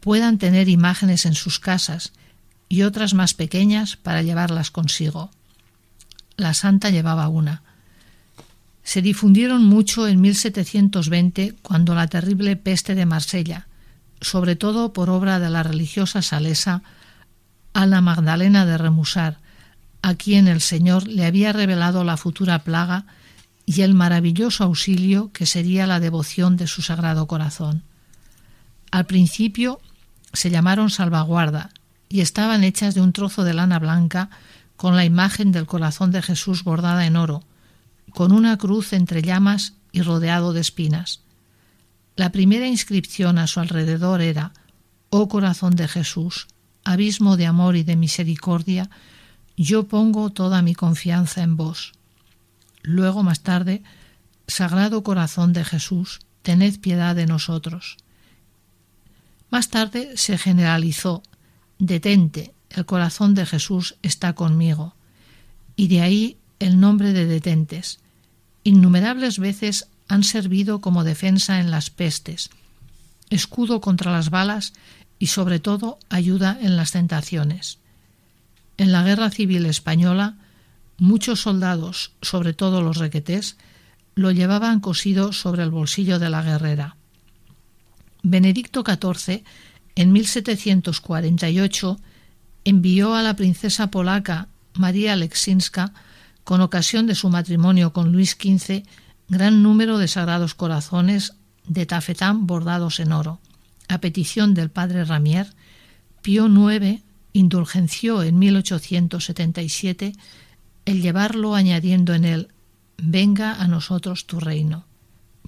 puedan 0.00 0.38
tener 0.38 0.68
imágenes 0.68 1.26
en 1.26 1.34
sus 1.34 1.60
casas 1.60 2.12
y 2.68 2.82
otras 2.82 3.14
más 3.14 3.34
pequeñas 3.34 3.96
para 3.96 4.22
llevarlas 4.22 4.70
consigo. 4.70 5.30
La 6.36 6.54
santa 6.54 6.90
llevaba 6.90 7.28
una 7.28 7.62
se 8.82 9.00
difundieron 9.02 9.64
mucho 9.64 10.08
en 10.08 10.20
1720 10.20 11.54
cuando 11.62 11.94
la 11.94 12.08
terrible 12.08 12.56
peste 12.56 12.94
de 12.94 13.06
Marsella, 13.06 13.68
sobre 14.20 14.56
todo 14.56 14.92
por 14.92 15.08
obra 15.10 15.38
de 15.38 15.50
la 15.50 15.62
religiosa 15.62 16.22
salesa 16.22 16.82
Ana 17.74 18.00
Magdalena 18.00 18.66
de 18.66 18.78
Remusar, 18.78 19.38
a 20.02 20.14
quien 20.14 20.48
el 20.48 20.60
Señor 20.60 21.06
le 21.06 21.26
había 21.26 21.52
revelado 21.52 22.02
la 22.02 22.16
futura 22.16 22.64
plaga 22.64 23.06
y 23.66 23.82
el 23.82 23.94
maravilloso 23.94 24.64
auxilio 24.64 25.30
que 25.32 25.46
sería 25.46 25.86
la 25.86 26.00
devoción 26.00 26.56
de 26.56 26.66
su 26.66 26.82
sagrado 26.82 27.26
corazón. 27.28 27.84
Al 28.90 29.06
principio 29.06 29.80
se 30.32 30.50
llamaron 30.50 30.90
salvaguarda 30.90 31.70
y 32.08 32.20
estaban 32.20 32.64
hechas 32.64 32.94
de 32.94 33.00
un 33.00 33.12
trozo 33.12 33.44
de 33.44 33.54
lana 33.54 33.78
blanca 33.78 34.28
con 34.76 34.96
la 34.96 35.04
imagen 35.04 35.52
del 35.52 35.66
corazón 35.66 36.10
de 36.10 36.22
Jesús 36.22 36.64
bordada 36.64 37.06
en 37.06 37.16
oro, 37.16 37.44
con 38.12 38.32
una 38.32 38.56
cruz 38.58 38.92
entre 38.92 39.22
llamas 39.22 39.74
y 39.92 40.02
rodeado 40.02 40.52
de 40.52 40.60
espinas. 40.60 41.20
La 42.16 42.30
primera 42.32 42.66
inscripción 42.66 43.38
a 43.38 43.46
su 43.46 43.60
alrededor 43.60 44.20
era 44.20 44.52
Oh 45.10 45.28
corazón 45.28 45.76
de 45.76 45.88
Jesús, 45.88 46.48
abismo 46.84 47.36
de 47.36 47.46
amor 47.46 47.76
y 47.76 47.84
de 47.84 47.96
misericordia, 47.96 48.90
yo 49.56 49.86
pongo 49.86 50.30
toda 50.30 50.62
mi 50.62 50.74
confianza 50.74 51.42
en 51.42 51.56
vos. 51.56 51.92
Luego, 52.82 53.22
más 53.22 53.42
tarde, 53.42 53.82
Sagrado 54.46 55.02
Corazón 55.02 55.52
de 55.52 55.64
Jesús, 55.64 56.20
tened 56.42 56.80
piedad 56.80 57.14
de 57.14 57.26
nosotros. 57.26 57.96
Más 59.50 59.68
tarde 59.68 60.16
se 60.16 60.38
generalizó 60.38 61.22
Detente, 61.78 62.51
el 62.74 62.86
corazón 62.86 63.34
de 63.34 63.46
Jesús 63.46 63.96
está 64.02 64.34
conmigo. 64.34 64.94
Y 65.76 65.88
de 65.88 66.00
ahí 66.00 66.36
el 66.58 66.78
nombre 66.80 67.12
de 67.12 67.26
detentes. 67.26 67.98
Innumerables 68.64 69.38
veces 69.38 69.88
han 70.08 70.24
servido 70.24 70.80
como 70.80 71.04
defensa 71.04 71.58
en 71.60 71.70
las 71.70 71.90
pestes, 71.90 72.50
escudo 73.30 73.80
contra 73.80 74.12
las 74.12 74.30
balas 74.30 74.72
y 75.18 75.28
sobre 75.28 75.58
todo 75.58 75.98
ayuda 76.08 76.58
en 76.60 76.76
las 76.76 76.92
tentaciones. 76.92 77.78
En 78.76 78.92
la 78.92 79.02
Guerra 79.02 79.30
Civil 79.30 79.66
Española, 79.66 80.36
muchos 80.98 81.40
soldados, 81.40 82.12
sobre 82.22 82.52
todo 82.52 82.82
los 82.82 82.98
requetés, 82.98 83.56
lo 84.14 84.30
llevaban 84.30 84.80
cosido 84.80 85.32
sobre 85.32 85.62
el 85.62 85.70
bolsillo 85.70 86.18
de 86.18 86.30
la 86.30 86.42
guerrera. 86.42 86.96
Benedicto 88.22 88.84
XIV, 88.86 89.42
en 89.94 90.12
1748, 90.12 91.98
envió 92.64 93.14
a 93.14 93.22
la 93.22 93.34
princesa 93.34 93.90
polaca 93.90 94.48
María 94.74 95.12
Alexinska, 95.12 95.92
con 96.44 96.60
ocasión 96.60 97.06
de 97.06 97.14
su 97.14 97.28
matrimonio 97.28 97.92
con 97.92 98.12
Luis 98.12 98.36
XV, 98.40 98.82
gran 99.28 99.62
número 99.62 99.98
de 99.98 100.08
sagrados 100.08 100.54
corazones 100.54 101.34
de 101.66 101.86
tafetán 101.86 102.46
bordados 102.46 103.00
en 103.00 103.12
oro. 103.12 103.40
A 103.88 103.98
petición 103.98 104.54
del 104.54 104.70
padre 104.70 105.04
Ramier, 105.04 105.52
Pío 106.22 106.46
IX 106.46 107.02
indulgenció 107.32 108.22
en 108.22 108.38
1877 108.38 110.14
el 110.84 111.02
llevarlo 111.02 111.54
añadiendo 111.54 112.14
en 112.14 112.24
él 112.24 112.48
Venga 113.04 113.54
a 113.54 113.66
nosotros 113.66 114.26
tu 114.26 114.38
reino. 114.38 114.84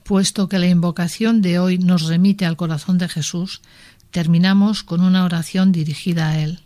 Puesto 0.03 0.49
que 0.49 0.59
la 0.59 0.67
invocación 0.67 1.41
de 1.41 1.59
hoy 1.59 1.79
nos 1.79 2.07
remite 2.07 2.47
al 2.47 2.57
corazón 2.57 2.99
de 2.99 3.09
Jesús, 3.09 3.63
terminamos 4.11 4.83
con 4.83 5.01
una 5.01 5.25
oración 5.25 5.71
dirigida 5.71 6.31
a 6.31 6.41
él. 6.41 6.61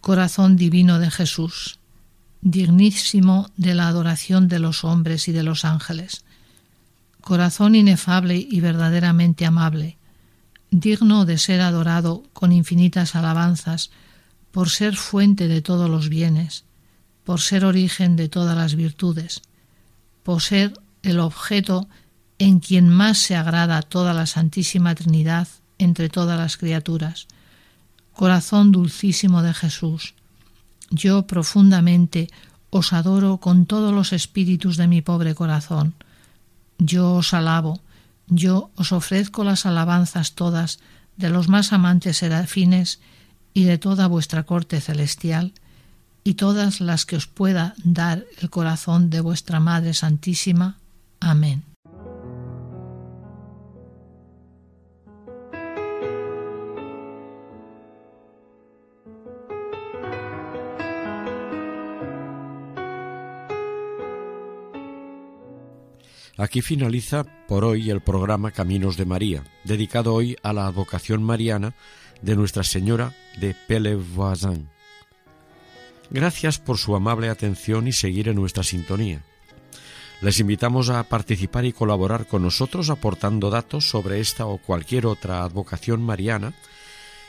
Corazón 0.00 0.56
divino 0.56 0.98
de 0.98 1.10
Jesús, 1.10 1.78
dignísimo 2.40 3.50
de 3.56 3.74
la 3.74 3.88
adoración 3.88 4.48
de 4.48 4.58
los 4.58 4.84
hombres 4.84 5.28
y 5.28 5.32
de 5.32 5.42
los 5.42 5.64
ángeles, 5.64 6.24
corazón 7.20 7.74
inefable 7.74 8.36
y 8.36 8.60
verdaderamente 8.60 9.44
amable, 9.44 9.98
digno 10.70 11.24
de 11.24 11.38
ser 11.38 11.60
adorado 11.60 12.22
con 12.32 12.52
infinitas 12.52 13.14
alabanzas, 13.14 13.90
por 14.52 14.70
ser 14.70 14.96
fuente 14.96 15.48
de 15.48 15.62
todos 15.62 15.90
los 15.90 16.08
bienes, 16.08 16.64
por 17.24 17.40
ser 17.40 17.64
origen 17.64 18.16
de 18.16 18.28
todas 18.28 18.56
las 18.56 18.74
virtudes, 18.74 19.42
por 20.22 20.42
ser 20.42 20.72
el 21.02 21.20
objeto 21.20 21.88
en 22.38 22.60
quien 22.60 22.88
más 22.88 23.18
se 23.18 23.36
agrada 23.36 23.82
toda 23.82 24.14
la 24.14 24.26
Santísima 24.26 24.94
Trinidad 24.94 25.48
entre 25.78 26.08
todas 26.08 26.38
las 26.38 26.56
criaturas. 26.56 27.26
Corazón 28.18 28.72
dulcísimo 28.72 29.42
de 29.42 29.54
Jesús, 29.54 30.14
yo 30.90 31.28
profundamente 31.28 32.26
os 32.68 32.92
adoro 32.92 33.38
con 33.38 33.64
todos 33.64 33.94
los 33.94 34.12
espíritus 34.12 34.76
de 34.76 34.88
mi 34.88 35.02
pobre 35.02 35.36
corazón. 35.36 35.94
Yo 36.78 37.14
os 37.14 37.32
alabo, 37.32 37.78
yo 38.26 38.72
os 38.74 38.90
ofrezco 38.90 39.44
las 39.44 39.66
alabanzas 39.66 40.32
todas 40.32 40.80
de 41.16 41.30
los 41.30 41.48
más 41.48 41.72
amantes 41.72 42.16
serafines 42.16 42.98
y 43.54 43.62
de 43.62 43.78
toda 43.78 44.08
vuestra 44.08 44.42
corte 44.42 44.80
celestial, 44.80 45.52
y 46.24 46.34
todas 46.34 46.80
las 46.80 47.06
que 47.06 47.14
os 47.14 47.28
pueda 47.28 47.74
dar 47.84 48.24
el 48.42 48.50
corazón 48.50 49.10
de 49.10 49.20
vuestra 49.20 49.60
Madre 49.60 49.94
Santísima. 49.94 50.76
Amén. 51.20 51.67
Aquí 66.38 66.62
finaliza 66.62 67.24
por 67.48 67.64
hoy 67.64 67.90
el 67.90 68.00
programa 68.00 68.52
Caminos 68.52 68.96
de 68.96 69.04
María, 69.04 69.42
dedicado 69.64 70.14
hoy 70.14 70.36
a 70.44 70.52
la 70.52 70.68
advocación 70.68 71.20
mariana 71.20 71.74
de 72.22 72.36
Nuestra 72.36 72.62
Señora 72.62 73.12
de 73.40 73.56
Pellevoisin. 73.66 74.68
Gracias 76.10 76.60
por 76.60 76.78
su 76.78 76.94
amable 76.94 77.28
atención 77.28 77.88
y 77.88 77.92
seguir 77.92 78.28
en 78.28 78.36
nuestra 78.36 78.62
sintonía. 78.62 79.24
Les 80.20 80.38
invitamos 80.38 80.90
a 80.90 81.02
participar 81.02 81.64
y 81.64 81.72
colaborar 81.72 82.28
con 82.28 82.42
nosotros 82.42 82.88
aportando 82.88 83.50
datos 83.50 83.88
sobre 83.88 84.20
esta 84.20 84.46
o 84.46 84.58
cualquier 84.58 85.06
otra 85.06 85.42
advocación 85.42 86.00
mariana 86.00 86.54